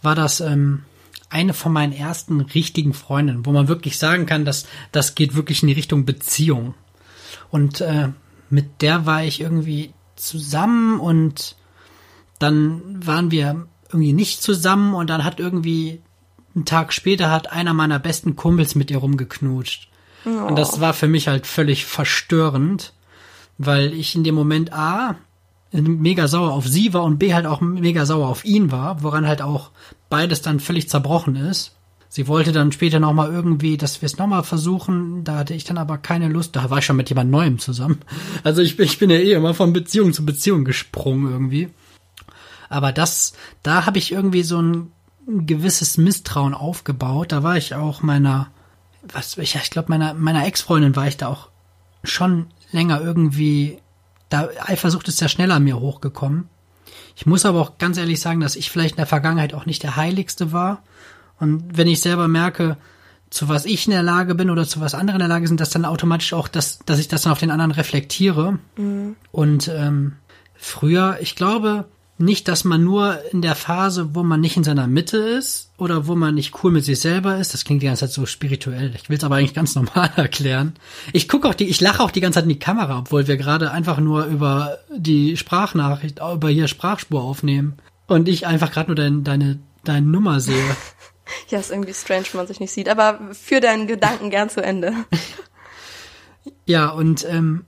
war 0.00 0.14
das 0.14 0.40
ähm, 0.40 0.84
eine 1.30 1.54
von 1.54 1.72
meinen 1.72 1.92
ersten 1.92 2.40
richtigen 2.40 2.94
Freundinnen, 2.94 3.44
wo 3.44 3.52
man 3.52 3.68
wirklich 3.68 3.98
sagen 3.98 4.26
kann, 4.26 4.44
dass 4.44 4.66
das 4.92 5.14
geht 5.14 5.34
wirklich 5.34 5.62
in 5.62 5.68
die 5.68 5.74
Richtung 5.74 6.04
Beziehung. 6.04 6.74
Und 7.50 7.80
äh, 7.80 8.08
mit 8.50 8.82
der 8.82 9.06
war 9.06 9.24
ich 9.24 9.40
irgendwie 9.40 9.92
zusammen 10.16 11.00
und 11.00 11.56
dann 12.38 13.06
waren 13.06 13.30
wir 13.30 13.66
irgendwie 13.88 14.12
nicht 14.12 14.42
zusammen 14.42 14.94
und 14.94 15.10
dann 15.10 15.24
hat 15.24 15.40
irgendwie 15.40 16.00
einen 16.54 16.64
Tag 16.64 16.92
später 16.92 17.30
hat 17.30 17.52
einer 17.52 17.74
meiner 17.74 17.98
besten 17.98 18.36
Kumpels 18.36 18.74
mit 18.74 18.90
ihr 18.90 18.98
rumgeknutscht. 18.98 19.88
Oh. 20.24 20.30
Und 20.30 20.56
das 20.56 20.80
war 20.80 20.94
für 20.94 21.08
mich 21.08 21.28
halt 21.28 21.46
völlig 21.46 21.84
verstörend, 21.84 22.92
weil 23.58 23.92
ich 23.92 24.14
in 24.14 24.24
dem 24.24 24.34
Moment 24.34 24.72
A 24.72 25.16
mega 25.72 26.28
sauer 26.28 26.52
auf 26.52 26.66
sie 26.66 26.94
war 26.94 27.04
und 27.04 27.18
B 27.18 27.34
halt 27.34 27.46
auch 27.46 27.60
mega 27.60 28.06
sauer 28.06 28.28
auf 28.28 28.44
ihn 28.44 28.72
war, 28.72 29.02
woran 29.02 29.26
halt 29.26 29.42
auch 29.42 29.70
beides 30.08 30.42
dann 30.42 30.60
völlig 30.60 30.88
zerbrochen 30.88 31.36
ist. 31.36 31.74
Sie 32.10 32.26
wollte 32.26 32.52
dann 32.52 32.72
später 32.72 33.00
nochmal 33.00 33.30
irgendwie, 33.30 33.76
dass 33.76 34.00
wir 34.00 34.06
es 34.06 34.16
nochmal 34.16 34.42
versuchen. 34.42 35.24
Da 35.24 35.36
hatte 35.36 35.52
ich 35.52 35.64
dann 35.64 35.76
aber 35.76 35.98
keine 35.98 36.28
Lust. 36.28 36.56
Da 36.56 36.70
war 36.70 36.78
ich 36.78 36.86
schon 36.86 36.96
mit 36.96 37.10
jemand 37.10 37.30
Neuem 37.30 37.58
zusammen. 37.58 38.00
Also 38.44 38.62
ich, 38.62 38.78
ich 38.78 38.98
bin 38.98 39.10
ja 39.10 39.16
eh 39.16 39.32
immer 39.32 39.52
von 39.52 39.72
Beziehung 39.72 40.12
zu 40.12 40.24
Beziehung 40.24 40.64
gesprungen 40.64 41.30
irgendwie. 41.30 41.68
Aber 42.70 42.92
das, 42.92 43.34
da 43.62 43.84
habe 43.84 43.98
ich 43.98 44.12
irgendwie 44.12 44.42
so 44.42 44.60
ein, 44.60 44.92
gewisses 45.26 45.98
Misstrauen 45.98 46.54
aufgebaut. 46.54 47.32
Da 47.32 47.42
war 47.42 47.58
ich 47.58 47.74
auch 47.74 48.00
meiner, 48.00 48.48
was, 49.02 49.36
ich, 49.36 49.54
ich 49.56 49.70
glaube 49.70 49.90
meiner 49.90 50.14
meiner 50.14 50.46
Ex-Freundin 50.46 50.96
war 50.96 51.06
ich 51.06 51.18
da 51.18 51.28
auch 51.28 51.50
schon 52.02 52.46
länger 52.72 53.02
irgendwie 53.02 53.78
da 54.28 54.48
Eifersucht 54.60 55.08
ist 55.08 55.20
ja 55.20 55.28
schneller 55.28 55.60
mir 55.60 55.80
hochgekommen. 55.80 56.48
Ich 57.18 57.26
muss 57.26 57.44
aber 57.44 57.60
auch 57.60 57.78
ganz 57.78 57.98
ehrlich 57.98 58.20
sagen, 58.20 58.38
dass 58.38 58.54
ich 58.54 58.70
vielleicht 58.70 58.92
in 58.92 58.98
der 58.98 59.06
Vergangenheit 59.06 59.52
auch 59.52 59.66
nicht 59.66 59.82
der 59.82 59.96
Heiligste 59.96 60.52
war. 60.52 60.84
Und 61.40 61.76
wenn 61.76 61.88
ich 61.88 62.00
selber 62.00 62.28
merke, 62.28 62.76
zu 63.28 63.48
was 63.48 63.66
ich 63.66 63.86
in 63.86 63.90
der 63.90 64.04
Lage 64.04 64.36
bin 64.36 64.50
oder 64.50 64.64
zu 64.64 64.80
was 64.80 64.94
andere 64.94 65.16
in 65.16 65.18
der 65.18 65.28
Lage 65.28 65.48
sind, 65.48 65.58
dass 65.58 65.70
dann 65.70 65.84
automatisch 65.84 66.32
auch, 66.32 66.46
das, 66.46 66.78
dass 66.86 67.00
ich 67.00 67.08
das 67.08 67.22
dann 67.22 67.32
auf 67.32 67.40
den 67.40 67.50
anderen 67.50 67.72
reflektiere. 67.72 68.60
Mhm. 68.76 69.16
Und 69.32 69.66
ähm, 69.66 70.12
früher, 70.54 71.18
ich 71.20 71.34
glaube, 71.34 71.86
nicht, 72.20 72.48
dass 72.48 72.64
man 72.64 72.82
nur 72.82 73.18
in 73.32 73.42
der 73.42 73.54
Phase, 73.54 74.14
wo 74.14 74.22
man 74.22 74.40
nicht 74.40 74.56
in 74.56 74.64
seiner 74.64 74.86
Mitte 74.86 75.18
ist 75.18 75.70
oder 75.78 76.06
wo 76.06 76.16
man 76.16 76.34
nicht 76.34 76.62
cool 76.62 76.72
mit 76.72 76.84
sich 76.84 77.00
selber 77.00 77.38
ist, 77.38 77.54
das 77.54 77.64
klingt 77.64 77.82
die 77.82 77.86
ganze 77.86 78.06
Zeit 78.06 78.12
so 78.12 78.26
spirituell. 78.26 78.92
Ich 78.96 79.08
will 79.08 79.16
es 79.16 79.24
aber 79.24 79.36
eigentlich 79.36 79.54
ganz 79.54 79.74
normal 79.74 80.10
erklären. 80.16 80.74
Ich 81.12 81.28
gucke 81.28 81.48
auch 81.48 81.54
die, 81.54 81.68
ich 81.68 81.80
lache 81.80 82.02
auch 82.02 82.10
die 82.10 82.20
ganze 82.20 82.38
Zeit 82.38 82.44
in 82.44 82.50
die 82.50 82.58
Kamera, 82.58 82.98
obwohl 82.98 83.28
wir 83.28 83.36
gerade 83.36 83.70
einfach 83.70 83.98
nur 83.98 84.24
über 84.24 84.78
die 84.94 85.36
Sprachnachricht, 85.36 86.18
über 86.18 86.48
hier 86.48 86.66
Sprachspur 86.66 87.22
aufnehmen 87.22 87.78
und 88.08 88.28
ich 88.28 88.46
einfach 88.46 88.72
gerade 88.72 88.88
nur 88.88 88.96
dein, 88.96 89.22
deine, 89.22 89.60
deine 89.84 90.06
Nummer 90.06 90.40
sehe. 90.40 90.76
ja, 91.48 91.60
ist 91.60 91.70
irgendwie 91.70 91.94
strange, 91.94 92.26
wenn 92.32 92.38
man 92.38 92.46
sich 92.48 92.60
nicht 92.60 92.72
sieht, 92.72 92.88
aber 92.88 93.20
für 93.32 93.60
deinen 93.60 93.86
Gedanken 93.86 94.30
gern 94.30 94.50
zu 94.50 94.60
Ende. 94.60 94.92
ja, 96.66 96.88
und 96.88 97.24
ähm, 97.30 97.64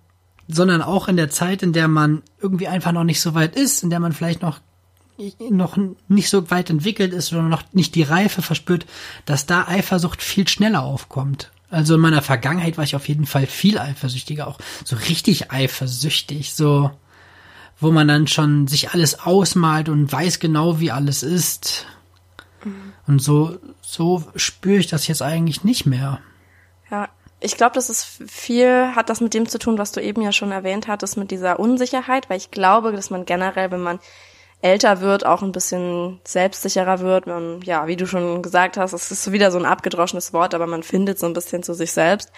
sondern 0.54 0.82
auch 0.82 1.08
in 1.08 1.16
der 1.16 1.30
Zeit, 1.30 1.62
in 1.62 1.72
der 1.72 1.88
man 1.88 2.22
irgendwie 2.40 2.68
einfach 2.68 2.92
noch 2.92 3.04
nicht 3.04 3.20
so 3.20 3.34
weit 3.34 3.56
ist, 3.56 3.82
in 3.82 3.90
der 3.90 4.00
man 4.00 4.12
vielleicht 4.12 4.42
noch 4.42 4.60
noch 5.50 5.76
nicht 6.08 6.30
so 6.30 6.50
weit 6.50 6.70
entwickelt 6.70 7.12
ist 7.12 7.30
oder 7.32 7.42
noch 7.42 7.62
nicht 7.72 7.94
die 7.94 8.02
Reife 8.02 8.40
verspürt, 8.40 8.86
dass 9.26 9.44
da 9.44 9.68
Eifersucht 9.68 10.22
viel 10.22 10.48
schneller 10.48 10.82
aufkommt. 10.82 11.50
Also 11.68 11.96
in 11.96 12.00
meiner 12.00 12.22
Vergangenheit 12.22 12.78
war 12.78 12.84
ich 12.84 12.96
auf 12.96 13.06
jeden 13.06 13.26
Fall 13.26 13.46
viel 13.46 13.78
eifersüchtiger, 13.78 14.48
auch 14.48 14.58
so 14.82 14.96
richtig 14.96 15.52
eifersüchtig, 15.52 16.54
so 16.54 16.90
wo 17.78 17.90
man 17.90 18.08
dann 18.08 18.26
schon 18.26 18.66
sich 18.66 18.90
alles 18.90 19.20
ausmalt 19.20 19.88
und 19.88 20.10
weiß 20.10 20.38
genau, 20.38 20.80
wie 20.80 20.90
alles 20.90 21.22
ist. 21.22 21.86
Mhm. 22.64 22.92
Und 23.06 23.22
so 23.22 23.58
so 23.82 24.24
spüre 24.36 24.78
ich 24.78 24.86
das 24.86 25.06
jetzt 25.06 25.22
eigentlich 25.22 25.64
nicht 25.64 25.86
mehr. 25.86 26.20
Ja, 26.90 27.08
ich 27.40 27.56
glaube, 27.56 27.74
das 27.74 27.88
ist 27.88 28.04
viel, 28.28 28.94
hat 28.94 29.08
das 29.08 29.20
mit 29.20 29.34
dem 29.34 29.48
zu 29.48 29.58
tun, 29.58 29.78
was 29.78 29.92
du 29.92 30.00
eben 30.00 30.22
ja 30.22 30.32
schon 30.32 30.52
erwähnt 30.52 30.88
hattest, 30.88 31.16
mit 31.16 31.30
dieser 31.30 31.58
Unsicherheit, 31.58 32.28
weil 32.28 32.36
ich 32.36 32.50
glaube, 32.50 32.92
dass 32.92 33.10
man 33.10 33.24
generell, 33.24 33.70
wenn 33.70 33.80
man 33.80 33.98
älter 34.62 35.00
wird, 35.00 35.24
auch 35.24 35.42
ein 35.42 35.52
bisschen 35.52 36.20
selbstsicherer 36.24 37.00
wird. 37.00 37.26
Man, 37.26 37.62
ja, 37.62 37.86
wie 37.86 37.96
du 37.96 38.06
schon 38.06 38.42
gesagt 38.42 38.76
hast, 38.76 38.92
es 38.92 39.10
ist 39.10 39.32
wieder 39.32 39.50
so 39.50 39.58
ein 39.58 39.64
abgedroschenes 39.64 40.32
Wort, 40.32 40.54
aber 40.54 40.66
man 40.66 40.82
findet 40.82 41.18
so 41.18 41.26
ein 41.26 41.32
bisschen 41.32 41.62
zu 41.62 41.72
sich 41.72 41.92
selbst. 41.92 42.30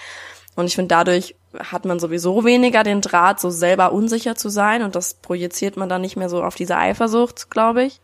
Und 0.54 0.66
ich 0.66 0.76
finde, 0.76 0.94
dadurch 0.94 1.34
hat 1.58 1.84
man 1.84 1.98
sowieso 1.98 2.44
weniger 2.44 2.84
den 2.84 3.00
Draht, 3.00 3.40
so 3.40 3.50
selber 3.50 3.92
unsicher 3.92 4.36
zu 4.36 4.50
sein. 4.50 4.82
Und 4.82 4.94
das 4.94 5.14
projiziert 5.14 5.76
man 5.76 5.88
dann 5.88 6.02
nicht 6.02 6.16
mehr 6.16 6.28
so 6.28 6.44
auf 6.44 6.54
diese 6.54 6.76
Eifersucht, 6.76 7.50
glaube 7.50 7.84
ich. 7.84 8.00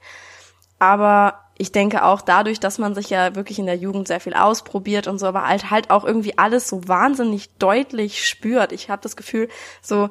Aber 0.79 1.41
ich 1.59 1.73
denke 1.73 2.05
auch 2.05 2.21
dadurch, 2.21 2.61
dass 2.61 2.79
man 2.79 2.95
sich 2.95 3.11
ja 3.11 3.35
wirklich 3.35 3.59
in 3.59 3.67
der 3.67 3.77
Jugend 3.77 4.07
sehr 4.07 4.21
viel 4.21 4.35
ausprobiert 4.35 5.09
und 5.09 5.19
so, 5.19 5.27
aber 5.27 5.47
halt 5.47 5.71
halt 5.71 5.91
auch 5.91 6.05
irgendwie 6.05 6.39
alles 6.39 6.69
so 6.69 6.87
wahnsinnig 6.87 7.51
deutlich 7.59 8.27
spürt. 8.27 8.73
Ich 8.73 8.89
habe 8.89 9.03
das 9.03 9.17
Gefühl, 9.17 9.49
so 9.83 10.09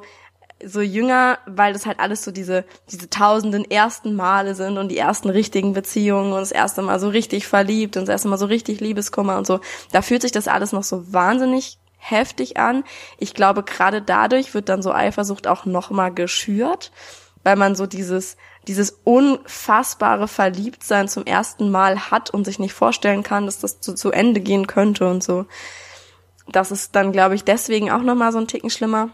so 0.64 0.80
jünger, 0.80 1.38
weil 1.46 1.72
das 1.72 1.86
halt 1.86 2.00
alles 2.00 2.24
so 2.24 2.32
diese 2.32 2.64
diese 2.90 3.08
tausenden 3.08 3.68
ersten 3.70 4.14
Male 4.14 4.54
sind 4.54 4.76
und 4.76 4.88
die 4.88 4.98
ersten 4.98 5.30
richtigen 5.30 5.72
Beziehungen 5.72 6.32
und 6.32 6.40
das 6.40 6.52
erste 6.52 6.82
Mal 6.82 7.00
so 7.00 7.08
richtig 7.08 7.46
verliebt 7.46 7.96
und 7.96 8.02
das 8.02 8.12
erste 8.12 8.28
Mal 8.28 8.38
so 8.38 8.46
richtig 8.46 8.80
Liebeskummer 8.80 9.38
und 9.38 9.46
so. 9.46 9.60
Da 9.92 10.02
fühlt 10.02 10.22
sich 10.22 10.32
das 10.32 10.48
alles 10.48 10.72
noch 10.72 10.82
so 10.82 11.12
wahnsinnig 11.12 11.78
heftig 11.96 12.58
an. 12.58 12.84
Ich 13.18 13.34
glaube, 13.34 13.62
gerade 13.62 14.02
dadurch 14.02 14.52
wird 14.52 14.68
dann 14.68 14.82
so 14.82 14.92
Eifersucht 14.92 15.46
auch 15.46 15.64
nochmal 15.64 16.12
geschürt, 16.12 16.92
weil 17.44 17.56
man 17.56 17.74
so 17.74 17.86
dieses, 17.86 18.36
dieses 18.68 19.00
unfassbare 19.04 20.28
Verliebtsein 20.28 21.08
zum 21.08 21.24
ersten 21.24 21.70
Mal 21.70 22.10
hat 22.10 22.28
und 22.30 22.44
sich 22.44 22.58
nicht 22.58 22.74
vorstellen 22.74 23.22
kann, 23.22 23.46
dass 23.46 23.58
das 23.58 23.80
zu, 23.80 23.94
zu 23.94 24.12
Ende 24.12 24.40
gehen 24.40 24.66
könnte 24.66 25.08
und 25.08 25.24
so. 25.24 25.46
Das 26.46 26.70
ist 26.70 26.94
dann, 26.94 27.10
glaube 27.10 27.34
ich, 27.34 27.44
deswegen 27.44 27.90
auch 27.90 28.02
nochmal 28.02 28.30
so 28.30 28.38
ein 28.38 28.46
Ticken 28.46 28.70
schlimmer. 28.70 29.10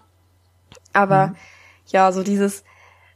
Aber 0.92 1.28
mhm. 1.28 1.36
ja, 1.86 2.10
so 2.10 2.24
dieses, 2.24 2.64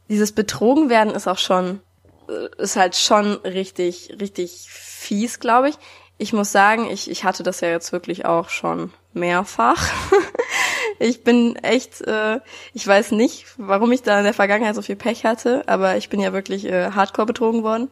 dieses 0.07 0.31
Betrogen 0.31 0.89
werden 0.89 1.13
ist 1.13 1.27
auch 1.27 1.37
schon, 1.37 1.81
äh, 2.29 2.61
ist 2.61 2.77
halt 2.77 2.95
schon 2.95 3.33
richtig, 3.43 4.15
richtig 4.19 4.67
fies, 4.69 5.41
glaube 5.41 5.69
ich. 5.69 5.75
Ich 6.17 6.31
muss 6.31 6.53
sagen, 6.53 6.89
ich, 6.89 7.11
ich 7.11 7.25
hatte 7.25 7.43
das 7.43 7.59
ja 7.59 7.69
jetzt 7.69 7.91
wirklich 7.91 8.25
auch 8.25 8.49
schon 8.49 8.93
mehrfach. 9.13 9.91
ich 10.99 11.23
bin 11.23 11.55
echt, 11.57 12.01
äh, 12.01 12.39
ich 12.73 12.85
weiß 12.85 13.11
nicht, 13.11 13.45
warum 13.57 13.91
ich 13.91 14.03
da 14.03 14.19
in 14.19 14.25
der 14.25 14.33
Vergangenheit 14.33 14.75
so 14.75 14.81
viel 14.81 14.95
Pech 14.95 15.25
hatte, 15.25 15.63
aber 15.67 15.97
ich 15.97 16.09
bin 16.09 16.19
ja 16.19 16.33
wirklich 16.33 16.65
äh, 16.65 16.91
hardcore 16.91 17.25
betrogen 17.25 17.63
worden. 17.63 17.89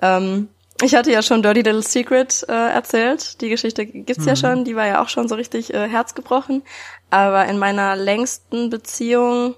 Ähm, 0.00 0.48
ich 0.82 0.96
hatte 0.96 1.12
ja 1.12 1.22
schon 1.22 1.42
Dirty 1.42 1.62
Little 1.62 1.82
Secret 1.82 2.44
äh, 2.48 2.52
erzählt. 2.52 3.40
Die 3.40 3.48
Geschichte 3.48 3.86
gibt's 3.86 4.22
mhm. 4.22 4.28
ja 4.28 4.36
schon, 4.36 4.64
die 4.64 4.74
war 4.74 4.86
ja 4.86 5.00
auch 5.00 5.08
schon 5.08 5.28
so 5.28 5.36
richtig 5.36 5.72
äh, 5.72 5.88
herzgebrochen. 5.88 6.62
Aber 7.10 7.46
in 7.46 7.58
meiner 7.58 7.94
längsten 7.94 8.68
Beziehung 8.68 9.54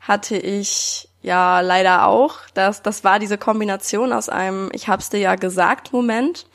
hatte 0.00 0.36
ich 0.36 1.08
ja 1.22 1.60
leider 1.60 2.06
auch. 2.06 2.36
Das, 2.54 2.82
das 2.82 3.02
war 3.02 3.18
diese 3.18 3.38
Kombination 3.38 4.12
aus 4.12 4.28
einem 4.28 4.70
Ich 4.72 4.88
hab's 4.88 5.10
dir 5.10 5.18
ja 5.18 5.34
gesagt 5.34 5.92
Moment 5.92 6.46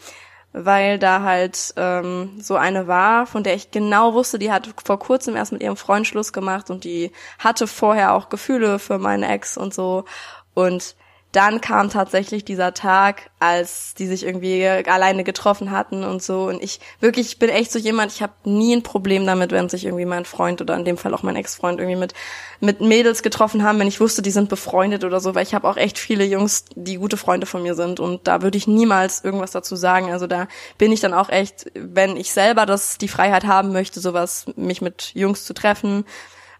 weil 0.65 0.99
da 0.99 1.21
halt 1.21 1.73
ähm, 1.77 2.39
so 2.39 2.55
eine 2.55 2.87
war, 2.87 3.25
von 3.25 3.43
der 3.43 3.55
ich 3.55 3.71
genau 3.71 4.13
wusste, 4.13 4.39
die 4.39 4.51
hat 4.51 4.69
vor 4.83 4.99
kurzem 4.99 5.35
erst 5.35 5.51
mit 5.51 5.61
ihrem 5.61 5.77
Freund 5.77 6.07
Schluss 6.07 6.33
gemacht 6.33 6.69
und 6.69 6.83
die 6.83 7.11
hatte 7.39 7.67
vorher 7.67 8.13
auch 8.13 8.29
Gefühle 8.29 8.79
für 8.79 8.97
meinen 8.97 9.23
Ex 9.23 9.57
und 9.57 9.73
so. 9.73 10.05
Und 10.53 10.95
dann 11.33 11.59
kam 11.59 11.89
tatsächlich 11.89 12.45
dieser 12.45 12.73
Tag, 12.73 13.29
als 13.39 13.93
die 13.93 14.07
sich 14.07 14.25
irgendwie 14.25 14.65
alleine 14.65 15.25
getroffen 15.25 15.71
hatten 15.71 16.03
und 16.03 16.23
so. 16.23 16.45
Und 16.45 16.63
ich 16.63 16.79
wirklich, 17.01 17.27
ich 17.27 17.39
bin 17.39 17.49
echt 17.49 17.71
so 17.71 17.79
jemand, 17.79 18.13
ich 18.13 18.21
habe 18.21 18.33
nie 18.45 18.73
ein 18.73 18.81
Problem 18.81 19.25
damit, 19.25 19.51
wenn 19.51 19.67
sich 19.67 19.85
irgendwie 19.85 20.05
mein 20.05 20.23
Freund 20.23 20.61
oder 20.61 20.75
in 20.75 20.85
dem 20.85 20.97
Fall 20.97 21.13
auch 21.13 21.23
mein 21.23 21.35
Ex-Freund 21.35 21.79
irgendwie 21.79 21.99
mit, 21.99 22.13
mit 22.61 22.79
Mädels 22.79 23.23
getroffen 23.23 23.63
haben, 23.63 23.77
wenn 23.77 23.89
ich 23.89 23.99
wusste, 23.99 24.21
die 24.21 24.31
sind 24.31 24.47
befreundet 24.47 25.03
oder 25.03 25.19
so, 25.19 25.35
weil 25.35 25.43
ich 25.43 25.53
habe 25.53 25.67
auch 25.67 25.77
echt 25.77 25.99
viele 25.99 26.23
Jungs, 26.23 26.65
die 26.75 26.95
gute 26.95 27.17
Freunde 27.17 27.45
von 27.45 27.61
mir 27.61 27.75
sind. 27.75 27.99
Und 27.99 28.25
da 28.27 28.41
würde 28.41 28.57
ich 28.57 28.65
niemals 28.65 29.23
irgendwas 29.23 29.51
dazu 29.51 29.75
sagen. 29.75 30.11
Also 30.11 30.27
da 30.27 30.47
bin 30.77 30.93
ich 30.93 31.01
dann 31.01 31.13
auch 31.13 31.29
echt, 31.29 31.69
wenn 31.75 32.15
ich 32.15 32.31
selber 32.31 32.65
das 32.65 32.97
die 32.97 33.09
Freiheit 33.09 33.45
haben 33.45 33.73
möchte, 33.73 33.99
sowas, 33.99 34.45
mich 34.55 34.81
mit 34.81 35.11
Jungs 35.13 35.43
zu 35.43 35.53
treffen, 35.53 36.05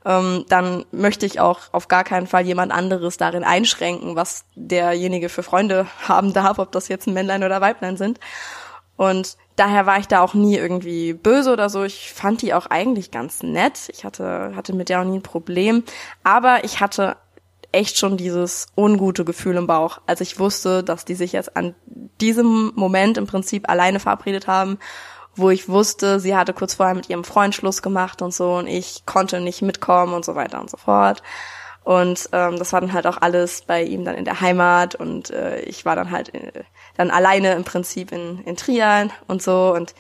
ähm, 0.06 0.46
dann 0.50 0.86
möchte 0.92 1.26
ich 1.26 1.40
auch 1.40 1.62
auf 1.72 1.88
gar 1.88 2.04
keinen 2.04 2.28
Fall 2.28 2.46
jemand 2.46 2.72
anderes 2.72 3.18
darin 3.18 3.44
einschränken, 3.44 4.16
was 4.16 4.46
derjenige 4.56 5.30
für 5.30 5.44
Freunde 5.44 5.88
haben 6.08 6.34
darf, 6.34 6.60
ob 6.60 6.72
das 6.72 6.88
jetzt 6.88 7.08
ein 7.08 7.14
Männlein 7.14 7.44
oder 7.44 7.62
Weiblein 7.62 7.98
sind. 7.98 8.20
Und 8.96 9.38
daher 9.56 9.86
war 9.86 10.00
ich 10.00 10.08
da 10.08 10.22
auch 10.22 10.34
nie 10.34 10.56
irgendwie 10.56 11.14
böse 11.14 11.54
oder 11.54 11.70
so. 11.70 11.84
Ich 11.84 12.12
fand 12.14 12.42
die 12.42 12.54
auch 12.54 12.66
eigentlich 12.66 13.12
ganz 13.12 13.44
nett. 13.44 13.90
Ich 13.90 14.04
hatte, 14.04 14.54
hatte 14.56 14.74
mit 14.74 14.90
der 14.90 15.02
auch 15.02 15.06
nie 15.06 15.20
ein 15.20 15.24
Problem. 15.24 15.84
Aber 16.24 16.64
ich 16.64 16.80
hatte 16.80 17.16
echt 17.72 17.98
schon 17.98 18.18
dieses 18.18 18.68
ungute 18.76 19.24
Gefühl 19.24 19.56
im 19.56 19.68
Bauch, 19.68 20.00
als 20.08 20.22
ich 20.22 20.40
wusste, 20.40 20.84
dass 20.84 21.06
die 21.06 21.16
sich 21.16 21.34
jetzt 21.34 21.56
an 21.56 21.76
diesem 22.22 22.72
Moment 22.76 23.18
im 23.18 23.28
Prinzip 23.28 23.70
alleine 23.70 24.00
verabredet 24.00 24.48
haben 24.48 24.80
wo 25.38 25.50
ich 25.50 25.70
wusste, 25.70 26.20
sie 26.20 26.36
hatte 26.36 26.54
kurz 26.54 26.76
vorher 26.76 26.96
mit 26.96 27.10
ihrem 27.10 27.24
Freund 27.24 27.56
Schluss 27.56 27.82
gemacht 27.82 28.22
und 28.22 28.34
so 28.34 28.56
und 28.56 28.68
ich 28.68 29.06
konnte 29.06 29.40
nicht 29.40 29.62
mitkommen 29.62 30.14
und 30.14 30.26
so 30.26 30.36
weiter 30.36 30.60
und 30.60 30.70
so 30.70 30.78
fort. 30.78 31.22
Und 31.84 32.30
ähm, 32.34 32.60
das 32.60 32.74
war 32.74 32.82
dann 32.82 32.92
halt 32.92 33.08
auch 33.08 33.22
alles 33.22 33.62
bei 33.62 33.82
ihm 33.82 34.04
dann 34.04 34.16
in 34.16 34.26
der 34.26 34.42
Heimat 34.42 34.96
und 34.96 35.30
äh, 35.30 35.62
ich 35.62 35.86
war 35.86 35.96
dann 35.96 36.12
halt 36.12 36.36
äh, 36.36 36.64
dann 36.98 37.12
alleine 37.12 37.54
im 37.54 37.64
Prinzip 37.64 38.12
in, 38.12 38.42
in 38.44 38.58
Trier 38.58 39.10
und 39.28 39.42
so 39.42 39.74
und 39.74 39.96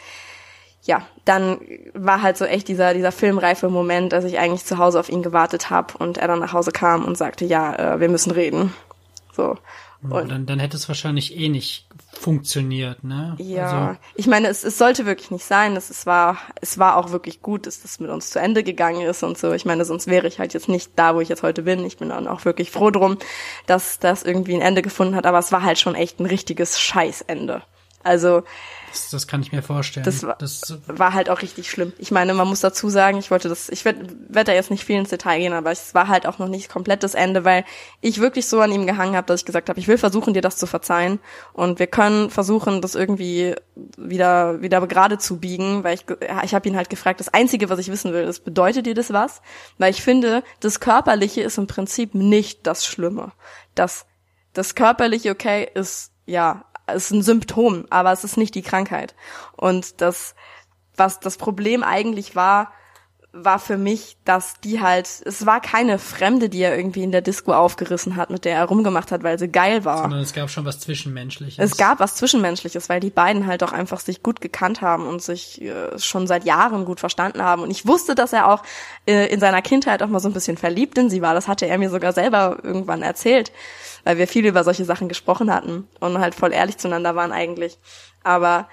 ja, 0.83 1.07
dann 1.25 1.59
war 1.93 2.21
halt 2.21 2.37
so 2.37 2.45
echt 2.45 2.67
dieser 2.67 2.93
dieser 2.93 3.13
filmreife 3.13 3.69
Moment, 3.69 4.11
dass 4.11 4.25
ich 4.25 4.37
eigentlich 4.37 4.65
zu 4.65 4.77
Hause 4.77 4.99
auf 4.99 5.09
ihn 5.09 5.23
gewartet 5.23 5.69
habe 5.69 5.97
und 5.97 6.17
er 6.17 6.27
dann 6.27 6.39
nach 6.39 6.53
Hause 6.53 6.71
kam 6.71 7.05
und 7.05 7.17
sagte, 7.17 7.45
ja, 7.45 7.73
äh, 7.75 7.99
wir 8.01 8.09
müssen 8.09 8.31
reden. 8.31 8.73
So 9.33 9.55
und 10.01 10.29
dann, 10.29 10.45
dann 10.45 10.59
hätte 10.59 10.77
es 10.77 10.87
wahrscheinlich 10.87 11.35
eh 11.37 11.49
nicht 11.49 11.86
funktioniert, 12.11 13.03
ne? 13.03 13.35
Ja, 13.37 13.87
also. 13.87 13.99
ich 14.15 14.27
meine, 14.27 14.47
es, 14.47 14.63
es 14.63 14.77
sollte 14.77 15.05
wirklich 15.05 15.31
nicht 15.31 15.45
sein. 15.45 15.75
Es, 15.75 15.89
es 15.89 16.05
war, 16.05 16.37
es 16.61 16.77
war 16.77 16.97
auch 16.97 17.11
wirklich 17.11 17.41
gut, 17.41 17.67
dass 17.67 17.81
das 17.81 17.99
mit 17.99 18.09
uns 18.09 18.29
zu 18.29 18.39
Ende 18.39 18.63
gegangen 18.63 19.01
ist 19.01 19.23
und 19.23 19.37
so. 19.37 19.53
Ich 19.53 19.65
meine, 19.65 19.85
sonst 19.85 20.07
wäre 20.07 20.27
ich 20.27 20.39
halt 20.39 20.53
jetzt 20.53 20.69
nicht 20.69 20.91
da, 20.95 21.15
wo 21.15 21.21
ich 21.21 21.29
jetzt 21.29 21.43
heute 21.43 21.63
bin. 21.63 21.85
Ich 21.85 21.97
bin 21.97 22.09
dann 22.09 22.27
auch 22.27 22.45
wirklich 22.45 22.71
froh 22.71 22.91
drum, 22.91 23.17
dass 23.65 23.99
das 23.99 24.23
irgendwie 24.23 24.55
ein 24.55 24.61
Ende 24.61 24.81
gefunden 24.81 25.15
hat. 25.15 25.25
Aber 25.25 25.39
es 25.39 25.51
war 25.51 25.63
halt 25.63 25.79
schon 25.79 25.95
echt 25.95 26.19
ein 26.19 26.25
richtiges 26.25 26.79
Scheißende. 26.79 27.61
Also 28.03 28.43
das, 28.89 29.09
das 29.09 29.27
kann 29.27 29.41
ich 29.41 29.51
mir 29.51 29.61
vorstellen. 29.61 30.05
Das, 30.05 30.23
war, 30.23 30.35
das 30.37 30.77
war 30.87 31.13
halt 31.13 31.29
auch 31.29 31.41
richtig 31.41 31.69
schlimm. 31.69 31.93
Ich 31.97 32.11
meine, 32.11 32.33
man 32.33 32.47
muss 32.47 32.61
dazu 32.61 32.89
sagen, 32.89 33.17
ich 33.17 33.31
wollte 33.31 33.49
das, 33.49 33.69
ich 33.69 33.83
werde 33.85 34.07
werd 34.29 34.47
da 34.47 34.53
jetzt 34.53 34.71
nicht 34.71 34.85
viel 34.85 34.97
ins 34.97 35.09
Detail 35.09 35.39
gehen, 35.39 35.53
aber 35.53 35.71
es 35.71 35.93
war 35.93 36.07
halt 36.07 36.25
auch 36.25 36.39
noch 36.39 36.47
nicht 36.47 36.69
komplett 36.69 37.03
das 37.03 37.13
Ende, 37.13 37.43
weil 37.43 37.65
ich 38.01 38.19
wirklich 38.19 38.47
so 38.47 38.61
an 38.61 38.71
ihm 38.71 38.87
gehangen 38.87 39.15
habe, 39.15 39.27
dass 39.27 39.41
ich 39.41 39.45
gesagt 39.45 39.69
habe, 39.69 39.79
ich 39.79 39.87
will 39.87 39.97
versuchen, 39.97 40.33
dir 40.33 40.41
das 40.41 40.57
zu 40.57 40.67
verzeihen 40.67 41.19
und 41.53 41.79
wir 41.79 41.87
können 41.87 42.29
versuchen, 42.29 42.81
das 42.81 42.95
irgendwie 42.95 43.55
wieder 43.97 44.61
wieder 44.61 44.85
gerade 44.87 45.17
zu 45.17 45.39
biegen, 45.39 45.83
weil 45.83 45.95
ich 45.95 46.05
ich 46.43 46.55
habe 46.55 46.67
ihn 46.67 46.77
halt 46.77 46.89
gefragt, 46.89 47.19
das 47.19 47.33
einzige, 47.33 47.69
was 47.69 47.79
ich 47.79 47.91
wissen 47.91 48.13
will, 48.13 48.23
ist, 48.23 48.45
bedeutet 48.45 48.85
dir 48.85 48.95
das 48.95 49.11
was? 49.11 49.41
Weil 49.77 49.91
ich 49.91 50.01
finde, 50.01 50.43
das 50.59 50.79
körperliche 50.79 51.41
ist 51.41 51.57
im 51.57 51.67
Prinzip 51.67 52.15
nicht 52.15 52.65
das 52.65 52.85
Schlimme. 52.85 53.33
Das 53.75 54.05
das 54.53 54.75
körperliche 54.75 55.31
okay 55.31 55.69
ist 55.73 56.11
ja 56.25 56.65
ist 56.87 57.11
ein 57.11 57.21
Symptom, 57.21 57.85
aber 57.89 58.11
es 58.11 58.23
ist 58.23 58.37
nicht 58.37 58.55
die 58.55 58.61
Krankheit. 58.61 59.15
Und 59.55 60.01
das, 60.01 60.35
was 60.95 61.19
das 61.19 61.37
Problem 61.37 61.83
eigentlich 61.83 62.35
war, 62.35 62.71
war 63.33 63.59
für 63.59 63.77
mich, 63.77 64.17
dass 64.25 64.59
die 64.61 64.81
halt, 64.81 65.07
es 65.25 65.45
war 65.45 65.61
keine 65.61 65.99
Fremde, 65.99 66.49
die 66.49 66.61
er 66.61 66.75
irgendwie 66.75 67.03
in 67.03 67.11
der 67.11 67.21
Disco 67.21 67.53
aufgerissen 67.53 68.15
hat, 68.15 68.29
mit 68.29 68.45
der 68.45 68.55
er 68.55 68.65
rumgemacht 68.65 69.11
hat, 69.11 69.21
weil 69.21 69.37
sie 69.37 69.47
geil 69.47 69.85
war. 69.85 69.99
Sondern 69.99 70.21
es 70.21 70.33
gab 70.33 70.49
schon 70.49 70.65
was 70.65 70.79
Zwischenmenschliches. 70.79 71.63
Es 71.63 71.77
gab 71.77 71.99
was 71.99 72.15
Zwischenmenschliches, 72.15 72.89
weil 72.89 72.99
die 72.99 73.09
beiden 73.09 73.45
halt 73.45 73.63
auch 73.63 73.73
einfach 73.73 73.99
sich 73.99 74.23
gut 74.23 74.41
gekannt 74.41 74.81
haben 74.81 75.05
und 75.05 75.21
sich 75.21 75.61
äh, 75.61 75.99
schon 75.99 76.25
seit 76.25 76.45
Jahren 76.45 76.85
gut 76.85 76.99
verstanden 76.99 77.43
haben. 77.43 77.61
Und 77.61 77.69
ich 77.69 77.85
wusste, 77.85 78.15
dass 78.15 78.33
er 78.33 78.47
auch 78.51 78.63
äh, 79.05 79.27
in 79.27 79.39
seiner 79.39 79.61
Kindheit 79.61 80.01
auch 80.01 80.07
mal 80.07 80.19
so 80.19 80.29
ein 80.29 80.33
bisschen 80.33 80.57
verliebt 80.57 80.97
in 80.97 81.09
sie 81.09 81.21
war. 81.21 81.33
Das 81.33 81.47
hatte 81.47 81.67
er 81.67 81.77
mir 81.77 81.89
sogar 81.89 82.13
selber 82.13 82.57
irgendwann 82.63 83.03
erzählt 83.03 83.51
weil 84.07 84.17
wir 84.17 84.27
viel 84.29 84.45
über 84.45 84.63
solche 84.63 84.85
Sachen 84.85 85.09
gesprochen 85.09 85.53
hatten 85.53 85.85
und 85.99 86.17
halt 86.19 86.33
voll 86.33 86.53
ehrlich 86.53 86.77
zueinander 86.77 87.17
waren 87.17 87.33
eigentlich. 87.33 87.77
Aber 88.23 88.69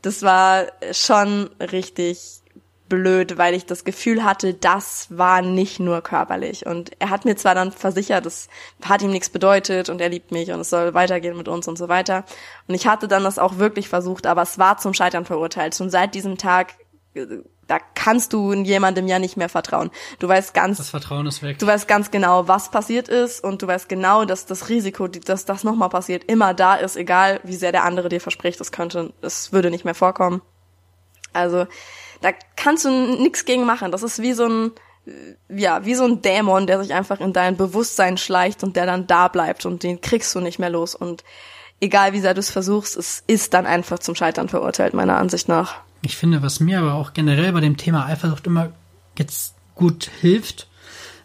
das 0.00 0.22
war 0.22 0.66
schon 0.92 1.50
richtig 1.58 2.42
blöd, 2.88 3.38
weil 3.38 3.54
ich 3.54 3.66
das 3.66 3.84
Gefühl 3.84 4.24
hatte, 4.24 4.54
das 4.54 5.08
war 5.10 5.42
nicht 5.42 5.80
nur 5.80 6.00
körperlich. 6.00 6.66
Und 6.66 6.90
er 6.98 7.10
hat 7.10 7.24
mir 7.24 7.36
zwar 7.36 7.54
dann 7.54 7.72
versichert, 7.72 8.26
es 8.26 8.48
hat 8.84 9.02
ihm 9.02 9.10
nichts 9.10 9.30
bedeutet 9.30 9.88
und 9.88 10.00
er 10.00 10.08
liebt 10.08 10.32
mich 10.32 10.52
und 10.52 10.60
es 10.60 10.70
soll 10.70 10.94
weitergehen 10.94 11.36
mit 11.36 11.48
uns 11.48 11.68
und 11.68 11.78
so 11.78 11.88
weiter. 11.88 12.24
Und 12.68 12.74
ich 12.74 12.86
hatte 12.86 13.08
dann 13.08 13.24
das 13.24 13.38
auch 13.38 13.58
wirklich 13.58 13.88
versucht, 13.88 14.26
aber 14.26 14.42
es 14.42 14.58
war 14.58 14.78
zum 14.78 14.94
Scheitern 14.94 15.24
verurteilt. 15.24 15.74
Schon 15.74 15.90
seit 15.90 16.14
diesem 16.14 16.38
Tag 16.38 16.74
äh, 17.14 17.26
da 17.66 17.78
kannst 17.94 18.32
du 18.32 18.52
jemandem 18.52 19.08
ja 19.08 19.18
nicht 19.18 19.36
mehr 19.36 19.48
vertrauen. 19.48 19.90
Du 20.18 20.28
weißt 20.28 20.54
ganz, 20.54 20.78
das 20.78 20.90
Vertrauen 20.90 21.26
ist 21.26 21.42
weg. 21.42 21.58
Du 21.58 21.66
weißt 21.66 21.88
ganz 21.88 22.10
genau, 22.10 22.46
was 22.46 22.70
passiert 22.70 23.08
ist 23.08 23.42
und 23.42 23.60
du 23.62 23.66
weißt 23.66 23.88
genau, 23.88 24.24
dass 24.24 24.46
das 24.46 24.68
Risiko, 24.68 25.08
dass 25.08 25.44
das 25.44 25.64
nochmal 25.64 25.88
passiert, 25.88 26.24
immer 26.24 26.54
da 26.54 26.76
ist, 26.76 26.96
egal 26.96 27.40
wie 27.42 27.56
sehr 27.56 27.72
der 27.72 27.84
andere 27.84 28.08
dir 28.08 28.20
verspricht, 28.20 28.60
es 28.60 28.70
könnte, 28.70 29.12
es 29.20 29.52
würde 29.52 29.70
nicht 29.70 29.84
mehr 29.84 29.96
vorkommen. 29.96 30.42
Also 31.32 31.66
da 32.20 32.30
kannst 32.56 32.84
du 32.84 32.90
nichts 32.90 33.44
gegen 33.44 33.64
machen. 33.64 33.92
Das 33.92 34.02
ist 34.02 34.20
wie 34.20 34.32
so 34.32 34.46
ein, 34.46 34.70
ja, 35.48 35.84
wie 35.84 35.94
so 35.94 36.04
ein 36.04 36.22
Dämon, 36.22 36.66
der 36.66 36.82
sich 36.82 36.94
einfach 36.94 37.20
in 37.20 37.32
dein 37.32 37.56
Bewusstsein 37.56 38.16
schleicht 38.18 38.62
und 38.62 38.76
der 38.76 38.86
dann 38.86 39.06
da 39.06 39.28
bleibt 39.28 39.66
und 39.66 39.82
den 39.82 40.00
kriegst 40.00 40.34
du 40.34 40.40
nicht 40.40 40.58
mehr 40.58 40.70
los. 40.70 40.94
Und 40.94 41.24
egal 41.80 42.12
wie 42.12 42.20
sehr 42.20 42.34
du 42.34 42.40
es 42.40 42.50
versuchst, 42.50 42.96
es 42.96 43.22
ist 43.26 43.54
dann 43.54 43.66
einfach 43.66 43.98
zum 43.98 44.14
Scheitern 44.14 44.48
verurteilt, 44.48 44.94
meiner 44.94 45.18
Ansicht 45.18 45.48
nach. 45.48 45.76
Ich 46.02 46.16
finde, 46.16 46.42
was 46.42 46.60
mir 46.60 46.80
aber 46.80 46.94
auch 46.94 47.12
generell 47.12 47.52
bei 47.52 47.60
dem 47.60 47.76
Thema 47.76 48.06
Eifersucht 48.06 48.46
immer 48.46 48.72
jetzt 49.18 49.54
gut 49.74 50.10
hilft, 50.20 50.68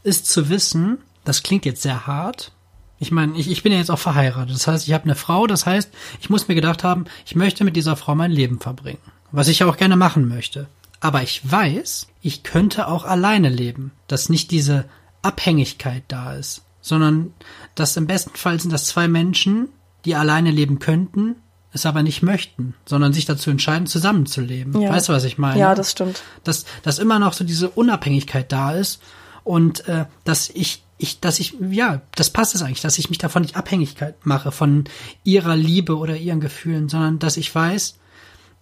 ist 0.04 0.28
zu 0.28 0.50
wissen, 0.50 1.00
das 1.24 1.44
klingt 1.44 1.66
jetzt 1.66 1.82
sehr 1.82 2.08
hart. 2.08 2.52
Ich 3.00 3.12
meine, 3.12 3.38
ich, 3.38 3.50
ich 3.50 3.64
bin 3.64 3.72
ja 3.72 3.80
jetzt 3.80 3.90
auch 3.90 4.00
verheiratet. 4.00 4.54
Das 4.54 4.68
heißt, 4.68 4.88
ich 4.88 4.94
habe 4.94 5.06
eine 5.06 5.16
Frau. 5.16 5.48
Das 5.48 5.66
heißt, 5.66 5.90
ich 6.20 6.30
muss 6.30 6.48
mir 6.48 6.56
gedacht 6.56 6.84
haben, 6.84 7.06
ich 7.26 7.36
möchte 7.36 7.64
mit 7.64 7.76
dieser 7.76 7.96
Frau 7.96 8.14
mein 8.14 8.32
Leben 8.32 8.60
verbringen. 8.60 9.02
Was 9.32 9.48
ich 9.48 9.64
auch 9.64 9.78
gerne 9.78 9.96
machen 9.96 10.28
möchte. 10.28 10.68
Aber 11.02 11.22
ich 11.24 11.42
weiß, 11.44 12.08
ich 12.22 12.44
könnte 12.44 12.88
auch 12.88 13.04
alleine 13.04 13.50
leben. 13.50 13.92
Dass 14.08 14.30
nicht 14.30 14.52
diese 14.52 14.86
Abhängigkeit 15.22 16.04
da 16.08 16.36
ist. 16.36 16.64
Sondern 16.80 17.34
dass 17.76 17.98
im 17.98 18.08
besten 18.08 18.36
Fall 18.36 18.60
sind 18.60 18.72
das 18.72 18.86
zwei 18.88 19.08
Menschen, 19.08 19.70
die 20.06 20.16
alleine 20.16 20.52
leben 20.52 20.80
könnten, 20.80 21.36
es 21.74 21.86
aber 21.86 22.04
nicht 22.04 22.22
möchten, 22.22 22.74
sondern 22.86 23.14
sich 23.14 23.26
dazu 23.26 23.50
entscheiden, 23.50 23.88
zusammenzuleben. 23.88 24.80
Ja. 24.82 24.92
Weißt 24.92 25.10
du, 25.10 25.14
was 25.14 25.24
ich 25.24 25.38
meine? 25.38 25.60
Ja, 25.60 25.76
das 25.76 25.92
stimmt. 25.92 26.22
Dass, 26.44 26.66
dass 26.84 27.00
immer 27.00 27.20
noch 27.20 27.34
so 27.34 27.44
diese 27.44 27.70
Unabhängigkeit 27.70 28.52
da 28.52 28.74
ist 28.74 29.02
und 29.44 29.88
äh, 29.88 30.06
dass 30.24 30.50
ich, 30.50 30.84
ich, 30.98 31.20
dass 31.20 31.40
ich, 31.40 31.56
ja, 31.70 32.02
das 32.16 32.30
passt 32.30 32.56
es 32.56 32.62
eigentlich, 32.62 32.82
dass 32.82 32.98
ich 32.98 33.10
mich 33.10 33.20
davon 33.20 33.44
nicht 33.44 33.56
Abhängigkeit 33.56 34.26
mache, 34.26 34.52
von 34.52 34.86
ihrer 35.24 35.56
Liebe 35.56 35.98
oder 35.98 36.18
ihren 36.18 36.42
Gefühlen, 36.42 36.90
sondern 36.90 37.20
dass 37.20 37.38
ich 37.38 37.54
weiß, 37.54 37.98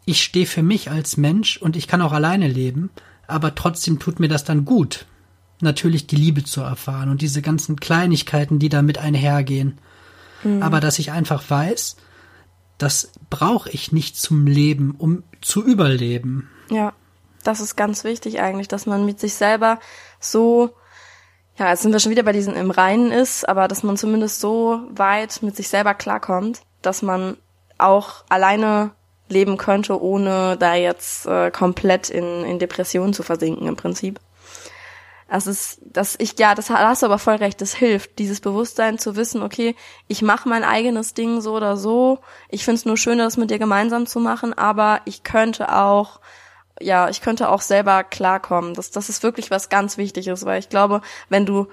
ich 0.09 0.23
stehe 0.23 0.47
für 0.47 0.63
mich 0.63 0.89
als 0.89 1.17
Mensch 1.17 1.57
und 1.57 1.75
ich 1.75 1.87
kann 1.87 2.01
auch 2.01 2.13
alleine 2.13 2.47
leben, 2.47 2.89
aber 3.27 3.53
trotzdem 3.53 3.99
tut 3.99 4.19
mir 4.19 4.27
das 4.27 4.43
dann 4.43 4.65
gut, 4.65 5.05
natürlich 5.61 6.07
die 6.07 6.15
Liebe 6.15 6.43
zu 6.43 6.61
erfahren 6.61 7.09
und 7.09 7.21
diese 7.21 7.43
ganzen 7.43 7.79
Kleinigkeiten, 7.79 8.57
die 8.57 8.69
damit 8.69 8.97
einhergehen. 8.97 9.77
Aber 10.61 10.79
dass 10.79 10.99
ich 10.99 11.11
einfach 11.11 11.43
weiß, 11.47 11.97
das 12.79 13.11
brauche 13.29 13.69
ich 13.69 13.91
nicht 13.91 14.17
zum 14.17 14.47
Leben, 14.47 14.95
um 14.97 15.23
zu 15.41 15.63
überleben. 15.63 16.49
Ja, 16.71 16.93
das 17.43 17.59
ist 17.59 17.75
ganz 17.75 18.03
wichtig 18.03 18.39
eigentlich, 18.39 18.67
dass 18.67 18.87
man 18.87 19.05
mit 19.05 19.19
sich 19.19 19.35
selber 19.35 19.79
so, 20.19 20.71
ja, 21.57 21.69
jetzt 21.69 21.83
sind 21.83 21.91
wir 21.91 21.99
schon 21.99 22.11
wieder 22.11 22.23
bei 22.23 22.31
diesen 22.31 22.55
im 22.55 22.71
Reinen 22.71 23.11
ist, 23.11 23.47
aber 23.47 23.67
dass 23.67 23.83
man 23.83 23.95
zumindest 23.95 24.39
so 24.39 24.81
weit 24.89 25.43
mit 25.43 25.55
sich 25.55 25.67
selber 25.67 25.93
klarkommt, 25.93 26.61
dass 26.81 27.03
man 27.03 27.37
auch 27.77 28.23
alleine 28.29 28.91
leben 29.29 29.57
könnte, 29.57 30.01
ohne 30.01 30.57
da 30.57 30.75
jetzt 30.75 31.25
äh, 31.25 31.51
komplett 31.51 32.09
in, 32.09 32.43
in 32.43 32.59
Depressionen 32.59 33.13
zu 33.13 33.23
versinken 33.23 33.67
im 33.67 33.75
Prinzip. 33.75 34.19
Das 35.29 35.45
ist, 35.45 35.79
das 35.81 36.15
ich, 36.17 36.39
ja, 36.39 36.55
das 36.55 36.67
da 36.67 36.87
hast 36.87 37.03
du 37.03 37.05
aber 37.05 37.19
voll 37.19 37.35
recht, 37.35 37.61
das 37.61 37.75
hilft, 37.75 38.17
dieses 38.17 38.41
Bewusstsein 38.41 38.97
zu 38.97 39.15
wissen, 39.15 39.43
okay, 39.43 39.75
ich 40.07 40.23
mache 40.23 40.49
mein 40.49 40.63
eigenes 40.63 41.13
Ding 41.13 41.39
so 41.39 41.55
oder 41.55 41.77
so. 41.77 42.19
Ich 42.49 42.65
find's 42.65 42.85
nur 42.85 42.97
schön, 42.97 43.19
das 43.19 43.37
mit 43.37 43.51
dir 43.51 43.59
gemeinsam 43.59 44.07
zu 44.07 44.19
machen, 44.19 44.57
aber 44.57 45.01
ich 45.05 45.21
könnte 45.21 45.75
auch, 45.75 46.19
ja, 46.81 47.09
ich 47.09 47.21
könnte 47.21 47.49
auch 47.49 47.61
selber 47.61 48.03
klarkommen. 48.03 48.73
Das, 48.73 48.89
das 48.89 49.09
ist 49.09 49.21
wirklich 49.21 49.51
was 49.51 49.69
ganz 49.69 49.97
Wichtiges, 49.97 50.45
weil 50.45 50.59
ich 50.59 50.69
glaube, 50.69 51.01
wenn 51.29 51.45
du 51.45 51.67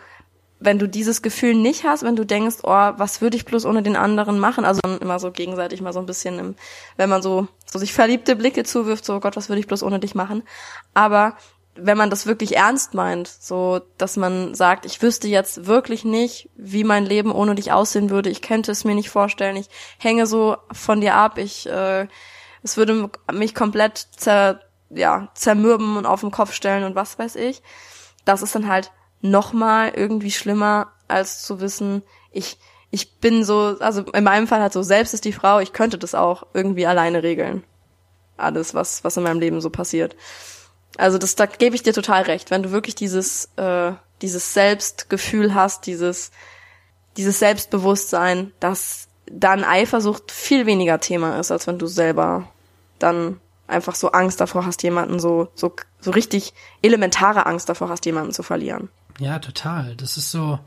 wenn 0.59 0.79
du 0.79 0.89
dieses 0.89 1.23
Gefühl 1.23 1.55
nicht 1.55 1.85
hast, 1.85 2.03
wenn 2.03 2.17
du 2.17 2.25
denkst, 2.25 2.57
oh, 2.63 2.71
was 2.71 3.21
würde 3.21 3.37
ich 3.37 3.45
bloß 3.45 3.67
ohne 3.67 3.83
den 3.83 3.97
anderen 3.97 4.39
machen? 4.39 4.65
Also 4.65 4.81
immer 5.01 5.19
so 5.19 5.31
gegenseitig 5.31 5.81
mal 5.83 5.93
so 5.93 6.01
ein 6.01 6.07
bisschen, 6.07 6.39
im, 6.39 6.55
wenn 6.97 7.11
man 7.11 7.23
so, 7.23 7.49
so 7.67 7.79
sich 7.79 7.93
verliebte 7.93 8.37
Blicke 8.37 8.65
zuwirft, 8.65 9.05
so 9.05 9.21
Gott, 9.21 9.37
was 9.37 9.49
würde 9.49 9.61
ich 9.61 9.67
bloß 9.67 9.83
ohne 9.83 10.01
dich 10.01 10.15
machen? 10.15 10.43
Aber 10.95 11.37
wenn 11.75 11.99
man 11.99 12.09
das 12.09 12.27
wirklich 12.27 12.57
ernst 12.57 12.95
meint, 12.95 13.29
so, 13.29 13.81
dass 13.99 14.17
man 14.17 14.55
sagt, 14.55 14.87
ich 14.87 15.03
wüsste 15.03 15.29
jetzt 15.29 15.67
wirklich 15.67 16.05
nicht, 16.05 16.49
wie 16.57 16.85
mein 16.85 17.05
Leben 17.05 17.33
ohne 17.33 17.55
dich 17.55 17.73
aussehen 17.73 18.09
würde, 18.09 18.31
ich 18.31 18.41
könnte 18.41 18.73
es 18.73 18.85
mir 18.85 18.95
nicht 18.95 19.11
vorstellen, 19.11 19.57
ich 19.57 19.69
hänge 19.99 20.27
so 20.27 20.57
von 20.73 21.03
dir 21.03 21.15
ab, 21.15 21.37
ich, 21.37 21.69
äh, 21.69 22.09
es 22.63 22.79
würde 22.79 23.11
mich 23.31 23.55
komplett 23.55 24.09
zer, 24.17 24.61
ja, 24.89 25.29
zermürben 25.35 25.97
und 25.99 26.07
auf 26.07 26.21
den 26.21 26.31
Kopf 26.31 26.53
stellen 26.53 26.85
und 26.85 26.95
was 26.95 27.19
weiß 27.19 27.37
ich. 27.37 27.63
Das 28.25 28.43
ist 28.43 28.55
dann 28.55 28.69
halt 28.69 28.91
nochmal 29.21 29.93
irgendwie 29.95 30.31
schlimmer, 30.31 30.93
als 31.09 31.43
zu 31.43 31.61
wissen, 31.61 32.03
ich, 32.33 32.59
ich 32.91 33.19
bin 33.19 33.45
so, 33.45 33.77
also 33.81 34.03
in 34.03 34.25
meinem 34.25 34.47
Fall 34.47 34.61
halt 34.61 34.73
so, 34.73 34.83
selbst 34.83 35.15
ist 35.15 35.25
die 35.25 35.33
Frau, 35.33 35.61
ich 35.61 35.73
könnte 35.73 35.99
das 35.99 36.15
auch 36.15 36.47
irgendwie 36.55 36.87
alleine 36.87 37.23
regeln. 37.23 37.65
Alles, 38.37 38.75
was, 38.75 39.03
was 39.05 39.17
in 39.17 39.23
meinem 39.23 39.41
Leben 39.41 39.61
so 39.61 39.71
passiert. 39.71 40.17
Also 40.99 41.19
das, 41.19 41.35
da 41.35 41.47
gebe 41.47 41.75
ich 41.75 41.83
dir 41.83 41.93
total 41.93 42.23
recht, 42.23 42.51
wenn 42.51 42.63
du 42.63 42.71
wirklich 42.71 42.95
dieses, 42.95 43.51
äh, 43.57 43.93
dieses 44.23 44.55
Selbstgefühl 44.55 45.55
hast, 45.55 45.87
dieses, 45.87 46.31
dieses 47.17 47.39
Selbstbewusstsein, 47.39 48.53
dass 48.61 49.09
dann 49.27 49.65
Eifersucht 49.65 50.31
viel 50.31 50.67
weniger 50.67 51.01
Thema 51.01 51.39
ist, 51.39 51.51
als 51.51 51.67
wenn 51.67 51.79
du 51.79 51.87
selber 51.87 52.49
dann 52.99 53.41
einfach 53.67 53.95
so 53.95 54.13
Angst 54.13 54.41
davor 54.41 54.65
hast, 54.65 54.83
jemanden 54.83 55.19
so, 55.19 55.49
so, 55.55 55.75
so 56.01 56.11
richtig 56.13 56.55
elementare 56.83 57.47
Angst 57.47 57.69
davor 57.69 57.89
hast, 57.89 58.07
jemanden 58.07 58.33
zu 58.33 58.43
verlieren. 58.43 58.89
Ja, 59.19 59.39
total. 59.39 59.95
Das 59.97 60.17
ist 60.17 60.31
so. 60.31 60.59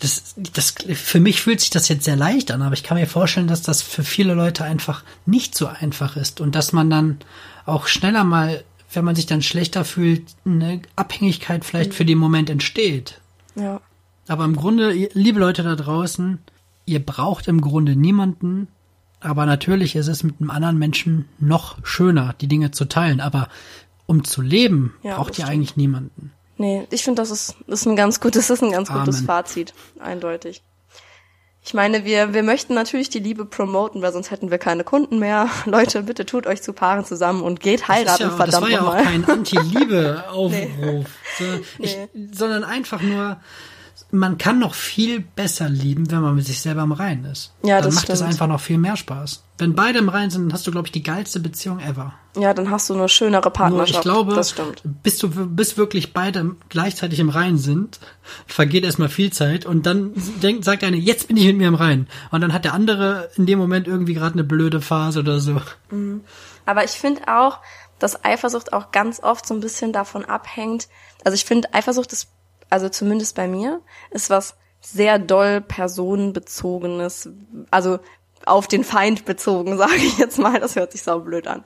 Das, 0.00 0.34
das, 0.52 0.74
für 0.94 1.20
mich 1.20 1.40
fühlt 1.40 1.60
sich 1.60 1.70
das 1.70 1.88
jetzt 1.88 2.04
sehr 2.04 2.16
leicht 2.16 2.50
an, 2.50 2.62
aber 2.62 2.74
ich 2.74 2.82
kann 2.82 2.98
mir 2.98 3.06
vorstellen, 3.06 3.46
dass 3.46 3.62
das 3.62 3.80
für 3.80 4.02
viele 4.02 4.34
Leute 4.34 4.64
einfach 4.64 5.04
nicht 5.24 5.54
so 5.56 5.66
einfach 5.68 6.16
ist 6.16 6.40
und 6.40 6.54
dass 6.56 6.72
man 6.72 6.90
dann 6.90 7.18
auch 7.64 7.86
schneller 7.86 8.24
mal, 8.24 8.64
wenn 8.92 9.04
man 9.04 9.14
sich 9.14 9.26
dann 9.26 9.40
schlechter 9.40 9.84
fühlt, 9.84 10.24
eine 10.44 10.82
Abhängigkeit 10.96 11.64
vielleicht 11.64 11.94
für 11.94 12.04
den 12.04 12.18
Moment 12.18 12.50
entsteht. 12.50 13.20
Ja. 13.54 13.80
Aber 14.26 14.44
im 14.44 14.56
Grunde, 14.56 14.90
liebe 15.14 15.38
Leute 15.38 15.62
da 15.62 15.76
draußen, 15.76 16.38
ihr 16.86 17.04
braucht 17.04 17.46
im 17.46 17.60
Grunde 17.60 17.94
niemanden, 17.94 18.66
aber 19.20 19.46
natürlich 19.46 19.94
ist 19.96 20.08
es 20.08 20.22
mit 20.22 20.40
einem 20.40 20.50
anderen 20.50 20.76
Menschen 20.78 21.26
noch 21.38 21.78
schöner, 21.84 22.34
die 22.40 22.48
Dinge 22.48 22.72
zu 22.72 22.86
teilen. 22.86 23.20
Aber 23.20 23.48
um 24.06 24.24
zu 24.24 24.42
leben, 24.42 24.94
Ja, 25.02 25.16
braucht 25.16 25.30
ihr 25.30 25.44
stimmt. 25.44 25.50
eigentlich 25.50 25.76
niemanden. 25.76 26.32
Nee, 26.56 26.86
ich 26.90 27.02
finde, 27.02 27.20
das 27.22 27.30
ist, 27.30 27.56
das 27.66 27.80
ist 27.80 27.86
ein 27.86 27.96
ganz 27.96 28.20
gutes, 28.20 28.46
das 28.48 28.58
ist 28.58 28.62
ein 28.62 28.72
ganz 28.72 28.88
gutes 28.90 29.16
Amen. 29.18 29.26
Fazit, 29.26 29.74
eindeutig. 29.98 30.62
Ich 31.66 31.72
meine, 31.72 32.04
wir, 32.04 32.34
wir 32.34 32.42
möchten 32.42 32.74
natürlich 32.74 33.08
die 33.08 33.20
Liebe 33.20 33.46
promoten, 33.46 34.02
weil 34.02 34.12
sonst 34.12 34.30
hätten 34.30 34.50
wir 34.50 34.58
keine 34.58 34.84
Kunden 34.84 35.18
mehr. 35.18 35.48
Leute, 35.64 36.02
bitte 36.02 36.26
tut 36.26 36.46
euch 36.46 36.60
zu 36.62 36.74
Paaren 36.74 37.04
zusammen 37.06 37.42
und 37.42 37.60
geht 37.60 37.88
heiraten, 37.88 38.06
das, 38.06 38.18
ja, 38.18 38.26
das 38.26 38.36
verdammt 38.36 38.62
war 38.64 38.70
ja 38.70 38.80
auch 38.80 38.84
nochmal. 38.84 39.04
kein 39.04 39.24
Anti-Liebe-Aufruf, 39.24 41.06
ich, 41.78 41.96
Nee. 41.96 42.08
sondern 42.32 42.64
einfach 42.64 43.00
nur, 43.00 43.40
man 44.14 44.38
kann 44.38 44.60
noch 44.60 44.74
viel 44.74 45.20
besser 45.20 45.68
lieben, 45.68 46.10
wenn 46.10 46.20
man 46.20 46.36
mit 46.36 46.46
sich 46.46 46.60
selber 46.60 46.82
im 46.82 46.92
Reinen 46.92 47.24
ist. 47.24 47.52
Ja, 47.64 47.76
Dann 47.76 47.86
das 47.86 47.94
macht 47.96 48.08
es 48.10 48.22
einfach 48.22 48.46
noch 48.46 48.60
viel 48.60 48.78
mehr 48.78 48.96
Spaß. 48.96 49.42
Wenn 49.58 49.74
beide 49.74 49.98
im 49.98 50.08
Reinen 50.08 50.30
sind, 50.30 50.46
dann 50.46 50.52
hast 50.52 50.66
du, 50.66 50.70
glaube 50.70 50.86
ich, 50.86 50.92
die 50.92 51.02
geilste 51.02 51.40
Beziehung 51.40 51.80
ever. 51.80 52.14
Ja, 52.36 52.54
dann 52.54 52.70
hast 52.70 52.88
du 52.88 52.94
eine 52.94 53.08
schönere 53.08 53.42
Nur 53.42 53.52
Partnerschaft. 53.52 53.98
ich 53.98 54.00
glaube, 54.02 54.34
das 54.34 54.50
stimmt. 54.50 54.82
bis 54.84 55.18
du 55.18 55.28
bis 55.28 55.76
wirklich 55.76 56.12
beide 56.12 56.54
gleichzeitig 56.68 57.18
im 57.18 57.28
Reinen 57.28 57.58
sind, 57.58 57.98
vergeht 58.46 58.84
erstmal 58.84 59.08
viel 59.08 59.32
Zeit 59.32 59.66
und 59.66 59.84
dann 59.86 60.12
denkt, 60.42 60.64
sagt 60.64 60.84
eine, 60.84 60.96
jetzt 60.96 61.28
bin 61.28 61.36
ich 61.36 61.46
mit 61.46 61.56
mir 61.58 61.68
im 61.68 61.74
Reinen. 61.74 62.08
Und 62.30 62.40
dann 62.40 62.52
hat 62.52 62.64
der 62.64 62.74
andere 62.74 63.30
in 63.36 63.46
dem 63.46 63.58
Moment 63.58 63.88
irgendwie 63.88 64.14
gerade 64.14 64.34
eine 64.34 64.44
blöde 64.44 64.80
Phase 64.80 65.20
oder 65.20 65.40
so. 65.40 65.60
Aber 66.66 66.84
ich 66.84 66.92
finde 66.92 67.22
auch, 67.28 67.58
dass 67.98 68.24
Eifersucht 68.24 68.72
auch 68.72 68.92
ganz 68.92 69.20
oft 69.20 69.46
so 69.46 69.54
ein 69.54 69.60
bisschen 69.60 69.92
davon 69.92 70.24
abhängt. 70.24 70.88
Also 71.24 71.34
ich 71.34 71.44
finde, 71.44 71.72
Eifersucht 71.72 72.12
ist, 72.12 72.28
also 72.70 72.88
zumindest 72.88 73.36
bei 73.36 73.48
mir, 73.48 73.80
ist 74.10 74.30
was 74.30 74.56
sehr 74.80 75.18
doll 75.18 75.60
personenbezogenes, 75.60 77.30
also 77.70 77.98
auf 78.46 78.68
den 78.68 78.84
Feind 78.84 79.24
bezogen, 79.24 79.76
sage 79.78 79.96
ich 79.96 80.18
jetzt 80.18 80.38
mal. 80.38 80.60
Das 80.60 80.76
hört 80.76 80.92
sich 80.92 81.02
sau 81.02 81.20
blöd 81.20 81.46
an. 81.46 81.64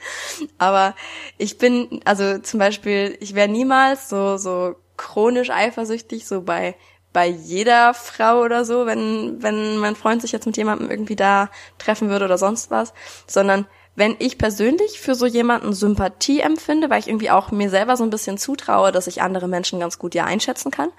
Aber 0.59 0.95
ich 1.37 1.59
bin, 1.59 2.01
also 2.05 2.39
zum 2.39 2.61
Beispiel, 2.61 3.17
ich 3.21 3.35
wäre 3.35 3.49
niemals 3.49 4.09
so, 4.09 4.37
so 4.37 4.77
chronisch 4.97 5.51
eifersüchtig, 5.51 6.27
so 6.27 6.43
bei 6.43 6.75
bei 7.13 7.27
jeder 7.27 7.95
Frau 7.95 8.43
oder 8.43 8.65
so, 8.65 8.85
wenn, 8.87 9.43
wenn 9.43 9.79
mein 9.79 9.97
Freund 9.97 10.21
sich 10.21 10.31
jetzt 10.31 10.47
mit 10.47 10.57
jemandem 10.57 10.91
irgendwie 10.91 11.17
da 11.17 11.51
treffen 11.79 12.11
würde 12.11 12.27
oder 12.27 12.37
sonst 12.37 12.71
was, 12.71 12.93
sondern 13.27 13.67
wenn 13.99 14.15
ich 14.21 14.39
persönlich 14.39 15.01
für 15.01 15.17
so 15.17 15.27
jemanden 15.27 15.73
Sympathie 15.73 16.41
empfinde, 16.41 16.89
weil 16.89 17.01
ich 17.01 17.09
irgendwie 17.09 17.31
auch 17.31 17.51
mir 17.51 17.69
selber 17.69 17.97
so 17.97 18.05
ein 18.05 18.11
bisschen 18.11 18.39
zutraue, 18.39 18.93
dass 18.93 19.09
ich 19.09 19.23
andere 19.23 19.49
Menschen 19.49 19.81
ganz 19.81 19.99
gut 19.99 20.15
ja 20.15 20.25
einschätzen 20.25 20.71
kann. 20.71 20.91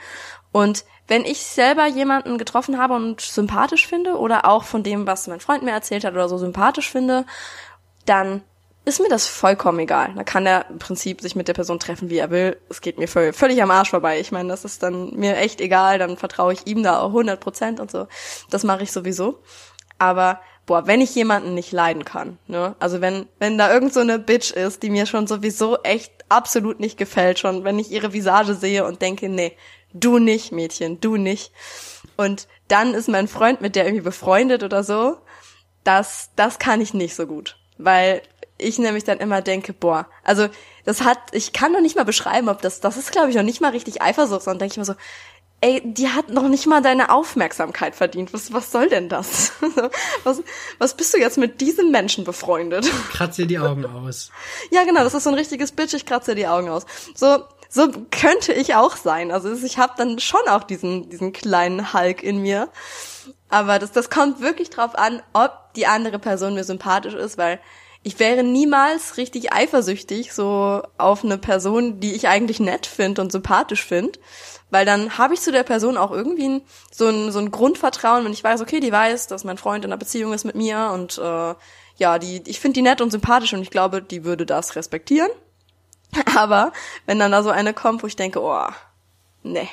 Und 0.52 0.84
wenn 1.08 1.24
ich 1.24 1.39
selber 1.39 1.88
jemanden 1.88 2.38
getroffen 2.38 2.78
habe 2.78 2.95
und 2.95 3.22
sympathisch 3.22 3.88
finde 3.88 4.18
oder 4.18 4.45
auch 4.45 4.66
von 4.66 4.84
dem, 4.84 5.08
was 5.08 5.28
mein 5.28 5.39
Freund 5.39 5.64
mir 5.64 5.72
erzählt 5.72 6.04
hat 6.04 6.14
oder 6.14 6.28
so 6.28 6.38
sympathisch 6.38 6.91
finde, 6.91 7.26
dann 8.06 8.43
ist 8.84 9.00
mir 9.00 9.08
das 9.08 9.28
vollkommen 9.28 9.80
egal. 9.80 10.14
Da 10.16 10.26
kann 10.26 10.45
er 10.45 10.70
im 10.70 10.80
Prinzip 10.80 11.22
sich 11.22 11.38
mit 11.38 11.47
der 11.47 11.54
Person 11.54 11.80
treffen, 11.80 12.10
wie 12.10 12.18
er 12.18 12.32
will. 12.32 12.58
Es 12.68 12.82
geht 12.82 12.97
mir 12.97 13.08
völlig, 13.08 13.64
am 13.64 13.72
Arsch 13.72 13.91
vorbei. 13.91 14.20
Ich 14.20 14.34
meine, 14.34 14.50
das 14.50 14.66
ist 14.66 14.84
dann 14.84 15.16
mir 15.16 15.38
echt 15.38 15.62
egal. 15.62 16.00
Dann 16.00 16.18
vertraue 16.18 16.52
ich 16.52 16.68
ihm 16.68 16.84
da 16.84 17.00
auch 17.00 17.10
100 17.10 17.39
Prozent 17.39 17.80
und 17.80 17.91
so. 17.91 18.08
Das 18.50 18.66
mache 18.66 18.84
ich 18.84 18.91
sowieso. 18.91 19.41
Aber 20.00 20.41
boah, 20.70 20.86
wenn 20.86 21.01
ich 21.01 21.15
jemanden 21.15 21.55
nicht 21.55 21.72
leiden 21.72 22.05
kann, 22.05 22.38
ne? 22.45 22.76
Also 22.78 23.01
wenn 23.01 23.28
wenn 23.39 23.57
da 23.57 23.74
irgend 23.74 23.91
so 23.91 24.01
eine 24.01 24.20
Bitch 24.20 24.51
ist, 24.51 24.84
die 24.84 24.91
mir 24.91 25.07
schon 25.07 25.26
sowieso 25.26 25.82
echt 25.82 26.13
absolut 26.30 26.80
nicht 26.80 26.95
gefällt, 26.95 27.39
schon 27.39 27.63
wenn 27.63 27.80
ich 27.80 27.89
ihre 27.89 28.13
Visage 28.13 28.53
sehe 28.53 28.86
und 28.86 29.01
denke, 29.01 29.30
nee, 29.30 29.57
du 29.93 30.20
nicht, 30.20 30.51
Mädchen, 30.51 31.01
du 31.01 31.17
nicht. 31.17 31.51
Und 32.17 32.47
dann 32.67 32.93
ist 32.93 33.09
mein 33.09 33.28
Freund 33.28 33.61
mit 33.61 33.76
der 33.76 33.86
irgendwie 33.86 34.03
befreundet 34.03 34.61
oder 34.61 34.84
so. 34.84 35.17
Das 35.84 36.30
das 36.36 36.59
kann 36.59 36.82
ich 36.82 36.93
nicht 36.93 37.15
so 37.15 37.26
gut, 37.26 37.57
weil 37.80 38.22
ich 38.59 38.78
nämlich 38.78 39.05
dann 39.05 39.17
immer 39.17 39.41
denke, 39.41 39.74
boah, 39.74 40.05
also 40.24 40.49
das 40.86 41.01
hat, 41.01 41.17
ich 41.32 41.51
kann 41.51 41.72
noch 41.72 41.82
nicht 41.82 41.95
mal 41.95 42.05
beschreiben, 42.05 42.47
ob 42.47 42.61
das, 42.61 42.80
das 42.80 42.95
ist 42.95 43.11
glaube 43.11 43.32
ich 43.32 43.36
noch 43.36 43.41
nicht 43.41 43.59
mal 43.59 43.72
richtig 43.72 44.03
Eifersucht, 44.03 44.43
sondern 44.43 44.59
denke 44.59 44.74
ich 44.74 44.78
mir 44.78 44.86
so, 44.86 44.93
ey, 45.62 45.82
die 45.84 46.10
hat 46.10 46.30
noch 46.30 46.47
nicht 46.47 46.68
mal 46.68 46.82
deine 46.82 47.10
Aufmerksamkeit 47.10 47.95
verdient. 47.95 48.34
Was, 48.34 48.53
was 48.53 48.72
soll 48.72 48.89
denn 48.89 49.10
das? 49.10 49.53
was, 50.24 50.41
was 50.78 50.95
bist 50.95 51.14
du 51.14 51.18
jetzt 51.18 51.38
mit 51.38 51.62
diesem 51.62 51.91
Menschen 51.91 52.24
befreundet? 52.24 52.89
Kratz 53.12 53.36
dir 53.36 53.47
die 53.47 53.60
Augen 53.60 53.86
aus. 53.86 54.32
ja, 54.72 54.84
genau, 54.84 55.03
das 55.03 55.14
ist 55.14 55.24
so 55.24 55.30
ein 55.30 55.36
richtiges 55.36 55.72
Bitch, 55.72 55.93
ich 55.93 56.05
kratze 56.05 56.32
dir 56.32 56.41
die 56.41 56.47
Augen 56.47 56.70
aus. 56.70 56.86
So, 57.14 57.43
so 57.70 57.91
könnte 58.12 58.53
ich 58.53 58.76
auch 58.76 58.95
sein. 58.95 59.32
Also 59.32 59.53
ich 59.53 59.78
habe 59.78 59.93
dann 59.97 60.20
schon 60.20 60.47
auch 60.49 60.64
diesen, 60.64 61.10
diesen 61.10 61.34
kleinen 61.34 61.93
Hulk 61.93 62.24
in 62.24 62.41
mir. 62.41 62.70
Aber 63.49 63.80
das, 63.80 63.91
das 63.91 64.10
kommt 64.10 64.41
wirklich 64.41 64.70
drauf 64.70 64.97
an, 64.97 65.22
ob 65.34 65.74
die 65.76 65.88
andere 65.88 66.20
Person 66.20 66.53
mir 66.53 66.64
sympathisch 66.64 67.14
ist, 67.14 67.38
weil 67.38 67.60
ich 68.01 68.18
wäre 68.20 68.43
niemals 68.43 69.18
richtig 69.18 69.51
eifersüchtig 69.51 70.34
so 70.34 70.82
auf 70.97 71.24
eine 71.24 71.38
Person, 71.38 71.99
die 71.99 72.14
ich 72.14 72.28
eigentlich 72.28 72.60
nett 72.60 72.86
finde 72.86 73.22
und 73.22 73.32
sympathisch 73.32 73.84
finde. 73.84 74.20
Weil 74.72 74.86
dann 74.86 75.17
habe 75.17 75.34
ich 75.34 75.41
zu 75.41 75.51
der 75.51 75.63
Person 75.63 75.97
auch 75.97 76.11
irgendwie 76.11 76.47
ein, 76.47 76.61
so, 76.91 77.07
ein, 77.07 77.32
so 77.32 77.39
ein 77.39 77.51
Grundvertrauen, 77.51 78.24
wenn 78.26 78.34
ich 78.34 78.43
weiß, 78.43 78.61
okay, 78.61 78.80
die 78.80 78.91
weiß, 78.91 79.28
dass 79.28 79.43
mein 79.43 79.57
Freund 79.57 79.84
in 79.84 79.91
einer 79.91 79.97
Beziehung 79.97 80.34
ist 80.34 80.45
mit 80.45 80.55
mir 80.55 80.91
und 80.93 81.17
äh, 81.17 81.55
ja, 81.97 82.20
die, 82.20 82.41
ich 82.45 82.59
finde 82.59 82.76
die 82.76 82.82
nett 82.82 83.01
und 83.01 83.11
sympathisch 83.11 83.53
und 83.53 83.61
ich 83.61 83.72
glaube, 83.72 84.01
die 84.01 84.24
würde 84.24 84.45
das 84.45 84.76
respektieren. 84.76 85.30
Aber 86.36 86.72
wenn 87.05 87.20
dann 87.20 87.32
da 87.32 87.43
so 87.43 87.49
eine 87.49 87.74
kommt, 87.74 88.03
wo 88.03 88.07
ich 88.07 88.15
denke, 88.15 88.41
oh, 88.41 88.67
nee, 89.43 89.70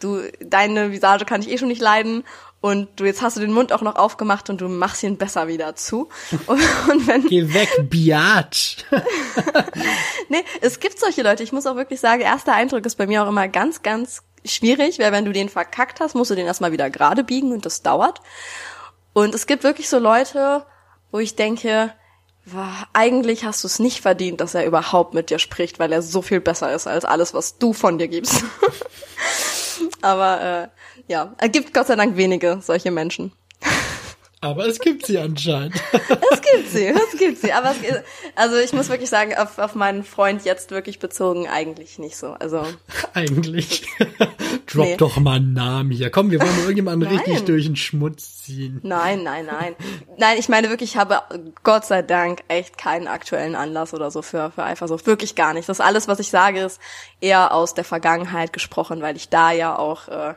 du, 0.00 0.22
deine 0.40 0.92
Visage 0.92 1.24
kann 1.24 1.42
ich 1.42 1.50
eh 1.50 1.58
schon 1.58 1.68
nicht 1.68 1.82
leiden 1.82 2.24
und 2.60 2.88
du 2.96 3.04
jetzt 3.04 3.22
hast 3.22 3.36
du 3.36 3.40
den 3.40 3.52
Mund 3.52 3.72
auch 3.72 3.82
noch 3.82 3.96
aufgemacht 3.96 4.50
und 4.50 4.60
du 4.60 4.68
machst 4.68 5.02
ihn 5.02 5.16
besser 5.16 5.46
wieder 5.46 5.76
zu. 5.76 6.08
Und, 6.46 6.60
und 6.90 7.06
wenn 7.06 7.24
Geh 7.26 7.54
weg, 7.54 7.68
Biatch. 7.88 8.78
nee, 10.28 10.42
es 10.60 10.80
gibt 10.80 10.98
solche 10.98 11.22
Leute. 11.22 11.44
Ich 11.44 11.52
muss 11.52 11.66
auch 11.66 11.76
wirklich 11.76 12.00
sagen, 12.00 12.20
erster 12.20 12.54
Eindruck 12.54 12.84
ist 12.84 12.96
bei 12.96 13.06
mir 13.06 13.22
auch 13.22 13.28
immer 13.28 13.46
ganz, 13.46 13.82
ganz 13.82 14.24
schwierig, 14.50 14.98
weil 14.98 15.12
wenn 15.12 15.24
du 15.24 15.32
den 15.32 15.48
verkackt 15.48 16.00
hast, 16.00 16.14
musst 16.14 16.30
du 16.30 16.34
den 16.34 16.46
erstmal 16.46 16.72
wieder 16.72 16.90
gerade 16.90 17.24
biegen 17.24 17.52
und 17.52 17.66
das 17.66 17.82
dauert. 17.82 18.20
Und 19.12 19.34
es 19.34 19.46
gibt 19.46 19.64
wirklich 19.64 19.88
so 19.88 19.98
Leute, 19.98 20.64
wo 21.10 21.18
ich 21.18 21.36
denke, 21.36 21.92
eigentlich 22.92 23.44
hast 23.44 23.62
du 23.62 23.66
es 23.66 23.78
nicht 23.78 24.00
verdient, 24.00 24.40
dass 24.40 24.54
er 24.54 24.64
überhaupt 24.64 25.14
mit 25.14 25.30
dir 25.30 25.38
spricht, 25.38 25.78
weil 25.78 25.92
er 25.92 26.02
so 26.02 26.22
viel 26.22 26.40
besser 26.40 26.72
ist 26.72 26.86
als 26.86 27.04
alles, 27.04 27.34
was 27.34 27.58
du 27.58 27.72
von 27.72 27.98
dir 27.98 28.08
gibst. 28.08 28.44
Aber 30.02 30.40
äh, 30.40 31.12
ja, 31.12 31.34
es 31.38 31.52
gibt 31.52 31.74
Gott 31.74 31.86
sei 31.88 31.96
Dank 31.96 32.16
wenige 32.16 32.60
solche 32.62 32.90
Menschen. 32.90 33.32
Aber 34.40 34.66
es 34.66 34.78
gibt 34.78 35.06
sie 35.06 35.18
anscheinend. 35.18 35.74
es 35.92 36.40
gibt 36.40 36.68
sie, 36.70 36.86
es 36.86 37.18
gibt 37.18 37.38
sie. 37.38 37.52
Aber 37.52 37.70
es, 37.70 38.02
also 38.36 38.56
ich 38.56 38.72
muss 38.72 38.88
wirklich 38.88 39.10
sagen, 39.10 39.34
auf, 39.36 39.58
auf 39.58 39.74
meinen 39.74 40.04
Freund 40.04 40.44
jetzt 40.44 40.70
wirklich 40.70 41.00
bezogen 41.00 41.48
eigentlich 41.48 41.98
nicht 41.98 42.16
so. 42.16 42.28
Also 42.28 42.64
eigentlich. 43.14 43.86
Drop 44.66 44.84
nee. 44.84 44.96
doch 44.96 45.16
mal 45.16 45.36
einen 45.36 45.54
Namen 45.54 45.90
hier. 45.90 46.10
Komm, 46.10 46.30
wir 46.30 46.40
wollen 46.40 46.52
mal 46.52 46.60
irgendjemanden 46.60 47.08
nein. 47.08 47.18
richtig 47.18 47.44
durch 47.46 47.66
den 47.66 47.74
Schmutz 47.76 48.44
ziehen. 48.44 48.80
Nein, 48.84 49.24
nein, 49.24 49.46
nein. 49.46 49.74
Nein, 50.18 50.36
ich 50.38 50.48
meine 50.48 50.68
wirklich, 50.68 50.90
ich 50.90 50.96
habe 50.96 51.22
Gott 51.64 51.86
sei 51.86 52.02
Dank 52.02 52.42
echt 52.46 52.78
keinen 52.78 53.08
aktuellen 53.08 53.56
Anlass 53.56 53.92
oder 53.92 54.10
so 54.10 54.22
für, 54.22 54.52
für 54.52 54.62
Eifersucht. 54.62 55.06
Wirklich 55.06 55.34
gar 55.34 55.52
nicht. 55.52 55.68
Das 55.68 55.80
alles, 55.80 56.06
was 56.06 56.20
ich 56.20 56.28
sage, 56.28 56.60
ist 56.60 56.80
eher 57.20 57.52
aus 57.52 57.74
der 57.74 57.84
Vergangenheit 57.84 58.52
gesprochen, 58.52 59.02
weil 59.02 59.16
ich 59.16 59.30
da 59.30 59.50
ja 59.50 59.76
auch 59.76 60.08
äh, 60.08 60.34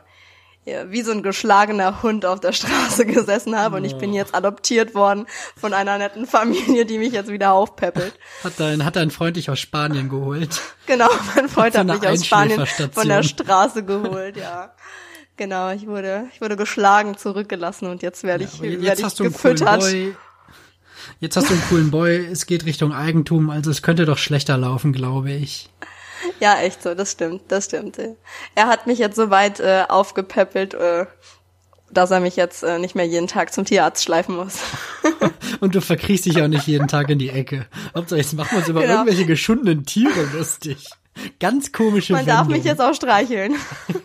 ja, 0.64 0.90
wie 0.90 1.02
so 1.02 1.10
ein 1.10 1.22
geschlagener 1.22 2.02
Hund 2.02 2.24
auf 2.24 2.38
der 2.38 2.52
Straße 2.52 3.04
gesessen 3.06 3.58
habe 3.58 3.76
und 3.76 3.84
ich 3.84 3.96
bin 3.96 4.12
jetzt 4.12 4.34
adoptiert 4.34 4.94
worden 4.94 5.26
von 5.56 5.74
einer 5.74 5.98
netten 5.98 6.26
Familie, 6.26 6.86
die 6.86 6.98
mich 6.98 7.12
jetzt 7.12 7.30
wieder 7.30 7.52
aufpäppelt. 7.52 8.14
Hat 8.44 8.54
dein, 8.58 8.84
hat 8.84 8.96
dein 8.96 9.10
Freund 9.10 9.36
dich 9.36 9.50
aus 9.50 9.58
Spanien 9.58 10.08
geholt? 10.08 10.60
Genau, 10.86 11.08
mein 11.34 11.48
Freund 11.48 11.76
hat 11.76 11.86
mich 11.86 12.06
aus 12.06 12.26
Spanien 12.26 12.64
von 12.92 13.08
der 13.08 13.22
Straße 13.22 13.84
geholt, 13.84 14.36
ja. 14.36 14.72
Genau, 15.36 15.70
ich 15.72 15.86
wurde, 15.86 16.26
ich 16.32 16.40
wurde 16.40 16.56
geschlagen, 16.56 17.16
zurückgelassen 17.16 17.86
und 17.86 18.02
jetzt 18.02 18.22
werde 18.22 18.44
ich, 18.44 18.58
ja, 18.58 18.66
jetzt 18.66 18.82
werde 18.82 19.02
ich 19.02 19.16
gefüttert. 19.16 19.84
Jetzt 21.18 21.36
hast 21.36 21.50
du 21.50 21.54
einen 21.54 21.62
coolen 21.68 21.90
Boy, 21.90 22.26
es 22.30 22.46
geht 22.46 22.64
Richtung 22.64 22.92
Eigentum, 22.92 23.50
also 23.50 23.70
es 23.70 23.82
könnte 23.82 24.04
doch 24.04 24.18
schlechter 24.18 24.56
laufen, 24.56 24.92
glaube 24.92 25.32
ich. 25.32 25.70
Ja, 26.40 26.60
echt 26.60 26.82
so, 26.82 26.94
das 26.94 27.12
stimmt, 27.12 27.42
das 27.48 27.66
stimmt. 27.66 27.98
Er 28.54 28.66
hat 28.66 28.86
mich 28.86 28.98
jetzt 28.98 29.16
so 29.16 29.30
weit 29.30 29.60
äh, 29.60 29.84
aufgepäppelt, 29.88 30.74
äh, 30.74 31.06
dass 31.90 32.10
er 32.10 32.20
mich 32.20 32.36
jetzt 32.36 32.62
äh, 32.62 32.78
nicht 32.78 32.94
mehr 32.94 33.06
jeden 33.06 33.26
Tag 33.26 33.52
zum 33.52 33.64
Tierarzt 33.64 34.04
schleifen 34.04 34.36
muss. 34.36 34.60
Und 35.60 35.74
du 35.74 35.80
verkriechst 35.80 36.26
dich 36.26 36.40
auch 36.42 36.48
nicht 36.48 36.66
jeden 36.66 36.88
Tag 36.88 37.10
in 37.10 37.18
die 37.18 37.30
Ecke. 37.30 37.66
Hauptsache, 37.94 38.20
jetzt 38.20 38.32
machen 38.34 38.52
wir 38.52 38.58
uns 38.58 38.68
über 38.68 38.80
genau. 38.80 38.94
irgendwelche 38.94 39.26
geschundenen 39.26 39.84
Tiere 39.84 40.28
lustig. 40.32 40.88
Ganz 41.38 41.72
komische 41.72 42.14
Man 42.14 42.26
Wendung. 42.26 42.36
darf 42.36 42.48
mich 42.48 42.64
jetzt 42.64 42.80
auch 42.80 42.94
streicheln. 42.94 43.56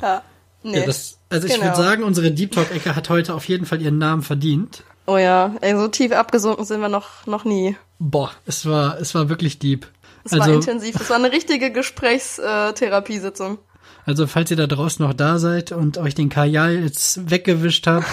ja. 0.00 0.22
Nee, 0.62 0.80
ja, 0.80 0.86
das, 0.86 1.18
also 1.28 1.46
ich 1.46 1.54
genau. 1.54 1.66
würde 1.66 1.76
sagen, 1.76 2.02
unsere 2.04 2.30
Deep 2.30 2.52
Talk-Ecke 2.52 2.94
hat 2.94 3.08
heute 3.08 3.34
auf 3.34 3.48
jeden 3.48 3.66
Fall 3.66 3.82
ihren 3.82 3.98
Namen 3.98 4.22
verdient. 4.22 4.84
Oh 5.06 5.16
ja, 5.16 5.54
ey, 5.60 5.76
so 5.76 5.88
tief 5.88 6.12
abgesunken 6.12 6.64
sind 6.64 6.80
wir 6.80 6.88
noch, 6.88 7.26
noch 7.26 7.44
nie. 7.44 7.76
Boah, 7.98 8.30
es 8.46 8.66
war, 8.66 9.00
es 9.00 9.14
war 9.14 9.28
wirklich 9.28 9.58
deep. 9.58 9.86
Es 10.24 10.32
also, 10.32 10.46
war 10.46 10.54
intensiv. 10.54 10.94
Es 11.00 11.10
war 11.10 11.16
eine 11.16 11.32
richtige 11.32 11.72
Gesprächstherapiesitzung. 11.72 13.58
Also, 14.04 14.26
falls 14.26 14.50
ihr 14.50 14.56
da 14.56 14.66
draußen 14.66 15.04
noch 15.04 15.14
da 15.14 15.38
seid 15.38 15.72
und 15.72 15.98
euch 15.98 16.14
den 16.14 16.28
Kajal 16.28 16.82
jetzt 16.82 17.30
weggewischt 17.30 17.86
habt, 17.86 18.06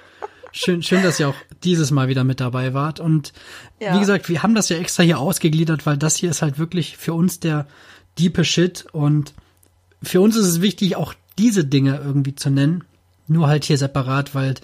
schön, 0.52 0.82
schön, 0.82 1.02
dass 1.02 1.18
ihr 1.20 1.28
auch 1.28 1.34
dieses 1.62 1.90
Mal 1.90 2.08
wieder 2.08 2.24
mit 2.24 2.40
dabei 2.40 2.74
wart. 2.74 3.00
Und 3.00 3.32
ja. 3.80 3.94
wie 3.94 4.00
gesagt, 4.00 4.28
wir 4.28 4.42
haben 4.42 4.54
das 4.54 4.68
ja 4.68 4.76
extra 4.76 5.02
hier 5.02 5.18
ausgegliedert, 5.18 5.86
weil 5.86 5.96
das 5.96 6.16
hier 6.16 6.30
ist 6.30 6.42
halt 6.42 6.58
wirklich 6.58 6.96
für 6.96 7.14
uns 7.14 7.40
der 7.40 7.66
diepe 8.18 8.44
Shit. 8.44 8.86
Und 8.92 9.34
für 10.02 10.20
uns 10.20 10.36
ist 10.36 10.46
es 10.46 10.60
wichtig, 10.60 10.96
auch 10.96 11.14
diese 11.38 11.64
Dinge 11.64 12.00
irgendwie 12.02 12.34
zu 12.34 12.50
nennen. 12.50 12.84
Nur 13.28 13.46
halt 13.46 13.64
hier 13.64 13.78
separat, 13.78 14.34
weil 14.34 14.54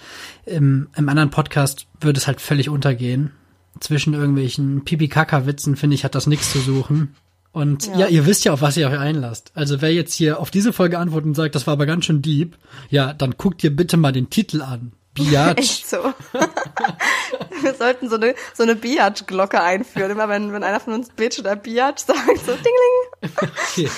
im, 0.45 0.89
im 0.97 1.09
anderen 1.09 1.31
Podcast 1.31 1.87
würde 2.01 2.19
es 2.19 2.27
halt 2.27 2.41
völlig 2.41 2.69
untergehen. 2.69 3.33
Zwischen 3.81 4.15
irgendwelchen 4.15 4.85
Pipi-Kaka-Witzen, 4.85 5.77
finde 5.77 5.95
ich, 5.95 6.05
hat 6.05 6.15
das 6.15 6.27
nichts 6.27 6.53
zu 6.53 6.59
suchen. 6.59 7.15
Und 7.53 7.87
ja. 7.87 8.01
ja. 8.01 8.07
ihr 8.09 8.27
wisst 8.27 8.45
ja, 8.45 8.53
auf 8.53 8.61
was 8.61 8.77
ihr 8.77 8.89
euch 8.89 8.99
einlasst. 8.99 9.53
Also 9.55 9.81
wer 9.81 9.93
jetzt 9.93 10.13
hier 10.13 10.41
auf 10.41 10.51
diese 10.51 10.73
Folge 10.73 10.99
antwortet 10.99 11.29
und 11.29 11.35
sagt, 11.35 11.55
das 11.55 11.67
war 11.67 11.73
aber 11.73 11.87
ganz 11.87 12.05
schön 12.05 12.21
deep, 12.23 12.57
ja, 12.91 13.13
dann 13.13 13.37
guckt 13.39 13.65
ihr 13.65 13.75
bitte 13.75 13.97
mal 13.97 14.13
den 14.13 14.31
Titel 14.31 14.61
an. 14.61 14.93
Biatch. 15.15 15.57
Echt 15.59 15.89
so. 15.89 16.15
Wir 17.63 17.75
sollten 17.75 18.09
so 18.09 18.17
eine, 18.17 18.35
so 18.55 18.63
eine 18.63 18.77
Biatch-Glocke 18.77 19.61
einführen. 19.61 20.11
Immer 20.11 20.29
wenn, 20.29 20.53
wenn 20.53 20.63
einer 20.63 20.81
von 20.81 20.93
uns 20.93 21.09
Bitch 21.11 21.39
oder 21.39 21.57
Biatch 21.57 22.05
sagt, 22.05 22.39
so 22.47 22.53
Dingling. 22.53 23.33
okay, 23.71 23.91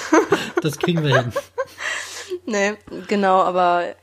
das 0.62 0.78
kriegen 0.78 1.02
wir 1.02 1.20
hin. 1.22 1.32
Nee, 2.46 2.74
genau, 3.08 3.40
aber 3.42 3.94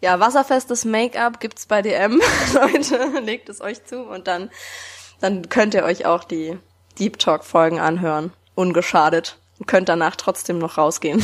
ja, 0.00 0.20
wasserfestes 0.20 0.84
Make-up 0.84 1.40
gibt's 1.40 1.66
bei 1.66 1.82
DM. 1.82 2.20
Leute, 2.54 3.20
legt 3.20 3.48
es 3.48 3.60
euch 3.60 3.84
zu 3.84 4.02
und 4.02 4.26
dann, 4.26 4.50
dann 5.20 5.48
könnt 5.48 5.74
ihr 5.74 5.84
euch 5.84 6.06
auch 6.06 6.24
die 6.24 6.58
Deep 6.98 7.18
Talk 7.18 7.44
Folgen 7.44 7.80
anhören. 7.80 8.32
Ungeschadet. 8.54 9.38
Und 9.58 9.66
könnt 9.66 9.88
danach 9.88 10.16
trotzdem 10.16 10.58
noch 10.58 10.78
rausgehen. 10.78 11.22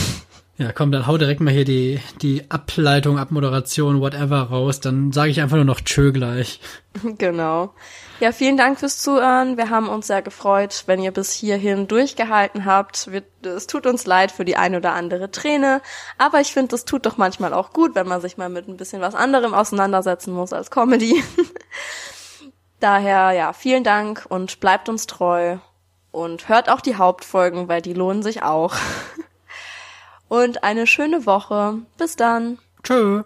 Ja, 0.62 0.70
komm, 0.70 0.92
dann 0.92 1.08
hau 1.08 1.18
direkt 1.18 1.40
mal 1.40 1.52
hier 1.52 1.64
die, 1.64 1.98
die 2.20 2.48
Ableitung, 2.48 3.18
Abmoderation, 3.18 4.00
whatever 4.00 4.42
raus. 4.42 4.78
Dann 4.78 5.10
sage 5.10 5.32
ich 5.32 5.40
einfach 5.40 5.56
nur 5.56 5.64
noch 5.64 5.80
Tschö 5.80 6.12
gleich. 6.12 6.60
Genau. 7.16 7.72
Ja, 8.20 8.32
vielen 8.32 8.58
Dank 8.58 8.78
fürs 8.78 9.00
Zuhören. 9.00 9.56
Wir 9.56 9.70
haben 9.70 9.88
uns 9.88 10.08
sehr 10.08 10.20
gefreut, 10.20 10.84
wenn 10.86 11.00
ihr 11.00 11.10
bis 11.10 11.32
hierhin 11.32 11.88
durchgehalten 11.88 12.66
habt. 12.66 13.10
Wir, 13.10 13.22
es 13.42 13.66
tut 13.66 13.86
uns 13.86 14.04
leid 14.04 14.30
für 14.30 14.44
die 14.44 14.56
ein 14.56 14.76
oder 14.76 14.92
andere 14.92 15.30
Träne, 15.30 15.80
aber 16.18 16.42
ich 16.42 16.52
finde, 16.52 16.76
es 16.76 16.84
tut 16.84 17.06
doch 17.06 17.16
manchmal 17.16 17.54
auch 17.54 17.72
gut, 17.72 17.94
wenn 17.94 18.06
man 18.06 18.20
sich 18.20 18.36
mal 18.36 18.50
mit 18.50 18.68
ein 18.68 18.76
bisschen 18.76 19.00
was 19.00 19.14
anderem 19.14 19.54
auseinandersetzen 19.54 20.34
muss 20.34 20.52
als 20.52 20.70
Comedy. 20.70 21.24
Daher, 22.80 23.32
ja, 23.32 23.54
vielen 23.54 23.84
Dank 23.84 24.26
und 24.28 24.60
bleibt 24.60 24.90
uns 24.90 25.06
treu 25.06 25.56
und 26.10 26.50
hört 26.50 26.68
auch 26.68 26.82
die 26.82 26.96
Hauptfolgen, 26.96 27.68
weil 27.68 27.80
die 27.80 27.94
lohnen 27.94 28.22
sich 28.22 28.42
auch. 28.42 28.74
und 30.32 30.64
eine 30.64 30.86
schöne 30.86 31.26
Woche. 31.26 31.80
Bis 31.98 32.16
dann. 32.16 32.58
Tschö. 32.82 33.24